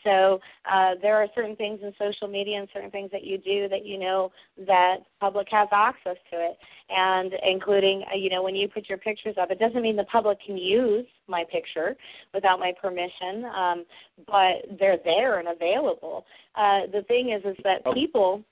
So 0.06 0.40
uh, 0.72 0.92
there 1.02 1.16
are 1.16 1.26
certain 1.34 1.56
things 1.56 1.80
in 1.82 1.92
social 1.98 2.28
media 2.28 2.58
and 2.58 2.68
certain 2.72 2.92
things 2.92 3.10
that 3.10 3.24
you 3.24 3.38
do 3.38 3.68
that 3.68 3.84
you 3.84 3.98
know 3.98 4.30
that 4.66 4.98
public 5.20 5.48
has 5.50 5.68
access 5.72 6.16
to 6.30 6.36
it, 6.36 6.56
and 6.88 7.32
including 7.42 8.04
uh, 8.12 8.16
you 8.16 8.30
know 8.30 8.42
when 8.42 8.54
you 8.54 8.68
put 8.68 8.88
your 8.88 8.98
pictures 8.98 9.34
up, 9.40 9.50
it 9.50 9.58
doesn't 9.58 9.82
mean 9.82 9.96
the 9.96 10.04
public 10.04 10.38
can 10.46 10.56
use 10.56 11.06
my 11.26 11.44
picture 11.50 11.96
without 12.32 12.60
my 12.60 12.72
permission, 12.80 13.44
um, 13.46 13.84
but 14.28 14.78
they're 14.78 14.98
there 15.04 15.40
and 15.40 15.48
available. 15.48 16.24
Uh, 16.54 16.82
the 16.92 17.02
thing 17.08 17.30
is, 17.30 17.42
is 17.44 17.56
that 17.64 17.84
people. 17.92 18.44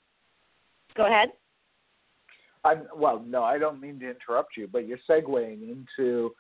Go 0.97 1.07
ahead. 1.07 1.31
I'm, 2.65 2.85
well, 2.97 3.23
no, 3.27 3.43
I 3.43 3.59
don't 3.59 3.81
mean 3.81 3.99
to 4.01 4.11
interrupt 4.11 4.57
you, 4.57 4.69
but 4.71 4.87
you're 4.87 4.99
segueing 5.09 5.85
into 5.99 6.33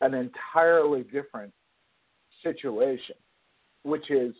an 0.00 0.14
entirely 0.14 1.02
different 1.04 1.52
situation, 2.42 3.16
which 3.82 4.10
is 4.10 4.34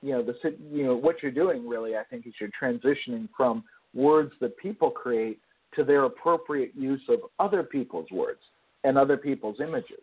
you 0.00 0.12
know 0.12 0.22
the 0.22 0.34
you 0.70 0.84
know 0.84 0.94
what 0.94 1.22
you're 1.22 1.32
doing 1.32 1.68
really 1.68 1.96
I 1.96 2.04
think 2.04 2.26
is 2.26 2.34
you're 2.40 2.50
transitioning 2.60 3.28
from 3.36 3.64
words 3.94 4.32
that 4.40 4.56
people 4.56 4.90
create 4.90 5.38
to 5.76 5.84
their 5.84 6.04
appropriate 6.04 6.72
use 6.74 7.02
of 7.08 7.20
other 7.38 7.62
people's 7.62 8.10
words 8.10 8.40
and 8.84 8.98
other 8.98 9.16
people's 9.16 9.60
images, 9.60 10.02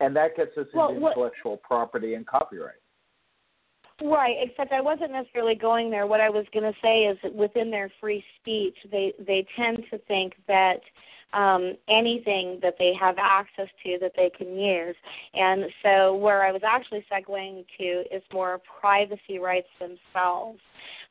and 0.00 0.14
that 0.16 0.36
gets 0.36 0.56
us 0.56 0.66
well, 0.74 0.88
into 0.88 1.00
what, 1.00 1.12
intellectual 1.12 1.58
property 1.58 2.14
and 2.14 2.26
copyright. 2.26 2.74
Right, 4.02 4.36
except 4.40 4.72
I 4.72 4.80
wasn't 4.80 5.12
necessarily 5.12 5.54
going 5.54 5.90
there. 5.90 6.06
What 6.06 6.20
I 6.20 6.28
was 6.28 6.46
going 6.52 6.64
to 6.64 6.78
say 6.82 7.04
is 7.04 7.16
that 7.22 7.32
within 7.34 7.70
their 7.70 7.90
free 8.00 8.24
speech, 8.40 8.76
they 8.90 9.14
they 9.24 9.46
tend 9.56 9.84
to 9.90 9.98
think 9.98 10.34
that 10.48 10.80
um, 11.32 11.74
anything 11.88 12.58
that 12.62 12.74
they 12.78 12.92
have 12.98 13.16
access 13.18 13.68
to 13.84 13.98
that 14.00 14.12
they 14.16 14.30
can 14.30 14.58
use. 14.58 14.96
And 15.34 15.64
so, 15.82 16.16
where 16.16 16.44
I 16.44 16.50
was 16.50 16.62
actually 16.66 17.04
segueing 17.10 17.64
to 17.78 18.04
is 18.14 18.22
more 18.32 18.60
privacy 18.80 19.38
rights 19.38 19.68
themselves. 19.78 20.60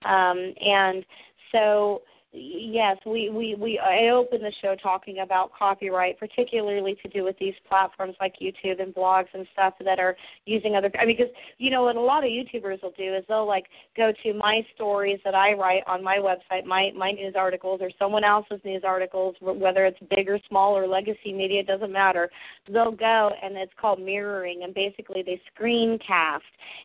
Um, 0.04 0.54
and 0.66 1.06
so, 1.54 2.02
yes, 2.34 2.98
we, 3.06 3.30
we, 3.30 3.56
we 3.56 3.80
I 3.80 4.10
opened 4.10 4.44
the 4.44 4.52
show 4.62 4.76
talking 4.82 5.20
about 5.20 5.52
copyright, 5.58 6.18
particularly 6.18 6.98
to 7.04 7.10
do 7.10 7.24
with 7.24 7.38
these 7.40 7.54
platforms 7.70 8.16
like 8.20 8.34
YouTube 8.42 8.82
and 8.82 8.94
blogs 8.94 9.28
and 9.34 9.46
stuff 9.54 9.76
that 9.84 10.00
are 10.00 10.16
using 10.46 10.76
other. 10.76 10.92
I 11.00 11.06
mean, 11.06 11.16
because 11.18 11.34
you 11.60 11.70
know 11.70 11.84
what 11.84 11.96
a 11.96 12.02
lot 12.02 12.24
of 12.24 12.30
YouTubers 12.30 12.82
will 12.82 12.94
do 12.98 13.16
is 13.16 13.24
they'll 13.28 13.48
like 13.48 13.66
go 13.96 14.12
to 14.24 14.34
my 14.34 14.62
stories 14.76 15.20
that 15.24 15.36
I 15.36 15.54
write 15.54 15.84
on 15.86 16.04
my 16.04 16.18
website, 16.18 16.66
my 16.66 16.92
my 16.98 17.12
news 17.12 17.36
articles, 17.38 17.82
or 17.82 17.92
someone 18.00 18.24
else's 18.24 18.60
news 18.66 18.84
articles, 18.84 19.36
whether 19.40 19.86
it's 19.86 20.00
big 20.10 20.28
or 20.28 20.40
small 20.50 20.76
or 20.76 20.88
legacy 20.88 21.34
media, 21.34 21.60
it 21.60 21.68
doesn't 21.68 21.92
matter. 21.92 22.30
They'll 22.72 22.92
go 22.92 23.32
and 23.44 23.56
it's 23.56 23.74
called 23.80 24.02
mirroring, 24.02 24.62
and 24.64 24.74
basically 24.74 25.24
they 25.24 25.40
screencast 25.56 26.40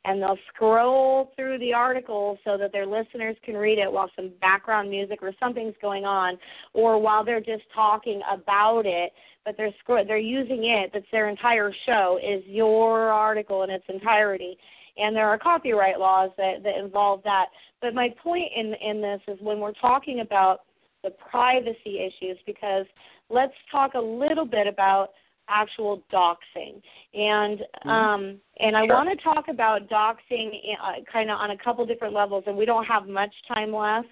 and 0.05 0.21
they'll 0.21 0.39
scroll 0.55 1.33
through 1.37 1.59
the 1.59 1.73
article 1.73 2.39
so 2.45 2.59
that 2.59 2.73
their 2.73 2.87
listeners 2.87 3.37
can 3.45 3.55
read 3.57 3.79
it 3.79 3.91
while 3.91 4.11
some 4.15 4.31
background 4.41 4.91
music 4.91 5.21
or 5.23 5.33
something's 5.41 5.75
going 5.81 6.05
on, 6.05 6.39
or 6.75 7.01
while 7.01 7.25
they're 7.25 7.41
just 7.41 7.65
talking 7.75 8.21
about 8.31 8.87
it, 8.87 9.13
but 9.45 9.57
they're 9.57 9.73
they're 10.05 10.19
using 10.19 10.65
it. 10.65 10.91
That's 10.93 11.07
their 11.13 11.29
entire 11.29 11.73
show 11.87 12.19
is 12.23 12.43
your 12.47 13.11
article 13.11 13.63
in 13.63 13.71
its 13.71 13.85
entirety, 13.89 14.57
and 14.97 15.15
there 15.15 15.29
are 15.29 15.39
copyright 15.39 15.99
laws 15.99 16.31
that 16.37 16.63
that 16.63 16.77
involve 16.79 17.23
that. 17.25 17.47
But 17.81 17.95
my 17.95 18.09
point 18.23 18.51
in 18.55 18.75
in 18.75 19.01
this 19.01 19.21
is 19.29 19.39
when 19.41 19.61
we're 19.61 19.73
talking 19.73 20.21
about 20.21 20.61
the 21.03 21.11
privacy 21.31 22.01
issues, 22.01 22.37
because 22.47 22.87
let's 23.31 23.55
talk 23.71 23.95
a 23.95 24.01
little 24.01 24.45
bit 24.45 24.67
about 24.67 25.11
actual 25.49 26.03
doxing 26.13 26.81
and 27.15 27.61
mm-hmm. 27.61 27.89
um 27.89 28.39
and 28.61 28.77
I 28.77 28.87
sure. 28.87 28.97
want 28.97 29.19
to 29.19 29.25
talk 29.25 29.47
about 29.49 29.89
doxing 29.89 30.51
uh, 30.83 30.93
kind 31.11 31.31
of 31.31 31.39
on 31.39 31.53
a 31.53 31.59
couple 31.59 31.87
different 31.87 32.15
levels 32.15 32.45
and 32.47 32.57
we 32.57 32.67
don't 32.67 32.85
have 32.85 33.09
much 33.09 33.33
time 33.53 33.73
left 33.73 34.09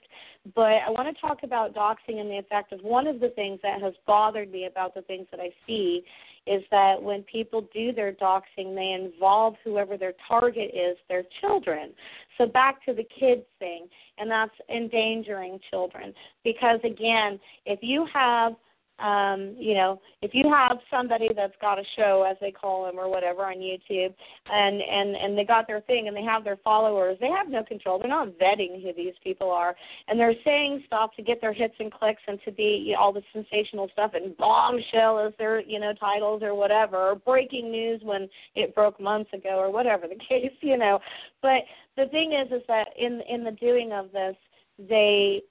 but 0.55 0.83
I 0.87 0.91
want 0.91 1.15
to 1.15 1.21
talk 1.21 1.39
about 1.43 1.75
doxing 1.75 2.21
and 2.21 2.31
the 2.31 2.39
effect 2.39 2.73
of 2.73 2.81
one 2.81 3.07
of 3.07 3.21
the 3.21 3.31
things 3.31 3.59
that 3.63 3.81
has 3.83 3.95
bothered 4.07 4.51
me 4.51 4.67
about 4.67 4.95
the 4.95 5.03
things 5.03 5.27
that 5.31 5.41
I 5.41 5.51
see 5.67 6.05
is 6.47 6.63
that 6.71 7.03
when 7.03 7.23
people 7.23 7.69
do 7.75 7.93
their 7.93 8.13
doxing, 8.13 8.75
they 8.75 8.93
involve 8.93 9.55
whoever 9.65 9.97
their 9.97 10.13
target 10.29 10.71
is, 10.73 10.97
their 11.09 11.25
children. 11.41 11.93
So 12.39 12.47
back 12.47 12.85
to 12.85 12.93
the 12.93 13.07
kids 13.19 13.43
thing, 13.59 13.89
and 14.19 14.31
that's 14.31 14.55
endangering 14.73 15.59
children. 15.71 16.15
Because 16.45 16.79
again, 16.85 17.41
if 17.65 17.81
you 17.83 18.07
have 18.13 18.53
um, 18.99 19.55
you 19.59 19.75
know, 19.75 20.01
if 20.23 20.33
you 20.33 20.51
have 20.51 20.79
somebody 20.91 21.29
that's 21.37 21.55
got 21.61 21.79
a 21.79 21.83
show, 21.97 22.27
as 22.29 22.37
they 22.41 22.51
call 22.51 22.87
them, 22.87 22.99
or 22.99 23.11
whatever 23.11 23.45
on 23.45 23.57
YouTube, 23.57 24.15
and 24.51 24.81
and 24.81 25.15
and 25.15 25.37
they 25.37 25.45
got 25.45 25.67
their 25.67 25.83
thing, 25.83 26.09
and 26.09 26.17
they 26.17 26.23
have 26.23 26.45
their 26.45 26.57
followers, 26.65 27.19
they 27.21 27.29
have 27.29 27.49
no 27.49 27.63
control. 27.63 27.99
They're 27.99 28.09
not 28.09 28.39
vetting 28.39 28.83
who 28.83 28.93
these 28.95 29.13
people 29.23 29.51
are, 29.51 29.77
and 30.09 30.19
they're 30.19 30.35
saying 30.45 30.83
stuff 30.87 31.11
to 31.17 31.23
get 31.23 31.43
their 31.43 31.53
hits 31.53 31.75
and 31.79 31.93
clicks 31.93 32.23
and 32.27 32.39
to 32.47 32.53
be 32.53 32.85
you 32.87 32.93
know, 32.95 33.01
all 33.01 33.13
the 33.13 33.23
sensational 33.35 33.89
stuff 33.93 34.13
and 34.15 34.37
bombshell 34.39 35.19
as 35.19 35.35
their 35.39 35.61
you 35.61 35.79
know 35.79 35.93
titles 35.93 36.43
or 36.43 36.55
whatever, 36.55 36.97
or 36.97 37.17
breaking 37.17 37.71
news 37.71 38.01
when 38.03 38.29
it 38.55 38.75
broke 38.75 38.99
months 38.99 39.31
ago 39.35 39.59
or 39.59 39.71
whatever 39.71 40.07
the 40.09 40.15
case, 40.29 40.53
you 40.61 40.79
know. 40.79 40.99
But 41.43 41.63
the 41.97 42.07
thing 42.07 42.33
is, 42.33 42.51
is 42.51 42.63
that 42.69 42.89
in 42.99 43.21
in 43.29 43.45
the 43.45 43.53
doing 43.53 43.93
of 43.93 44.11
this, 44.13 44.37
they 44.79 45.43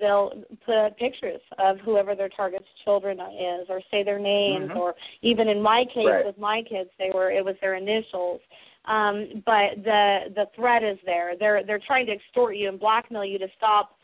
they'll 0.00 0.32
put 0.64 0.96
pictures 0.96 1.40
of 1.58 1.78
whoever 1.80 2.14
their 2.14 2.28
target's 2.28 2.66
children 2.84 3.18
is 3.20 3.66
or 3.68 3.80
say 3.90 4.02
their 4.02 4.18
names 4.18 4.68
mm-hmm. 4.68 4.78
or 4.78 4.94
even 5.22 5.48
in 5.48 5.62
my 5.62 5.84
case 5.94 6.06
right. 6.06 6.26
with 6.26 6.38
my 6.38 6.62
kids 6.68 6.90
they 6.98 7.10
were 7.12 7.30
it 7.30 7.44
was 7.44 7.56
their 7.60 7.74
initials. 7.74 8.40
Um 8.84 9.42
but 9.46 9.82
the 9.84 10.18
the 10.34 10.46
threat 10.54 10.82
is 10.82 10.98
there. 11.04 11.32
They're 11.38 11.64
they're 11.64 11.80
trying 11.86 12.06
to 12.06 12.12
extort 12.12 12.56
you 12.56 12.68
and 12.68 12.78
blackmail 12.78 13.24
you 13.24 13.38
to 13.38 13.48
stop 13.56 13.96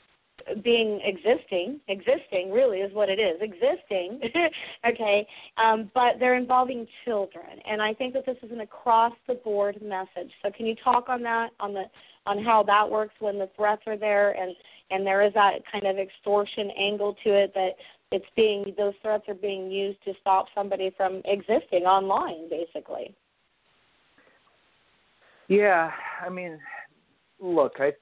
being 0.63 1.01
existing. 1.05 1.81
Existing 1.89 2.51
really 2.51 2.79
is 2.79 2.93
what 2.93 3.09
it 3.09 3.19
is 3.21 3.41
existing. 3.41 4.21
Okay? 4.87 5.27
Um 5.57 5.91
but 5.95 6.15
they're 6.19 6.37
involving 6.37 6.87
children. 7.05 7.59
And 7.69 7.81
i 7.81 7.95
think 7.95 8.15
that 8.15 8.27
this 8.27 8.37
is 8.43 8.51
an 8.51 8.61
across 8.61 9.13
the 9.27 9.35
board 9.35 9.81
message. 9.83 10.33
So 10.43 10.51
can 10.51 10.67
you 10.67 10.75
talk 10.83 11.09
on 11.09 11.23
that 11.23 11.51
on 11.61 11.73
the 11.73 11.85
on 12.27 12.43
how 12.43 12.63
that 12.63 12.89
works 12.89 13.15
when 13.21 13.39
the 13.39 13.49
threats 13.57 13.83
are 13.87 13.97
there 13.97 14.33
and 14.33 14.55
and 14.95 15.05
there 15.05 15.23
is 15.23 15.35
that 15.35 15.55
kind 15.71 15.87
of 15.87 15.99
extortion 15.99 16.71
angle 16.79 17.17
to 17.25 17.31
it 17.31 17.53
that 17.55 17.71
it's 18.13 18.25
being 18.37 18.73
those 18.79 18.95
threats 19.03 19.25
are 19.27 19.35
being 19.35 19.71
used 19.71 19.99
to 20.05 20.13
stop 20.21 20.47
somebody 20.55 20.95
from 20.97 21.21
existing 21.25 21.83
online 21.83 22.49
basically. 22.49 23.15
Yeah 25.49 25.91
i 26.25 26.29
mean 26.29 26.59
look 27.41 27.75
i 27.81 27.93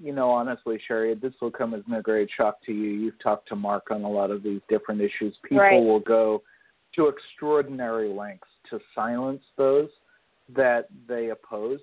you 0.00 0.12
know 0.12 0.30
honestly 0.30 0.78
Cheri 0.86 1.14
this 1.14 1.32
will 1.40 1.50
come 1.50 1.74
as 1.74 1.82
no 1.88 2.02
great 2.02 2.28
shock 2.36 2.58
to 2.66 2.72
you. 2.72 2.90
You've 2.90 3.20
talked 3.22 3.48
to 3.48 3.56
mark 3.56 3.90
on 3.90 4.04
a 4.04 4.10
lot 4.10 4.30
of 4.30 4.42
these 4.42 4.60
different 4.68 5.00
issues. 5.00 5.34
People 5.42 5.58
right. 5.58 5.82
will 5.82 6.00
go 6.00 6.42
to 6.96 7.08
extraordinary 7.08 8.10
lengths 8.10 8.46
to 8.70 8.78
silence 8.94 9.42
those 9.56 9.88
that 10.54 10.88
they 11.08 11.30
oppose. 11.30 11.80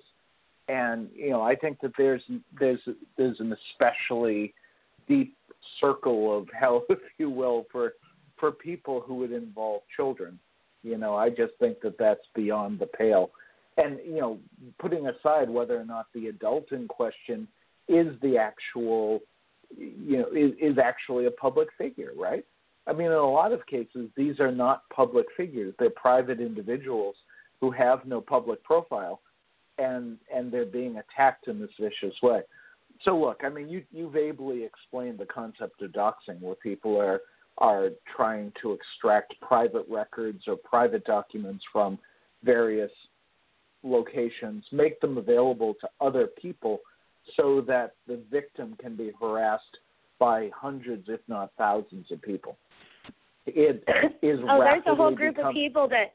And 0.68 1.08
you 1.14 1.30
know 1.30 1.42
I 1.42 1.56
think 1.56 1.80
that 1.80 1.92
there's 1.98 2.22
there's 2.58 2.80
there's 3.18 3.40
an 3.40 3.54
especially 3.72 4.54
deep 5.10 5.36
circle 5.80 6.38
of 6.38 6.46
hell, 6.58 6.84
if 6.88 7.00
you 7.18 7.28
will, 7.28 7.66
for 7.70 7.94
for 8.38 8.52
people 8.52 9.02
who 9.06 9.16
would 9.16 9.32
involve 9.32 9.82
children. 9.94 10.38
You 10.82 10.96
know, 10.96 11.14
I 11.14 11.28
just 11.28 11.52
think 11.58 11.82
that 11.82 11.98
that's 11.98 12.24
beyond 12.34 12.78
the 12.78 12.86
pale. 12.86 13.30
And 13.76 13.98
you 14.06 14.18
know, 14.20 14.38
putting 14.78 15.08
aside 15.08 15.50
whether 15.50 15.78
or 15.78 15.84
not 15.84 16.06
the 16.14 16.28
adult 16.28 16.72
in 16.72 16.88
question 16.88 17.46
is 17.88 18.14
the 18.22 18.38
actual, 18.38 19.20
you 19.76 20.18
know, 20.18 20.28
is, 20.34 20.52
is 20.60 20.78
actually 20.78 21.26
a 21.26 21.30
public 21.30 21.68
figure, 21.76 22.12
right? 22.16 22.44
I 22.86 22.92
mean, 22.92 23.08
in 23.08 23.12
a 23.12 23.30
lot 23.30 23.52
of 23.52 23.66
cases, 23.66 24.08
these 24.16 24.40
are 24.40 24.52
not 24.52 24.88
public 24.88 25.26
figures; 25.36 25.74
they're 25.78 25.90
private 25.90 26.40
individuals 26.40 27.16
who 27.60 27.70
have 27.72 28.06
no 28.06 28.20
public 28.22 28.62
profile 28.64 29.20
and 29.78 30.18
and 30.34 30.52
they're 30.52 30.66
being 30.66 30.96
attacked 30.98 31.48
in 31.48 31.58
this 31.58 31.70
vicious 31.78 32.14
way. 32.22 32.40
So 33.04 33.18
look, 33.18 33.40
I 33.44 33.48
mean, 33.48 33.68
you 33.68 33.82
you've 33.92 34.16
ably 34.16 34.64
explained 34.64 35.18
the 35.18 35.26
concept 35.26 35.82
of 35.82 35.92
doxing, 35.92 36.40
where 36.40 36.54
people 36.56 37.00
are 37.00 37.20
are 37.58 37.90
trying 38.14 38.52
to 38.62 38.72
extract 38.72 39.34
private 39.40 39.84
records 39.88 40.44
or 40.46 40.56
private 40.56 41.04
documents 41.04 41.64
from 41.72 41.98
various 42.42 42.90
locations, 43.82 44.64
make 44.72 45.00
them 45.00 45.18
available 45.18 45.74
to 45.80 45.88
other 46.00 46.26
people, 46.40 46.80
so 47.36 47.60
that 47.62 47.94
the 48.06 48.20
victim 48.30 48.76
can 48.80 48.96
be 48.96 49.12
harassed 49.20 49.78
by 50.18 50.50
hundreds, 50.54 51.04
if 51.08 51.20
not 51.28 51.50
thousands, 51.56 52.10
of 52.10 52.20
people. 52.22 52.56
It 53.46 53.82
is 54.22 54.38
oh, 54.48 54.60
there's 54.60 54.82
a 54.86 54.94
whole 54.94 55.14
group 55.14 55.38
of 55.38 55.52
people 55.52 55.88
that 55.88 56.12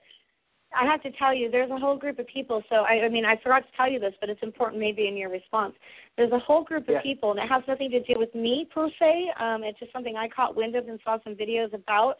I 0.76 0.86
have 0.86 1.02
to 1.04 1.12
tell 1.12 1.34
you, 1.34 1.50
there's 1.50 1.72
a 1.72 1.78
whole 1.78 1.98
group 1.98 2.20
of 2.20 2.28
people. 2.28 2.62
So 2.70 2.78
I, 2.78 3.06
I 3.06 3.10
mean, 3.10 3.26
I 3.26 3.38
forgot 3.38 3.60
to 3.60 3.78
tell 3.78 3.90
you 3.90 4.00
this, 4.00 4.14
but 4.20 4.30
it's 4.30 4.44
important 4.44 4.80
maybe 4.80 5.08
in 5.08 5.16
your 5.16 5.30
response. 5.30 5.74
There's 6.18 6.32
a 6.32 6.40
whole 6.40 6.64
group 6.64 6.88
of 6.88 6.96
yeah. 6.96 7.02
people, 7.02 7.32
and 7.32 7.40
it 7.40 7.50
has 7.50 7.64
nothing 7.68 7.92
to 7.92 8.00
do 8.02 8.14
with 8.18 8.34
me 8.34 8.68
per 8.74 8.90
se. 9.00 9.32
Um, 9.40 9.64
it's 9.64 9.80
just 9.80 9.92
something 9.92 10.16
I 10.16 10.30
caught 10.30 10.56
wind 10.56 10.76
of 10.76 10.88
and 10.88 11.00
saw 11.04 11.18
some 11.24 11.36
videos 11.36 11.74
about 11.74 12.12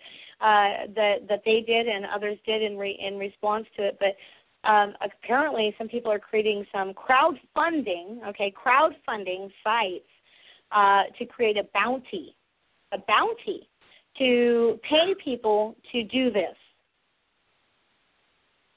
uh, 0.42 0.88
that 0.96 1.28
that 1.30 1.42
they 1.46 1.62
did 1.62 1.88
and 1.88 2.06
others 2.06 2.38
did 2.46 2.62
in 2.62 2.78
re- 2.78 3.00
in 3.02 3.18
response 3.18 3.66
to 3.78 3.88
it. 3.88 3.98
But 4.00 4.70
um, 4.70 4.94
apparently, 5.02 5.74
some 5.78 5.88
people 5.88 6.12
are 6.12 6.20
creating 6.20 6.66
some 6.74 6.94
crowdfunding, 6.94 8.28
okay, 8.28 8.54
crowdfunding 8.54 9.50
sites 9.64 10.10
uh, 10.72 11.04
to 11.18 11.26
create 11.26 11.58
a 11.58 11.68
bounty, 11.74 12.36
a 12.92 12.98
bounty 12.98 13.70
to 14.18 14.80
pay 14.90 15.14
people 15.24 15.76
to 15.92 16.04
do 16.04 16.32
this 16.32 16.56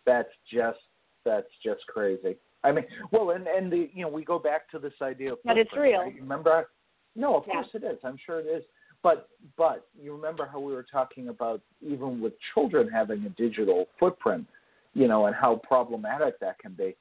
that's 0.08 0.32
just 0.50 0.78
that's 1.24 1.52
just 1.62 1.86
crazy. 1.86 2.36
I 2.64 2.72
mean, 2.72 2.84
well, 3.12 3.30
and 3.30 3.46
and 3.46 3.70
the 3.70 3.88
you 3.92 4.02
know 4.02 4.08
we 4.08 4.24
go 4.24 4.38
back 4.38 4.70
to 4.70 4.78
this 4.78 4.92
idea 5.00 5.32
of 5.32 5.38
but 5.44 5.58
it's 5.58 5.70
real. 5.76 6.00
Right? 6.00 6.14
Remember? 6.20 6.68
No, 7.14 7.36
of 7.36 7.44
yeah. 7.46 7.54
course 7.54 7.68
it 7.74 7.84
is. 7.84 7.98
I'm 8.04 8.18
sure 8.24 8.40
it 8.40 8.46
is. 8.46 8.64
But 9.02 9.28
but 9.56 9.86
you 10.00 10.12
remember 10.12 10.48
how 10.50 10.58
we 10.58 10.72
were 10.72 10.86
talking 10.90 11.28
about 11.28 11.60
even 11.80 12.20
with 12.20 12.32
children 12.54 12.88
having 12.88 13.24
a 13.24 13.28
digital 13.30 13.86
footprint, 13.98 14.46
you 14.94 15.06
know, 15.06 15.26
and 15.26 15.36
how 15.36 15.56
problematic 15.56 16.40
that 16.40 16.58
can 16.58 16.72
be. 16.72 16.96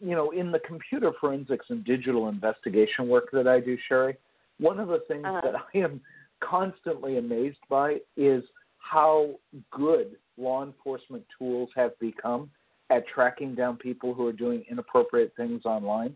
You 0.00 0.16
know, 0.16 0.30
in 0.30 0.50
the 0.50 0.58
computer 0.60 1.12
forensics 1.20 1.66
and 1.68 1.84
digital 1.84 2.28
investigation 2.28 3.08
work 3.08 3.28
that 3.32 3.46
I 3.46 3.60
do, 3.60 3.76
Cheri, 3.88 4.16
one 4.58 4.80
of 4.80 4.88
the 4.88 5.00
things 5.06 5.24
uh-huh. 5.24 5.40
that 5.44 5.54
I 5.74 5.78
am 5.78 6.00
constantly 6.40 7.18
amazed 7.18 7.58
by 7.68 7.98
is 8.16 8.42
how 8.78 9.30
good 9.70 10.16
law 10.38 10.64
enforcement 10.64 11.24
tools 11.38 11.68
have 11.74 11.98
become 11.98 12.50
at 12.90 13.06
tracking 13.08 13.54
down 13.54 13.76
people 13.76 14.14
who 14.14 14.26
are 14.26 14.32
doing 14.32 14.64
inappropriate 14.70 15.32
things 15.36 15.62
online. 15.64 16.14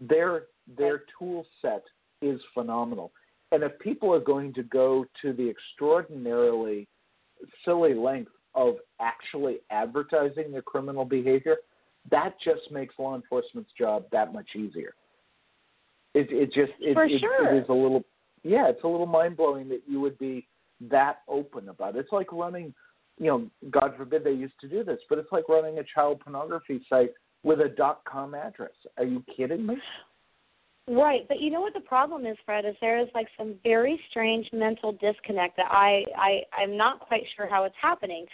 Their 0.00 0.44
their 0.78 1.02
tool 1.18 1.44
set 1.60 1.82
is 2.20 2.40
phenomenal. 2.54 3.12
And 3.50 3.62
if 3.62 3.78
people 3.80 4.14
are 4.14 4.20
going 4.20 4.54
to 4.54 4.62
go 4.62 5.04
to 5.20 5.32
the 5.32 5.48
extraordinarily 5.48 6.88
silly 7.64 7.94
length 7.94 8.30
of 8.54 8.76
actually 9.00 9.58
advertising 9.70 10.52
their 10.52 10.62
criminal 10.62 11.04
behavior, 11.04 11.56
that 12.10 12.34
just 12.42 12.70
makes 12.70 12.94
law 12.98 13.14
enforcement's 13.14 13.70
job 13.78 14.04
that 14.12 14.32
much 14.32 14.48
easier. 14.56 14.94
It, 16.14 16.28
it 16.30 16.46
just 16.46 16.72
it, 16.80 16.94
For 16.94 17.04
it, 17.04 17.12
it 17.12 17.62
is 17.62 17.68
a 17.68 17.72
little 17.72 18.04
yeah, 18.42 18.68
it's 18.68 18.84
a 18.84 18.88
little 18.88 19.06
mind 19.06 19.36
blowing 19.36 19.68
that 19.68 19.82
you 19.86 20.00
would 20.00 20.18
be 20.18 20.46
that 20.90 21.18
open 21.28 21.68
about 21.68 21.96
it. 21.96 22.00
It's 22.00 22.12
like 22.12 22.32
running, 22.32 22.74
you 23.22 23.28
know, 23.28 23.48
God 23.70 23.94
forbid 23.96 24.24
they 24.24 24.32
used 24.32 24.58
to 24.62 24.68
do 24.68 24.82
this, 24.82 24.98
but 25.08 25.16
it's 25.16 25.30
like 25.30 25.48
running 25.48 25.78
a 25.78 25.84
child 25.94 26.20
pornography 26.20 26.84
site 26.90 27.12
with 27.44 27.60
a 27.60 27.68
dot 27.68 28.00
com 28.04 28.34
address. 28.34 28.72
Are 28.98 29.04
you 29.04 29.22
kidding 29.36 29.64
me? 29.64 29.76
Right, 30.88 31.20
but 31.28 31.38
you 31.40 31.52
know 31.52 31.60
what 31.60 31.74
the 31.74 31.80
problem 31.80 32.26
is, 32.26 32.36
Fred, 32.44 32.64
is 32.64 32.74
there 32.80 33.00
is 33.00 33.06
like 33.14 33.28
some 33.38 33.54
very 33.62 34.00
strange 34.10 34.48
mental 34.52 34.90
disconnect 34.90 35.56
that 35.56 35.70
I 35.70 36.02
I 36.18 36.40
I'm 36.60 36.76
not 36.76 36.98
quite 36.98 37.22
sure 37.36 37.48
how 37.48 37.62
it's 37.62 37.76
happening, 37.80 38.26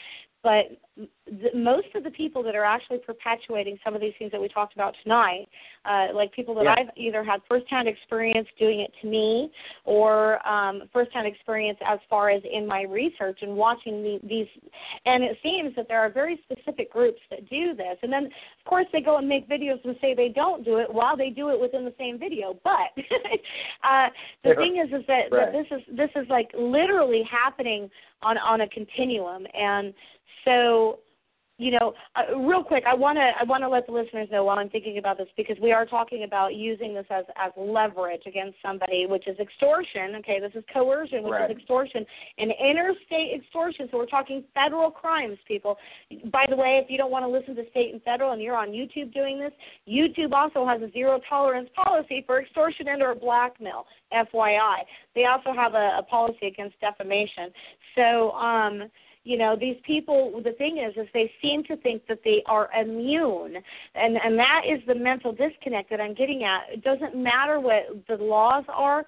but 0.43 0.67
the, 0.97 1.51
most 1.55 1.89
of 1.95 2.05
the 2.05 2.11
people 2.11 2.43
that 2.43 2.55
are 2.55 2.65
actually 2.65 2.99
perpetuating 2.99 3.79
some 3.85 3.95
of 3.95 4.01
these 4.01 4.15
things 4.19 4.33
that 4.33 4.41
we 4.41 4.49
talked 4.49 4.75
about 4.75 4.95
tonight, 5.03 5.47
uh, 5.85 6.09
like 6.15 6.33
people 6.33 6.55
that 6.55 6.65
yeah. 6.65 6.75
I've 6.79 6.89
either 6.97 7.23
had 7.23 7.41
firsthand 7.49 7.87
experience 7.87 8.49
doing 8.59 8.81
it 8.81 8.93
to 9.03 9.09
me 9.09 9.51
or 9.85 10.47
um, 10.49 10.83
firsthand 10.93 11.27
experience 11.27 11.79
as 11.87 11.99
far 12.11 12.31
as 12.31 12.43
in 12.51 12.67
my 12.67 12.83
research 12.83 13.39
and 13.43 13.55
watching 13.55 14.03
the, 14.03 14.19
these. 14.29 14.47
And 15.07 15.23
it 15.23 15.39
seems 15.43 15.75
that 15.77 15.87
there 15.89 16.01
are 16.01 16.11
very 16.11 16.41
specific 16.51 16.93
groups 16.93 17.21
that 17.31 17.49
do 17.49 17.75
this. 17.75 17.97
And 18.03 18.13
then, 18.13 18.25
of 18.27 18.65
course, 18.69 18.87
they 18.93 19.01
go 19.01 19.19
and 19.19 19.29
make 19.29 19.49
videos 19.49 19.85
and 19.85 19.97
say 20.01 20.15
they 20.15 20.31
don't 20.31 20.65
do 20.65 20.79
it 20.79 20.93
while 20.93 21.17
they 21.17 21.31
do 21.31 21.51
it 21.51 21.61
within 21.61 21.85
the 21.85 21.95
same 21.99 22.19
video. 22.19 22.59
But 22.65 22.93
uh, 23.85 24.09
the 24.45 24.55
thing 24.55 24.83
is, 24.85 24.93
is 24.99 25.07
that, 25.07 25.31
right. 25.31 25.53
that 25.53 25.53
this 25.53 25.67
is 25.71 25.97
this 25.97 26.11
is 26.17 26.29
like 26.29 26.51
literally 26.59 27.23
happening 27.31 27.91
on 28.23 28.37
on 28.39 28.63
a 28.63 28.69
continuum 28.69 29.47
and 29.55 29.95
so 30.45 31.01
you 31.61 31.73
know, 31.73 31.93
uh, 32.15 32.39
real 32.39 32.63
quick, 32.63 32.85
I 32.87 32.95
want 32.95 33.17
to 33.17 33.33
I 33.39 33.43
want 33.43 33.65
to 33.65 33.69
let 33.69 33.85
the 33.87 33.93
listeners 33.93 34.29
know 34.31 34.45
while 34.45 34.61
I'm 34.61 34.71
thinking 34.71 34.99
about 34.99 35.19
this 35.19 35.27
because 35.37 35.57
we 35.61 35.73
are 35.73 35.85
talking 35.85 36.23
about 36.23 36.55
using 36.55 36.95
this 36.95 37.07
as 37.11 37.25
as 37.35 37.51
leverage 37.57 38.23
against 38.27 38.57
somebody, 38.63 39.07
which 39.07 39.27
is 39.27 39.37
extortion. 39.41 40.15
Okay, 40.21 40.39
this 40.39 40.53
is 40.55 40.63
coercion, 40.73 41.25
which 41.25 41.33
right. 41.33 41.51
is 41.51 41.57
extortion, 41.57 42.07
and 42.39 42.53
interstate 42.65 43.35
extortion. 43.35 43.89
So 43.91 43.99
we're 43.99 44.07
talking 44.07 44.45
federal 44.55 44.89
crimes, 44.93 45.37
people. 45.49 45.77
By 46.33 46.47
the 46.49 46.55
way, 46.55 46.81
if 46.83 46.89
you 46.89 46.97
don't 46.97 47.11
want 47.11 47.25
to 47.25 47.29
listen 47.29 47.57
to 47.57 47.69
state 47.71 47.93
and 47.93 48.01
federal, 48.05 48.31
and 48.31 48.41
you're 48.41 48.57
on 48.57 48.69
YouTube 48.69 49.13
doing 49.13 49.41
this, 49.41 49.53
YouTube 49.89 50.31
also 50.33 50.65
has 50.65 50.81
a 50.81 50.93
zero 50.93 51.21
tolerance 51.29 51.71
policy 51.75 52.23
for 52.25 52.41
extortion 52.41 52.87
and 52.87 53.03
or 53.03 53.17
blackmail. 53.17 53.85
FYI, 54.13 54.85
they 55.17 55.25
also 55.25 55.53
have 55.53 55.75
a, 55.75 55.99
a 55.99 56.03
policy 56.09 56.47
against 56.47 56.79
defamation. 56.81 57.51
So. 57.97 58.31
um 58.31 58.89
you 59.29 59.37
know 59.37 59.55
these 59.55 59.77
people 59.87 60.41
the 60.43 60.53
thing 60.53 60.79
is 60.79 60.97
is 60.97 61.07
they 61.13 61.31
seem 61.43 61.63
to 61.65 61.77
think 61.77 62.03
that 62.09 62.21
they 62.25 62.43
are 62.47 62.71
immune 62.81 63.57
and 63.95 64.17
and 64.17 64.39
that 64.39 64.63
is 64.67 64.81
the 64.87 64.95
mental 64.95 65.33
disconnect 65.33 65.91
that 65.91 66.01
i'm 66.01 66.15
getting 66.15 66.45
at. 66.45 66.63
It 66.73 66.83
doesn't 66.83 67.15
matter 67.15 67.61
what 67.61 67.83
the 68.09 68.17
laws 68.17 68.65
are 68.69 69.05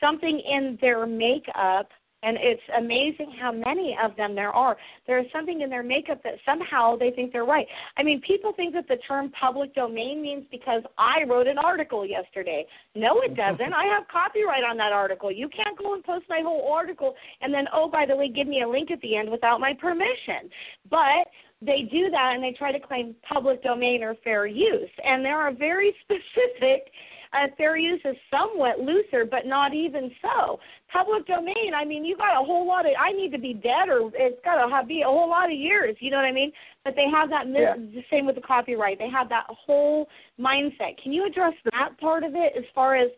something 0.00 0.38
in 0.38 0.78
their 0.82 1.06
makeup 1.06 1.88
and 2.24 2.38
it's 2.40 2.62
amazing 2.78 3.34
how 3.40 3.52
many 3.52 3.96
of 4.02 4.16
them 4.16 4.34
there 4.34 4.50
are. 4.50 4.76
There 5.06 5.18
is 5.18 5.26
something 5.32 5.60
in 5.60 5.70
their 5.70 5.82
makeup 5.82 6.22
that 6.24 6.34
somehow 6.44 6.96
they 6.96 7.10
think 7.10 7.32
they're 7.32 7.44
right. 7.44 7.66
I 7.96 8.02
mean, 8.02 8.20
people 8.26 8.52
think 8.56 8.74
that 8.74 8.88
the 8.88 8.96
term 9.06 9.30
public 9.38 9.74
domain 9.74 10.22
means 10.22 10.44
because 10.50 10.82
I 10.98 11.24
wrote 11.28 11.46
an 11.46 11.58
article 11.58 12.06
yesterday. 12.06 12.66
No, 12.94 13.20
it 13.20 13.36
doesn't. 13.36 13.72
I 13.72 13.84
have 13.84 14.08
copyright 14.08 14.64
on 14.64 14.76
that 14.78 14.92
article. 14.92 15.30
You 15.30 15.48
can't 15.48 15.78
go 15.78 15.94
and 15.94 16.02
post 16.04 16.24
my 16.28 16.40
whole 16.42 16.72
article 16.72 17.14
and 17.40 17.52
then, 17.52 17.66
oh, 17.72 17.88
by 17.90 18.06
the 18.06 18.16
way, 18.16 18.28
give 18.28 18.46
me 18.46 18.62
a 18.62 18.68
link 18.68 18.90
at 18.90 19.00
the 19.00 19.16
end 19.16 19.30
without 19.30 19.60
my 19.60 19.74
permission. 19.74 20.50
But 20.90 21.28
they 21.60 21.88
do 21.90 22.10
that 22.10 22.32
and 22.34 22.42
they 22.42 22.52
try 22.52 22.72
to 22.72 22.80
claim 22.80 23.14
public 23.26 23.62
domain 23.62 24.02
or 24.02 24.14
fair 24.24 24.46
use. 24.46 24.90
And 25.04 25.24
there 25.24 25.38
are 25.38 25.52
very 25.52 25.94
specific 26.04 26.90
uh, 27.34 27.46
fair 27.56 27.76
use 27.76 28.00
is 28.04 28.16
somewhat 28.30 28.78
looser, 28.78 29.24
but 29.24 29.46
not 29.46 29.74
even 29.74 30.10
so. 30.22 30.58
Public 30.92 31.26
domain, 31.26 31.72
I 31.76 31.84
mean, 31.84 32.04
you 32.04 32.16
got 32.16 32.40
a 32.40 32.44
whole 32.44 32.66
lot 32.66 32.86
of. 32.86 32.92
I 33.00 33.12
need 33.12 33.32
to 33.32 33.38
be 33.38 33.54
dead, 33.54 33.88
or 33.88 34.10
it's 34.14 34.40
got 34.44 34.56
to 34.56 34.86
be 34.86 35.02
a 35.02 35.06
whole 35.06 35.28
lot 35.28 35.46
of 35.46 35.58
years. 35.58 35.96
You 36.00 36.10
know 36.10 36.18
what 36.18 36.26
I 36.26 36.32
mean? 36.32 36.52
But 36.84 36.94
they 36.96 37.06
have 37.10 37.30
that. 37.30 37.46
Yeah. 37.48 37.74
The 37.76 38.04
same 38.10 38.26
with 38.26 38.36
the 38.36 38.40
copyright. 38.40 38.98
They 38.98 39.10
have 39.10 39.28
that 39.30 39.46
whole 39.48 40.08
mindset. 40.40 41.02
Can 41.02 41.12
you 41.12 41.26
address 41.26 41.54
that 41.72 41.98
part 42.00 42.22
of 42.22 42.34
it 42.34 42.52
as 42.56 42.64
far 42.74 42.96
as 42.96 43.10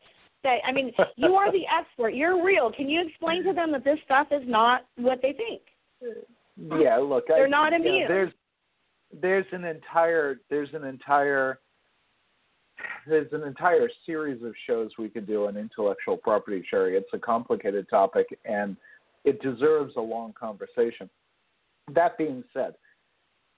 that? 0.42 0.58
I 0.66 0.72
mean, 0.72 0.92
you 1.16 1.34
are 1.34 1.52
the 1.52 1.64
expert. 1.66 2.14
You're 2.14 2.44
real. 2.44 2.72
Can 2.72 2.88
you 2.88 3.06
explain 3.06 3.44
to 3.44 3.52
them 3.52 3.72
that 3.72 3.84
this 3.84 3.98
stuff 4.04 4.28
is 4.30 4.42
not 4.46 4.86
what 4.96 5.20
they 5.22 5.32
think? 5.32 5.62
Yeah, 6.56 6.96
look, 6.96 7.28
they're 7.28 7.46
I, 7.46 7.50
not 7.50 7.72
immune. 7.72 8.02
Yeah, 8.02 8.08
there's 8.08 8.32
there's 9.20 9.46
an 9.52 9.64
entire 9.64 10.40
there's 10.50 10.70
an 10.72 10.84
entire 10.84 11.58
there's 13.06 13.32
an 13.32 13.42
entire 13.42 13.88
series 14.04 14.42
of 14.42 14.52
shows 14.66 14.90
we 14.98 15.08
could 15.08 15.26
do 15.26 15.46
on 15.46 15.56
intellectual 15.56 16.16
property, 16.16 16.64
Cheri. 16.70 16.96
It's 16.96 17.08
a 17.12 17.18
complicated 17.18 17.88
topic 17.88 18.38
and 18.44 18.76
it 19.24 19.40
deserves 19.42 19.94
a 19.96 20.00
long 20.00 20.32
conversation. 20.32 21.10
That 21.92 22.16
being 22.18 22.44
said, 22.52 22.74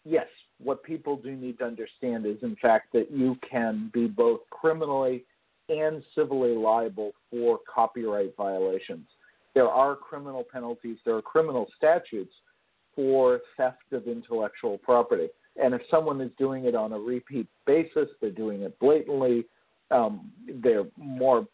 yes, 0.05 0.27
what 0.59 0.83
people 0.83 1.17
do 1.17 1.35
need 1.37 1.59
to 1.59 1.65
understand 1.65 2.27
is, 2.27 2.37
in 2.43 2.57
fact, 2.61 2.93
that 2.93 3.11
you 3.11 3.37
can 3.49 3.91
be 3.93 4.07
both 4.07 4.41
criminally 4.51 5.25
and 5.69 6.03
civilly 6.15 6.55
liable 6.55 7.13
for 7.31 7.59
copyright 7.73 8.35
violations. 8.37 9.07
There 9.55 9.69
are 9.69 9.97
criminal 9.97 10.45
penalties, 10.51 10.99
there 11.05 11.17
are 11.17 11.23
criminal 11.23 11.67
statutes 11.77 12.33
for 12.95 13.41
theft 13.57 13.93
of 13.93 14.07
intellectual 14.09 14.79
property. 14.79 15.29
And 15.63 15.75
if 15.75 15.83
someone 15.91 16.21
is 16.21 16.31
doing 16.39 16.65
it 16.65 16.75
on 16.75 16.93
a 16.93 16.99
repeat 16.99 17.47
basis, 17.67 18.09
they're 18.21 18.31
doing 18.31 18.63
it 18.63 18.79
blatantly, 18.79 19.45
um, 19.91 20.31
they're 20.63 20.87
more 20.97 21.47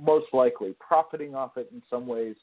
most 0.00 0.26
likely 0.32 0.74
profiting 0.80 1.34
off 1.34 1.56
it 1.56 1.68
in 1.72 1.82
some 1.88 2.06
ways 2.06 2.34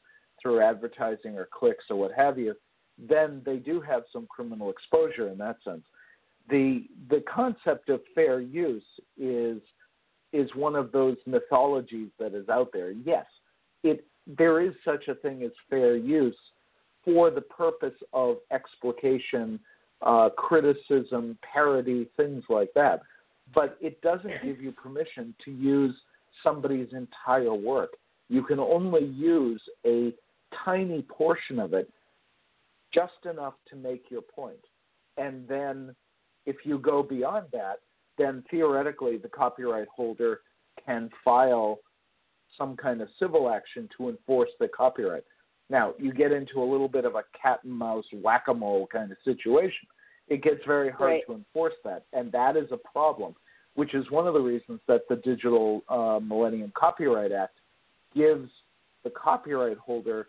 through 0.42 0.62
advertising 0.62 1.38
or 1.38 1.48
clicks 1.52 1.86
or 1.90 1.96
what 1.98 2.12
have 2.12 2.38
you, 2.38 2.56
then 2.98 3.42
they 3.46 3.58
do 3.58 3.82
have 3.82 4.04
some 4.12 4.28
criminal 4.28 4.70
exposure 4.70 5.30
in 5.30 5.38
that 5.38 5.58
sense. 5.64 5.84
The 6.50 6.86
the 7.10 7.24
concept 7.34 7.90
of 7.90 8.02
fair 8.14 8.40
use 8.40 8.84
is 9.18 9.62
is 10.34 10.50
one 10.56 10.76
of 10.76 10.92
those 10.92 11.18
mythologies 11.26 12.10
that 12.20 12.34
is 12.34 12.48
out 12.50 12.70
there. 12.74 12.92
Yes, 12.92 13.26
it 13.84 14.06
there 14.28 14.62
is 14.62 14.74
such 14.86 15.08
a 15.08 15.16
thing 15.16 15.44
as 15.44 15.52
fair 15.70 15.96
use 15.96 16.38
for 17.04 17.32
the 17.32 17.42
purpose 17.42 17.96
of 18.14 18.38
explication 18.52 19.60
uh, 20.02 20.30
criticism, 20.38 21.38
parody, 21.42 22.08
things 22.18 22.44
like 22.50 22.70
that. 22.76 23.02
But 23.54 23.78
it 23.82 24.02
doesn't 24.02 24.44
give 24.44 24.62
you 24.62 24.72
permission 24.72 25.34
to 25.46 25.52
use 25.52 25.96
somebody's 26.44 26.88
entire 26.94 27.54
work. 27.54 27.92
You 28.30 28.44
can 28.44 28.60
only 28.60 29.06
use 29.06 29.62
a 29.86 30.14
tiny 30.64 31.02
portion 31.04 31.60
of 31.60 31.74
it, 31.74 31.90
just 32.94 33.26
enough 33.30 33.56
to 33.70 33.76
make 33.76 34.06
your 34.10 34.22
point. 34.22 34.64
And 35.18 35.48
then 35.48 35.96
if 36.46 36.58
you 36.64 36.80
go 36.80 37.04
beyond 37.04 37.48
that, 37.52 37.80
then 38.18 38.44
theoretically 38.50 39.18
the 39.18 39.28
copyright 39.28 39.88
holder 39.94 40.42
can 40.86 41.10
file 41.24 41.80
some 42.58 42.76
kind 42.76 43.02
of 43.02 43.08
civil 43.20 43.50
action 43.50 43.90
to 43.98 44.10
enforce 44.10 44.50
the 44.60 44.68
copyright. 44.68 45.24
Now, 45.72 45.94
you 45.98 46.12
get 46.12 46.34
into 46.34 46.62
a 46.62 46.70
little 46.70 46.90
bit 46.90 47.06
of 47.06 47.16
a 47.16 47.24
cat 47.42 47.62
and 47.64 47.72
mouse 47.72 48.04
whack 48.22 48.44
a 48.50 48.54
mole 48.54 48.90
kind 48.92 49.10
of 49.10 49.18
situation. 49.24 49.88
It 50.28 50.44
gets 50.44 50.60
very 50.68 50.92
hard 50.92 51.12
right. 51.12 51.24
to 51.28 51.34
enforce 51.34 51.74
that, 51.86 52.04
and 52.12 52.30
that 52.34 52.58
is 52.58 52.68
a 52.74 52.78
problem, 52.78 53.36
which 53.76 53.96
is 53.96 54.12
one 54.12 54.28
of 54.28 54.34
the 54.34 54.42
reasons 54.42 54.82
that 54.90 55.08
the 55.08 55.16
Digital 55.16 55.82
uh, 55.88 56.20
Millennium 56.22 56.74
Copyright 56.78 57.32
Act 57.32 57.56
gives 58.14 58.50
the 59.06 59.12
copyright 59.12 59.78
holder 59.78 60.28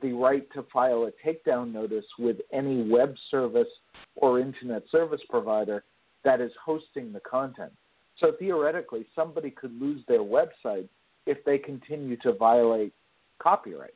the 0.00 0.12
right 0.12 0.50
to 0.54 0.64
file 0.72 1.06
a 1.06 1.26
takedown 1.26 1.70
notice 1.70 2.06
with 2.18 2.38
any 2.50 2.90
web 2.90 3.14
service 3.30 3.68
or 4.16 4.40
internet 4.40 4.84
service 4.90 5.20
provider 5.28 5.84
that 6.24 6.40
is 6.40 6.52
hosting 6.64 7.12
the 7.12 7.20
content. 7.20 7.72
So 8.18 8.32
theoretically, 8.38 9.06
somebody 9.14 9.50
could 9.50 9.78
lose 9.78 10.02
their 10.08 10.20
website 10.20 10.88
if 11.26 11.44
they 11.44 11.58
continue 11.58 12.16
to 12.22 12.32
violate 12.32 12.94
copyright 13.38 13.92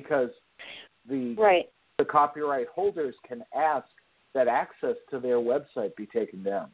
because 0.00 0.30
the 1.08 1.34
right. 1.36 1.66
the 1.98 2.04
copyright 2.04 2.66
holders 2.74 3.14
can 3.26 3.42
ask 3.56 3.86
that 4.34 4.48
access 4.48 4.96
to 5.10 5.20
their 5.20 5.36
website 5.36 5.94
be 5.96 6.06
taken 6.06 6.42
down. 6.42 6.68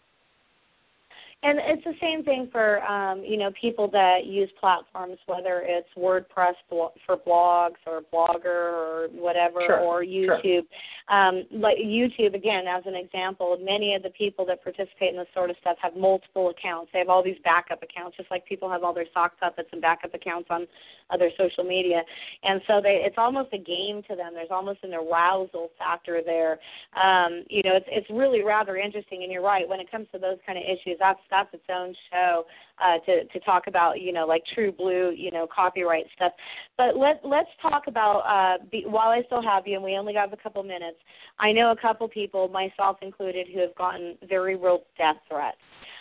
And 1.43 1.59
it's 1.63 1.85
the 1.85 1.95
same 2.03 2.23
thing 2.23 2.51
for 2.53 2.83
um, 2.85 3.25
you 3.25 3.39
know 3.39 3.51
people 3.59 3.89
that 3.93 4.27
use 4.27 4.51
platforms, 4.61 5.17
whether 5.27 5.65
it's 5.65 5.89
WordPress 5.97 6.55
for 6.69 7.17
blogs 7.17 7.81
or 7.87 8.03
Blogger 8.13 8.45
or 8.45 9.09
whatever, 9.13 9.61
sure. 9.67 9.81
or 9.81 10.03
YouTube. 10.03 10.43
Sure. 10.43 10.63
Um, 11.09 11.45
like 11.51 11.79
YouTube, 11.79 12.35
again, 12.35 12.67
as 12.69 12.83
an 12.87 12.95
example, 12.95 13.57
many 13.61 13.95
of 13.95 14.03
the 14.03 14.11
people 14.11 14.45
that 14.47 14.63
participate 14.63 15.11
in 15.11 15.17
this 15.17 15.27
sort 15.35 15.49
of 15.49 15.57
stuff 15.61 15.77
have 15.81 15.97
multiple 15.97 16.51
accounts. 16.51 16.91
They 16.93 16.99
have 16.99 17.09
all 17.09 17.25
these 17.25 17.39
backup 17.43 17.83
accounts, 17.83 18.19
just 18.19 18.31
like 18.31 18.45
people 18.45 18.71
have 18.71 18.85
all 18.85 18.93
their 18.93 19.09
sock 19.15 19.33
puppets 19.41 19.71
and 19.73 19.81
backup 19.81 20.15
accounts 20.15 20.49
on 20.51 20.67
other 21.11 21.31
social 21.37 21.65
media. 21.65 22.03
And 22.45 22.61
so 22.67 22.81
they, 22.83 23.03
it's 23.05 23.17
almost 23.19 23.49
a 23.53 23.59
game 23.59 24.03
to 24.09 24.15
them. 24.15 24.35
There's 24.35 24.53
almost 24.53 24.81
an 24.85 24.95
arousal 24.95 25.71
factor 25.79 26.21
there. 26.25 26.59
Um, 27.03 27.45
you 27.49 27.63
know, 27.65 27.77
it's 27.77 27.89
it's 27.89 28.11
really 28.11 28.45
rather 28.45 28.77
interesting. 28.77 29.23
And 29.23 29.33
you're 29.33 29.43
right 29.43 29.69
when 29.69 29.81
it 29.81 29.91
comes 29.91 30.07
to 30.13 30.19
those 30.19 30.39
kind 30.47 30.59
of 30.59 30.65
issues. 30.65 30.99
That's 31.01 31.19
that's 31.31 31.53
its 31.55 31.65
own 31.71 31.95
show 32.11 32.45
uh, 32.83 32.99
to 33.07 33.25
to 33.25 33.41
talk 33.41 33.67
about 33.67 34.01
you 34.01 34.13
know 34.13 34.27
like 34.27 34.43
true 34.55 34.73
blue 34.73 35.11
you 35.11 35.31
know 35.31 35.47
copyright 35.55 36.07
stuff. 36.15 36.33
But 36.77 36.97
let 36.97 37.21
let's 37.25 37.51
talk 37.61 37.85
about 37.87 38.21
uh, 38.21 38.65
be, 38.71 38.85
while 38.87 39.09
I 39.09 39.23
still 39.27 39.43
have 39.43 39.67
you 39.67 39.77
and 39.77 39.85
we 39.85 39.97
only 39.97 40.15
have 40.15 40.33
a 40.33 40.37
couple 40.37 40.63
minutes. 40.63 40.99
I 41.39 41.53
know 41.53 41.71
a 41.71 41.77
couple 41.77 42.09
people, 42.09 42.49
myself 42.49 42.99
included, 43.03 43.47
who 43.53 43.61
have 43.61 43.75
gotten 43.75 44.17
very 44.29 44.57
real 44.57 44.83
death 44.99 45.17
threats. 45.29 45.59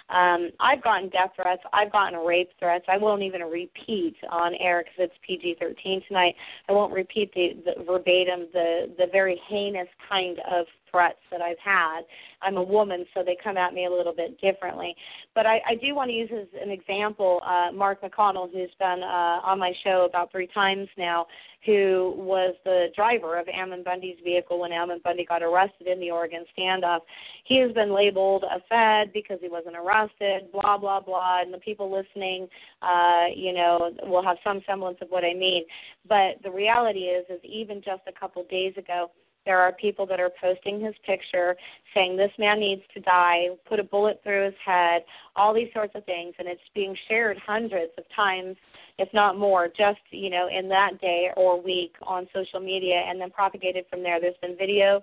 Um, 0.10 0.50
I've 0.60 0.84
gotten 0.84 1.10
death 1.10 1.32
threats. 1.36 1.62
I've 1.72 1.92
gotten 1.92 2.18
rape 2.20 2.50
threats. 2.58 2.86
I 2.88 2.98
won't 2.98 3.22
even 3.22 3.42
repeat 3.42 4.16
on 4.32 4.56
air 4.56 4.84
because 4.84 5.12
it's 5.12 5.14
PG-13 5.26 6.08
tonight. 6.08 6.36
I 6.68 6.72
won't 6.72 6.94
repeat 6.94 7.32
the, 7.34 7.52
the 7.64 7.84
verbatim 7.84 8.48
the 8.52 8.92
the 8.98 9.06
very 9.12 9.40
heinous 9.48 9.88
kind 10.10 10.40
of 10.52 10.66
threats 10.92 11.20
that 11.32 11.42
I've 11.42 11.60
had. 11.64 12.02
I'm 12.42 12.58
a 12.58 12.64
woman, 12.64 13.06
so 13.14 13.24
they 13.24 13.38
come 13.44 13.58
at 13.58 13.74
me 13.74 13.86
a 13.86 13.92
little 13.92 14.14
bit 14.14 14.40
differently. 14.40 14.96
But 15.36 15.46
I, 15.46 15.62
I 15.68 15.76
do 15.76 15.94
want 15.96 16.10
to 16.10 16.14
use 16.14 16.30
as 16.32 16.48
an 16.62 16.72
example 16.72 17.42
uh, 17.46 17.72
Mark 17.74 18.02
McConnell, 18.02 18.52
who's 18.52 18.70
been 18.80 19.02
uh, 19.04 19.40
on 19.44 19.60
my 19.60 19.74
show 19.84 20.06
about 20.10 20.32
three 20.32 20.48
times 20.48 20.88
now, 20.98 21.28
who 21.66 22.14
was 22.18 22.56
the 22.64 22.88
driver 22.96 23.38
of 23.38 23.48
Ammon 23.50 23.84
Bundy's 23.84 24.18
vehicle 24.24 24.60
when 24.60 24.72
Ammon 24.72 25.02
Bundy 25.04 25.26
got 25.26 25.44
arrested 25.44 25.88
in 25.88 26.00
the 26.00 26.10
Oregon 26.10 26.46
standoff. 26.58 27.02
He 27.44 27.58
has 27.58 27.72
been 27.74 27.94
labeled 27.94 28.44
a 28.44 28.62
Fed 28.70 29.12
because 29.14 29.40
he 29.42 29.50
wasn't 29.50 29.76
arrested, 29.76 30.52
blah 30.54 30.78
blah 30.78 31.02
blah, 31.02 31.42
and 31.42 31.54
the 31.54 31.58
people 31.58 31.92
listening, 31.92 32.48
uh, 32.82 33.26
you 33.36 33.54
know, 33.54 33.92
will 34.04 34.24
have 34.24 34.38
some 34.44 34.62
semblance 34.66 34.98
of 35.02 35.10
what 35.10 35.26
I 35.26 35.34
mean. 35.34 35.66
But 36.08 36.42
the 36.44 36.52
reality 36.52 37.02
is, 37.02 37.26
is 37.30 37.40
even 37.44 37.82
just 37.84 38.02
a 38.08 38.18
couple 38.18 38.44
days 38.50 38.74
ago, 38.78 39.12
there 39.46 39.60
are 39.60 39.72
people 39.74 40.06
that 40.06 40.20
are 40.20 40.32
posting 40.42 40.80
his 40.80 40.94
picture 41.06 41.56
saying 41.94 42.18
this 42.18 42.32
man 42.38 42.60
needs 42.60 42.82
to 42.94 43.00
die, 43.00 43.48
put 43.68 43.80
a 43.80 43.84
bullet 43.84 44.20
through 44.24 44.46
his 44.46 44.54
head, 44.64 45.04
all 45.36 45.54
these 45.54 45.70
sorts 45.74 45.94
of 45.96 46.06
things, 46.06 46.34
and 46.40 46.48
it's 46.48 46.62
being 46.76 46.96
shared 47.08 47.38
hundreds 47.46 47.92
of 47.98 48.04
times, 48.16 48.56
if 48.98 49.08
not 49.14 49.38
more, 49.38 49.68
just 49.68 50.00
you 50.12 50.30
know 50.30 50.50
in 50.50 50.68
that 50.70 51.00
day 51.02 51.30
or 51.38 51.62
week 51.62 51.96
on 52.04 52.28
social 52.34 52.60
media, 52.60 53.04
and 53.08 53.20
then 53.20 53.30
propagated 53.30 53.86
from 53.90 54.04
there. 54.04 54.20
There's 54.20 54.36
been 54.42 54.58
video, 54.58 55.02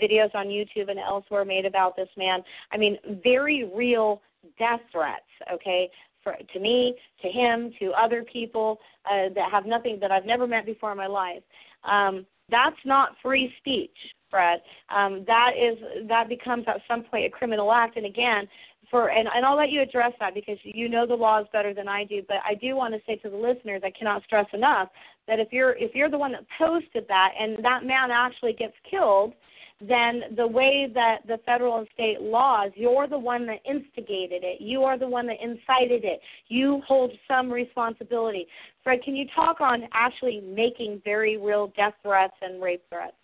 videos 0.00 0.34
on 0.34 0.46
YouTube 0.46 0.90
and 0.90 0.98
elsewhere 0.98 1.44
made 1.44 1.64
about 1.64 1.96
this 1.96 2.10
man. 2.16 2.42
I 2.72 2.76
mean, 2.76 2.98
very 3.24 3.70
real 3.74 4.22
death 4.58 4.80
threats. 4.92 5.24
Okay, 5.52 5.90
for, 6.22 6.36
to 6.52 6.60
me, 6.60 6.94
to 7.22 7.28
him, 7.28 7.72
to 7.80 7.92
other 7.92 8.24
people 8.30 8.78
uh, 9.10 9.28
that 9.34 9.50
have 9.50 9.66
nothing 9.66 9.98
that 10.00 10.10
I've 10.10 10.26
never 10.26 10.46
met 10.46 10.66
before 10.66 10.92
in 10.92 10.98
my 10.98 11.06
life. 11.06 11.42
Um, 11.84 12.26
that's 12.50 12.76
not 12.84 13.10
free 13.22 13.52
speech, 13.58 13.96
Fred. 14.30 14.60
Um, 14.94 15.24
that 15.26 15.52
is 15.58 15.78
that 16.08 16.28
becomes 16.28 16.64
at 16.66 16.80
some 16.88 17.04
point 17.04 17.26
a 17.26 17.30
criminal 17.30 17.72
act. 17.72 17.96
And 17.96 18.06
again, 18.06 18.48
for 18.90 19.10
and, 19.10 19.28
and 19.34 19.44
I'll 19.44 19.56
let 19.56 19.70
you 19.70 19.82
address 19.82 20.12
that 20.20 20.34
because 20.34 20.58
you 20.62 20.88
know 20.88 21.06
the 21.06 21.14
laws 21.14 21.46
better 21.52 21.74
than 21.74 21.88
I 21.88 22.04
do. 22.04 22.22
But 22.26 22.38
I 22.46 22.54
do 22.54 22.76
want 22.76 22.94
to 22.94 23.00
say 23.06 23.16
to 23.16 23.30
the 23.30 23.36
listeners, 23.36 23.82
I 23.84 23.90
cannot 23.90 24.22
stress 24.24 24.46
enough 24.52 24.88
that 25.26 25.38
if 25.38 25.48
you're 25.52 25.72
if 25.72 25.94
you're 25.94 26.10
the 26.10 26.18
one 26.18 26.32
that 26.32 26.44
posted 26.56 27.06
that 27.08 27.32
and 27.38 27.62
that 27.64 27.84
man 27.84 28.10
actually 28.10 28.54
gets 28.54 28.74
killed, 28.90 29.34
then 29.80 30.22
the 30.36 30.46
way 30.46 30.88
that 30.92 31.18
the 31.26 31.38
federal 31.46 31.78
and 31.78 31.88
state 31.94 32.20
laws, 32.20 32.70
you're 32.74 33.06
the 33.06 33.18
one 33.18 33.46
that 33.46 33.58
instigated 33.64 34.42
it. 34.42 34.60
You 34.60 34.82
are 34.82 34.98
the 34.98 35.08
one 35.08 35.26
that 35.28 35.36
incited 35.40 36.04
it. 36.04 36.20
You 36.48 36.82
hold 36.86 37.12
some 37.28 37.50
responsibility. 37.50 38.46
Fred, 38.82 39.02
can 39.04 39.14
you 39.14 39.26
talk 39.36 39.60
on 39.60 39.82
actually 39.92 40.40
making 40.40 41.00
very 41.04 41.36
real 41.36 41.72
death 41.76 41.94
threats 42.02 42.34
and 42.42 42.60
rape 42.60 42.82
threats? 42.88 43.14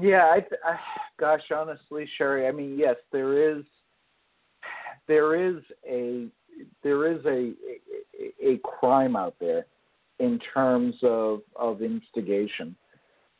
Yeah, 0.00 0.24
I, 0.24 0.38
I 0.64 0.78
gosh, 1.20 1.42
honestly, 1.54 2.08
Cheri, 2.16 2.48
I 2.48 2.52
mean, 2.52 2.78
yes, 2.78 2.96
there 3.10 3.56
is 3.56 3.62
there 5.06 5.34
is 5.34 5.62
a 5.86 6.28
there 6.82 7.12
is 7.12 7.22
a 7.26 7.52
a, 8.18 8.52
a 8.52 8.58
crime 8.58 9.16
out 9.16 9.34
there 9.38 9.66
in 10.18 10.40
terms 10.54 10.94
of 11.02 11.40
of 11.56 11.82
instigation. 11.82 12.74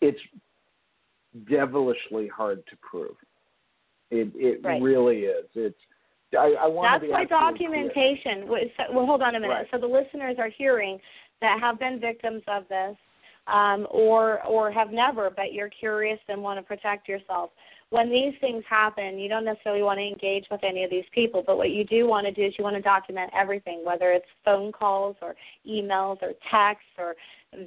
It's 0.02 0.20
devilishly 1.48 2.28
hard 2.28 2.62
to 2.66 2.76
prove. 2.76 3.16
It 4.10 4.30
it 4.34 4.60
right. 4.62 4.82
really 4.82 5.20
is. 5.20 5.46
It's 5.54 5.78
I, 6.38 6.54
I 6.60 6.66
want 6.66 7.00
That's 7.00 7.10
why 7.10 7.24
documentation. 7.24 8.48
Well, 8.92 9.06
hold 9.06 9.22
on 9.22 9.34
a 9.34 9.40
minute. 9.40 9.52
Right. 9.52 9.66
So 9.70 9.78
the 9.78 9.86
listeners 9.86 10.36
are 10.38 10.48
hearing 10.56 10.98
that 11.40 11.58
have 11.60 11.78
been 11.78 12.00
victims 12.00 12.42
of 12.48 12.68
this, 12.68 12.96
um, 13.46 13.86
or 13.90 14.42
or 14.44 14.70
have 14.70 14.90
never, 14.90 15.30
but 15.30 15.52
you're 15.52 15.68
curious 15.70 16.18
and 16.28 16.42
want 16.42 16.58
to 16.58 16.62
protect 16.62 17.08
yourself. 17.08 17.50
When 17.90 18.10
these 18.10 18.32
things 18.40 18.64
happen, 18.70 19.18
you 19.18 19.28
don't 19.28 19.44
necessarily 19.44 19.82
want 19.82 19.98
to 19.98 20.06
engage 20.06 20.46
with 20.50 20.64
any 20.64 20.82
of 20.82 20.90
these 20.90 21.04
people, 21.12 21.42
but 21.46 21.58
what 21.58 21.70
you 21.70 21.84
do 21.84 22.06
want 22.06 22.26
to 22.26 22.32
do 22.32 22.42
is 22.42 22.54
you 22.56 22.64
want 22.64 22.76
to 22.76 22.80
document 22.80 23.30
everything, 23.36 23.82
whether 23.84 24.12
it's 24.12 24.24
phone 24.46 24.72
calls 24.72 25.14
or 25.20 25.34
emails 25.68 26.16
or 26.22 26.32
texts 26.50 26.88
or 26.96 27.14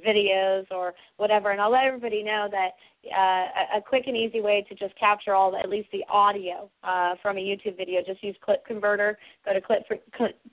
videos 0.04 0.66
or 0.72 0.94
whatever. 1.18 1.52
And 1.52 1.60
I'll 1.60 1.70
let 1.70 1.84
everybody 1.84 2.24
know 2.24 2.48
that 2.50 2.70
uh, 3.12 3.78
a, 3.78 3.82
quick 3.82 4.04
and 4.06 4.16
easy 4.16 4.40
way 4.40 4.64
to 4.68 4.74
just 4.74 4.98
capture 4.98 5.34
all 5.34 5.50
the, 5.50 5.58
at 5.58 5.68
least 5.68 5.88
the 5.92 6.04
audio 6.08 6.68
uh, 6.84 7.14
from 7.22 7.36
a 7.36 7.40
YouTube 7.40 7.76
video. 7.76 8.00
Just 8.06 8.22
use 8.22 8.36
Clip 8.42 8.64
Converter. 8.66 9.18
Go 9.44 9.52
to 9.52 9.60
clip, 9.60 9.86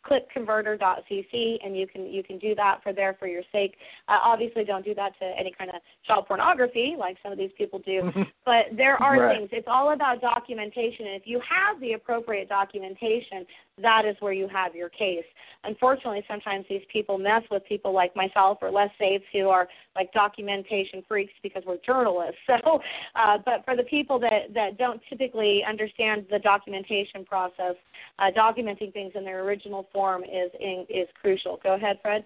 clipconverter.cc, 0.09 1.57
and 1.65 1.77
you 1.77 1.87
can 1.87 2.05
you 2.05 2.23
can 2.23 2.37
do 2.39 2.55
that 2.55 2.81
for 2.83 2.93
there 2.93 3.15
for 3.19 3.27
your 3.27 3.43
sake. 3.51 3.75
Uh, 4.07 4.17
obviously, 4.23 4.63
don't 4.63 4.85
do 4.85 4.93
that 4.95 5.17
to 5.19 5.25
any 5.25 5.53
kind 5.57 5.69
of 5.69 5.77
child 6.05 6.25
pornography 6.27 6.95
like 6.97 7.17
some 7.23 7.31
of 7.31 7.37
these 7.37 7.51
people 7.57 7.79
do. 7.79 8.11
but 8.45 8.65
there 8.75 9.01
are 9.01 9.19
right. 9.19 9.37
things. 9.37 9.49
It's 9.51 9.67
all 9.69 9.93
about 9.93 10.21
documentation, 10.21 11.07
and 11.07 11.15
if 11.15 11.23
you 11.25 11.39
have 11.47 11.79
the 11.81 11.93
appropriate 11.93 12.49
documentation, 12.49 13.45
that 13.81 14.05
is 14.05 14.15
where 14.19 14.33
you 14.33 14.47
have 14.47 14.75
your 14.75 14.89
case. 14.89 15.25
Unfortunately, 15.63 16.23
sometimes 16.27 16.65
these 16.69 16.83
people 16.91 17.17
mess 17.17 17.41
with 17.49 17.63
people 17.65 17.93
like 17.93 18.15
myself 18.15 18.59
or 18.61 18.69
Les 18.69 18.89
Zaitz 18.99 19.23
who 19.31 19.49
are 19.49 19.67
like 19.95 20.11
documentation 20.13 21.03
freaks 21.07 21.33
because 21.41 21.63
we're 21.65 21.77
journalists. 21.85 22.37
So, 22.65 22.81
uh, 23.15 23.37
but 23.45 23.63
for 23.63 23.75
the 23.75 23.83
people 23.83 24.19
that 24.19 24.53
that 24.53 24.77
don't 24.77 25.01
typically 25.09 25.61
understand 25.67 26.25
the 26.29 26.39
documentation 26.39 27.23
process, 27.25 27.75
uh, 28.19 28.31
documenting 28.35 28.91
things 28.91 29.13
in 29.15 29.23
their 29.23 29.43
original 29.43 29.87
form 29.93 30.23
is 30.23 30.51
in, 30.59 30.85
is 30.89 31.07
crucial. 31.21 31.59
Go 31.63 31.75
ahead, 31.75 31.99
Fred. 32.01 32.25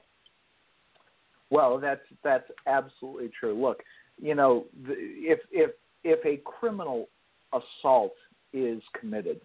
Well, 1.50 1.78
that's 1.78 2.02
that's 2.24 2.50
absolutely 2.66 3.30
true. 3.40 3.60
Look, 3.60 3.84
you 4.22 4.36
know, 4.36 4.66
if 4.86 5.40
if 5.52 5.72
if 6.04 6.26
a 6.26 6.42
criminal 6.44 7.10
assault 7.54 8.14
is 8.54 8.82
committed, 9.00 9.40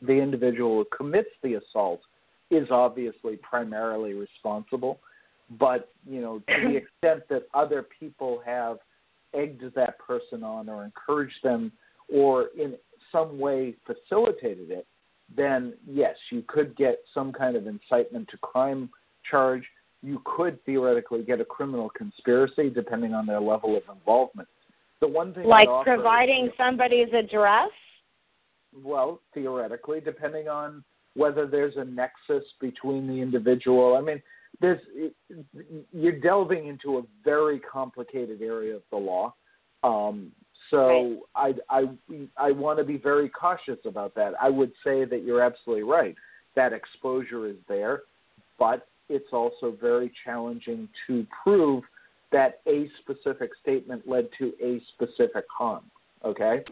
the 0.00 0.12
individual 0.12 0.78
who 0.78 0.96
commits 0.96 1.30
the 1.42 1.54
assault 1.54 2.00
is 2.50 2.68
obviously 2.70 3.36
primarily 3.36 4.14
responsible. 4.14 5.00
But 5.58 5.90
you 6.08 6.20
know, 6.20 6.38
to 6.40 6.68
the 6.68 6.76
extent 6.76 7.28
that 7.30 7.48
other 7.54 7.84
people 7.98 8.42
have 8.44 8.78
egged 9.34 9.62
that 9.74 9.98
person 9.98 10.42
on 10.42 10.68
or 10.68 10.84
encouraged 10.84 11.42
them 11.42 11.72
or 12.12 12.48
in 12.58 12.74
some 13.10 13.38
way 13.38 13.74
facilitated 13.86 14.70
it, 14.70 14.86
then 15.34 15.74
yes, 15.86 16.16
you 16.30 16.44
could 16.46 16.76
get 16.76 16.98
some 17.14 17.32
kind 17.32 17.56
of 17.56 17.66
incitement 17.66 18.28
to 18.30 18.36
crime 18.38 18.90
charge. 19.28 19.62
You 20.02 20.20
could 20.24 20.62
theoretically 20.64 21.22
get 21.22 21.40
a 21.40 21.44
criminal 21.44 21.90
conspiracy 21.90 22.70
depending 22.70 23.14
on 23.14 23.26
their 23.26 23.40
level 23.40 23.76
of 23.76 23.82
involvement. 23.94 24.48
The 25.00 25.08
one 25.08 25.34
thing 25.34 25.44
like 25.44 25.68
providing 25.84 26.50
somebody's 26.56 27.08
address 27.12 27.70
well, 28.82 29.20
theoretically, 29.34 30.00
depending 30.00 30.48
on 30.48 30.82
whether 31.14 31.46
there's 31.46 31.76
a 31.76 31.84
nexus 31.84 32.44
between 32.60 33.06
the 33.06 33.20
individual. 33.20 33.96
I 33.96 34.00
mean, 34.00 34.22
there's 34.62 34.80
you're 35.92 36.20
delving 36.20 36.68
into 36.68 36.98
a 36.98 37.02
very 37.22 37.58
complicated 37.60 38.40
area 38.40 38.76
of 38.76 38.82
the 38.90 38.96
law. 38.96 39.34
Um, 39.82 40.32
so 40.70 41.20
right. 41.36 41.56
I 41.68 41.80
I 42.08 42.28
I 42.38 42.52
want 42.52 42.78
to 42.78 42.84
be 42.84 42.96
very 42.96 43.28
cautious 43.28 43.78
about 43.84 44.14
that. 44.14 44.32
I 44.40 44.48
would 44.48 44.72
say 44.82 45.04
that 45.04 45.24
you're 45.24 45.42
absolutely 45.42 45.82
right. 45.82 46.14
That 46.54 46.72
exposure 46.72 47.46
is 47.48 47.56
there, 47.68 48.02
but 48.58 48.86
it's 49.08 49.32
also 49.32 49.76
very 49.78 50.10
challenging 50.24 50.88
to 51.06 51.26
prove 51.42 51.82
that 52.30 52.60
a 52.66 52.88
specific 53.02 53.50
statement 53.60 54.08
led 54.08 54.28
to 54.38 54.52
a 54.62 54.80
specific 54.94 55.44
harm. 55.54 55.84
Okay, 56.24 56.62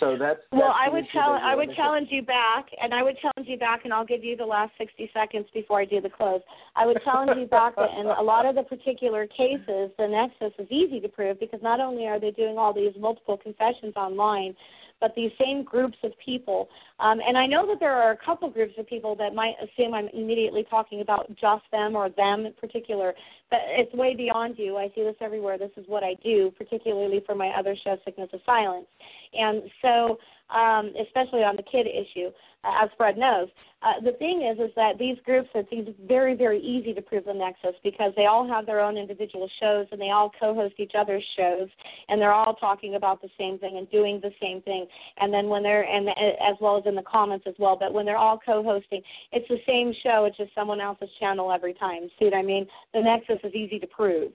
so 0.00 0.16
that's, 0.18 0.40
well. 0.50 0.74
I 0.74 0.88
would 0.88 1.04
challenge. 1.12 1.42
I 1.44 1.54
would 1.54 1.74
challenge 1.76 2.08
you 2.10 2.22
back, 2.22 2.66
and 2.82 2.92
I 2.92 3.02
would 3.02 3.16
challenge 3.18 3.48
you 3.48 3.58
back, 3.58 3.84
and 3.84 3.92
I'll 3.92 4.06
give 4.06 4.24
you 4.24 4.36
the 4.36 4.44
last 4.46 4.72
sixty 4.78 5.10
seconds 5.12 5.46
before 5.52 5.80
I 5.80 5.84
do 5.84 6.00
the 6.00 6.08
close. 6.08 6.40
I 6.74 6.86
would 6.86 6.98
challenge 7.04 7.32
you 7.38 7.46
back 7.46 7.76
that 7.76 7.90
in 7.98 8.06
a 8.06 8.22
lot 8.22 8.46
of 8.46 8.54
the 8.54 8.62
particular 8.62 9.26
cases, 9.26 9.90
the 9.98 10.08
nexus 10.08 10.58
is 10.58 10.70
easy 10.70 10.98
to 11.00 11.08
prove 11.08 11.38
because 11.38 11.60
not 11.62 11.78
only 11.78 12.06
are 12.06 12.18
they 12.18 12.30
doing 12.30 12.58
all 12.58 12.72
these 12.72 12.92
multiple 12.98 13.36
confessions 13.36 13.94
online, 13.94 14.56
but 15.00 15.14
these 15.14 15.30
same 15.38 15.64
groups 15.64 15.96
of 16.04 16.12
people. 16.24 16.68
Um, 16.98 17.20
and 17.26 17.36
I 17.36 17.46
know 17.46 17.66
that 17.66 17.80
there 17.80 17.94
are 17.94 18.12
a 18.12 18.16
couple 18.16 18.50
groups 18.50 18.74
of 18.78 18.86
people 18.86 19.16
that 19.16 19.34
might 19.34 19.54
assume 19.62 19.94
I'm 19.94 20.08
immediately 20.12 20.64
talking 20.68 21.00
about 21.00 21.28
just 21.30 21.64
them 21.72 21.96
or 21.96 22.10
them 22.10 22.46
in 22.46 22.52
particular, 22.52 23.14
but 23.50 23.60
it's 23.66 23.92
way 23.94 24.14
beyond 24.14 24.58
you. 24.58 24.76
I 24.76 24.90
see 24.94 25.02
this 25.02 25.16
everywhere. 25.20 25.58
This 25.58 25.70
is 25.76 25.84
what 25.88 26.04
I 26.04 26.14
do, 26.22 26.52
particularly 26.56 27.22
for 27.26 27.34
my 27.34 27.48
other 27.48 27.74
show, 27.82 27.96
Sickness 28.04 28.30
of 28.32 28.40
Silence. 28.44 28.86
And 29.32 29.62
so, 29.82 30.18
um, 30.54 30.92
especially 31.00 31.42
on 31.42 31.56
the 31.56 31.62
kid 31.62 31.86
issue, 31.86 32.30
uh, 32.62 32.84
as 32.84 32.90
Fred 32.96 33.16
knows, 33.16 33.48
uh, 33.82 34.00
the 34.04 34.12
thing 34.12 34.42
is, 34.42 34.58
is 34.58 34.70
that 34.76 34.98
these 34.98 35.16
groups 35.24 35.48
these 35.70 35.86
very, 36.06 36.34
very 36.34 36.60
easy 36.60 36.92
to 36.92 37.00
prove 37.00 37.24
the 37.24 37.32
nexus 37.32 37.74
because 37.82 38.12
they 38.16 38.26
all 38.26 38.46
have 38.46 38.66
their 38.66 38.80
own 38.80 38.98
individual 38.98 39.48
shows 39.60 39.86
and 39.90 40.00
they 40.00 40.10
all 40.10 40.30
co-host 40.38 40.74
each 40.78 40.92
other's 40.98 41.24
shows 41.36 41.68
and 42.08 42.20
they're 42.20 42.32
all 42.32 42.54
talking 42.54 42.96
about 42.96 43.22
the 43.22 43.30
same 43.38 43.58
thing 43.58 43.78
and 43.78 43.90
doing 43.90 44.20
the 44.22 44.32
same 44.40 44.60
thing. 44.62 44.86
And 45.18 45.32
then 45.32 45.48
when 45.48 45.62
they're 45.62 45.84
and 45.84 46.08
as 46.10 46.56
well 46.60 46.76
as 46.76 46.84
in 46.84 46.94
the 46.94 47.02
comments 47.02 47.46
as 47.48 47.54
well, 47.58 47.76
but 47.80 47.94
when 47.94 48.04
they're 48.04 48.18
all 48.18 48.38
co-hosting, 48.44 49.00
it's 49.32 49.48
the 49.48 49.60
same 49.66 49.94
show. 50.02 50.26
It's 50.26 50.36
just 50.36 50.54
someone 50.54 50.80
else's 50.80 51.08
channel 51.18 51.50
every 51.50 51.72
time. 51.72 52.08
See 52.18 52.26
what 52.26 52.34
I 52.34 52.42
mean? 52.42 52.66
The 52.92 53.00
nexus 53.00 53.38
is 53.42 53.54
easy 53.54 53.78
to 53.78 53.86
prove. 53.86 54.32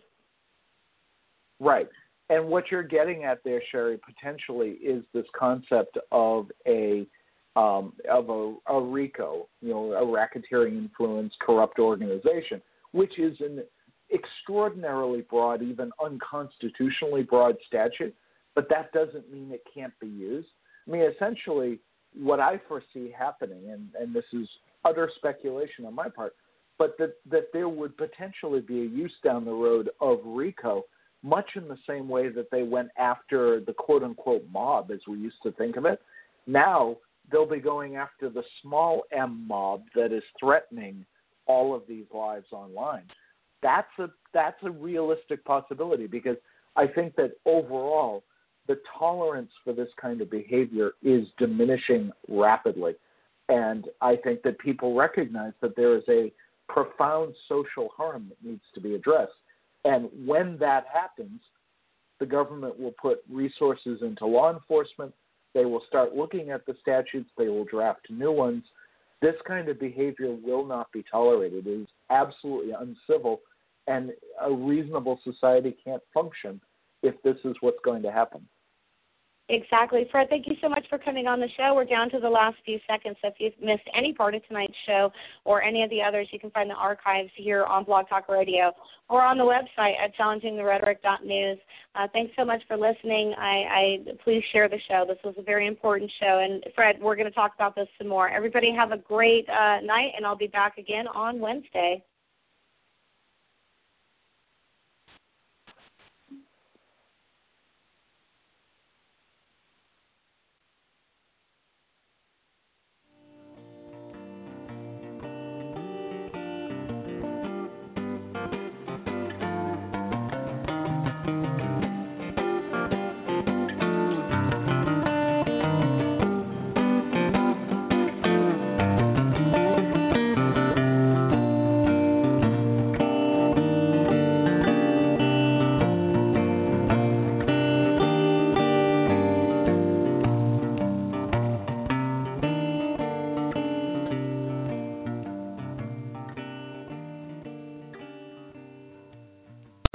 Right. 1.60 1.88
And 2.30 2.48
what 2.48 2.72
you're 2.72 2.84
getting 2.84 3.24
at 3.24 3.44
there, 3.44 3.62
Cheri, 3.72 4.00
potentially 4.02 4.72
is 4.84 5.04
this 5.14 5.26
concept 5.38 5.98
of 6.12 6.52
a 6.68 7.06
um, 7.56 7.94
of 8.12 8.30
a, 8.30 8.56
a 8.68 8.82
RICO, 8.82 9.48
you 9.62 9.70
know, 9.70 9.94
a 9.94 10.06
racketeering 10.06 10.78
influence 10.78 11.34
corrupt 11.40 11.80
organization, 11.80 12.62
which 12.92 13.18
is 13.18 13.38
an 13.40 13.64
extraordinarily 14.14 15.22
broad, 15.22 15.62
even 15.62 15.90
unconstitutionally 16.04 17.24
broad 17.24 17.56
statute, 17.66 18.14
but 18.56 18.68
that 18.70 18.92
doesn't 18.92 19.32
mean 19.32 19.52
it 19.52 19.64
can't 19.74 19.94
be 20.02 20.08
used. 20.08 20.50
I 20.86 20.92
mean, 20.92 21.02
essentially, 21.02 21.80
what 22.14 22.40
I 22.40 22.60
foresee 22.68 23.14
happening, 23.18 23.70
and, 23.72 23.88
and 24.00 24.14
this 24.14 24.26
is 24.34 24.48
utter 24.84 25.10
speculation 25.16 25.86
on 25.86 25.96
my 25.96 26.10
part, 26.10 26.36
but 26.78 26.98
that, 27.00 27.16
that 27.30 27.48
there 27.54 27.70
would 27.70 27.96
potentially 27.98 28.60
be 28.60 28.82
a 28.82 28.86
use 28.86 29.14
down 29.24 29.46
the 29.46 29.52
road 29.52 29.90
of 30.02 30.20
RICO, 30.26 30.84
much 31.26 31.50
in 31.56 31.68
the 31.68 31.78
same 31.88 32.08
way 32.08 32.30
that 32.30 32.52
they 32.52 32.62
went 32.64 32.90
after 32.98 33.60
the 33.60 33.74
quote 33.74 34.04
unquote 34.04 34.46
mob, 34.52 34.92
as 34.92 35.00
we 35.08 35.18
used 35.18 35.42
to 35.44 35.52
think 35.54 35.76
of 35.76 35.86
it. 35.86 36.00
Now 36.46 36.98
they'll 37.32 37.50
be 37.50 37.60
going 37.60 37.96
after 37.96 38.30
the 38.30 38.44
small 38.62 39.04
m 39.12 39.46
mob 39.48 39.82
that 39.96 40.14
is 40.14 40.24
threatening 40.40 41.04
all 41.48 41.76
of 41.76 41.82
these 41.90 42.06
lives 42.14 42.46
online. 42.52 43.06
That's 43.64 43.88
a 43.98 44.10
that's 44.34 44.62
a 44.64 44.70
realistic 44.70 45.44
possibility 45.44 46.06
because 46.06 46.38
I 46.76 46.86
think 46.86 47.16
that 47.16 47.32
overall 47.46 48.24
the 48.68 48.80
tolerance 48.98 49.52
for 49.64 49.74
this 49.74 49.90
kind 50.00 50.22
of 50.22 50.30
behavior 50.30 50.92
is 51.04 51.28
diminishing 51.40 52.12
rapidly. 52.28 52.94
And 53.50 53.86
I 54.02 54.16
think 54.16 54.42
that 54.44 54.58
people 54.60 54.96
recognize 54.96 55.54
that 55.62 55.76
there 55.76 55.96
is 55.96 56.04
a 56.10 56.32
profound 56.68 57.36
social 57.48 57.90
harm 57.96 58.30
that 58.30 58.48
needs 58.48 58.64
to 58.74 58.82
be 58.82 58.96
addressed. 58.96 59.34
And 59.86 60.10
when 60.26 60.58
that 60.58 60.86
happens, 60.92 61.40
the 62.20 62.26
government 62.26 62.78
will 62.80 62.94
put 63.02 63.20
resources 63.32 64.02
into 64.02 64.26
law 64.26 64.52
enforcement. 64.52 65.14
They 65.54 65.66
will 65.66 65.84
start 65.88 66.16
looking 66.16 66.50
at 66.50 66.66
the 66.66 66.76
statutes. 66.82 67.30
They 67.38 67.48
will 67.48 67.66
draft 67.66 68.08
new 68.10 68.32
ones. 68.32 68.64
This 69.22 69.36
kind 69.48 69.70
of 69.70 69.80
behavior 69.80 70.36
will 70.36 70.66
not 70.66 70.92
be 70.92 71.04
tolerated. 71.10 71.68
It 71.68 71.82
is 71.82 71.88
absolutely 72.10 72.74
uncivil, 72.74 73.42
and 73.88 74.12
a 74.42 74.52
reasonable 74.52 75.20
society 75.24 75.76
can't 75.84 76.04
function 76.14 76.60
if 77.04 77.16
this 77.24 77.38
is 77.46 77.56
what's 77.62 77.80
going 77.86 78.04
to 78.04 78.12
happen. 78.12 78.46
Exactly. 79.48 80.08
Fred, 80.12 80.28
thank 80.28 80.48
you 80.48 80.56
so 80.60 80.68
much 80.68 80.86
for 80.90 80.98
coming 80.98 81.28
on 81.28 81.40
the 81.40 81.48
show. 81.56 81.76
We're 81.76 81.86
down 81.86 82.10
to 82.12 82.20
the 82.20 82.30
last 82.30 82.56
few 82.66 82.80
seconds. 82.88 83.16
So 83.22 83.28
if 83.28 83.36
you've 83.38 83.54
missed 83.62 83.88
any 83.96 84.12
part 84.12 84.34
of 84.34 84.46
tonight's 84.48 84.74
show 84.88 85.12
or 85.44 85.62
any 85.62 85.84
of 85.84 85.92
the 85.92 86.02
others, 86.02 86.28
you 86.32 86.40
can 86.40 86.50
find 86.50 86.68
the 86.68 86.74
archives 86.74 87.30
here 87.36 87.64
on 87.64 87.84
Blog 87.84 88.10
Talk 88.10 88.28
Radio 88.28 88.72
or 89.08 89.22
on 89.22 89.38
the 89.38 89.44
website 89.44 89.94
at 90.04 90.16
challengingtherhetoric.news. 90.18 91.60
Uh, 91.94 92.08
thanks 92.12 92.34
so 92.36 92.44
much 92.44 92.62
for 92.68 92.76
listening. 92.76 93.36
I, 93.38 93.66
I 93.70 93.98
please 94.24 94.44
share 94.52 94.68
the 94.68 94.80
show. 94.88 95.06
This 95.08 95.20
was 95.24 95.36
a 95.38 95.44
very 95.44 95.68
important 95.68 96.12
show. 96.20 96.40
And 96.44 96.64
Fred, 96.74 96.96
we're 97.00 97.16
going 97.16 97.30
to 97.30 97.32
talk 97.32 97.54
about 97.54 97.76
this 97.76 97.88
some 98.00 98.08
more. 98.08 98.28
Everybody 98.28 98.74
have 98.76 98.92
a 98.94 98.98
great 98.98 99.48
uh, 99.48 99.80
night, 99.82 100.14
and 100.18 100.26
I'll 100.26 100.36
be 100.36 100.48
back 100.48 100.80
again 100.80 101.08
on 101.08 101.40
Wednesday. 101.40 102.04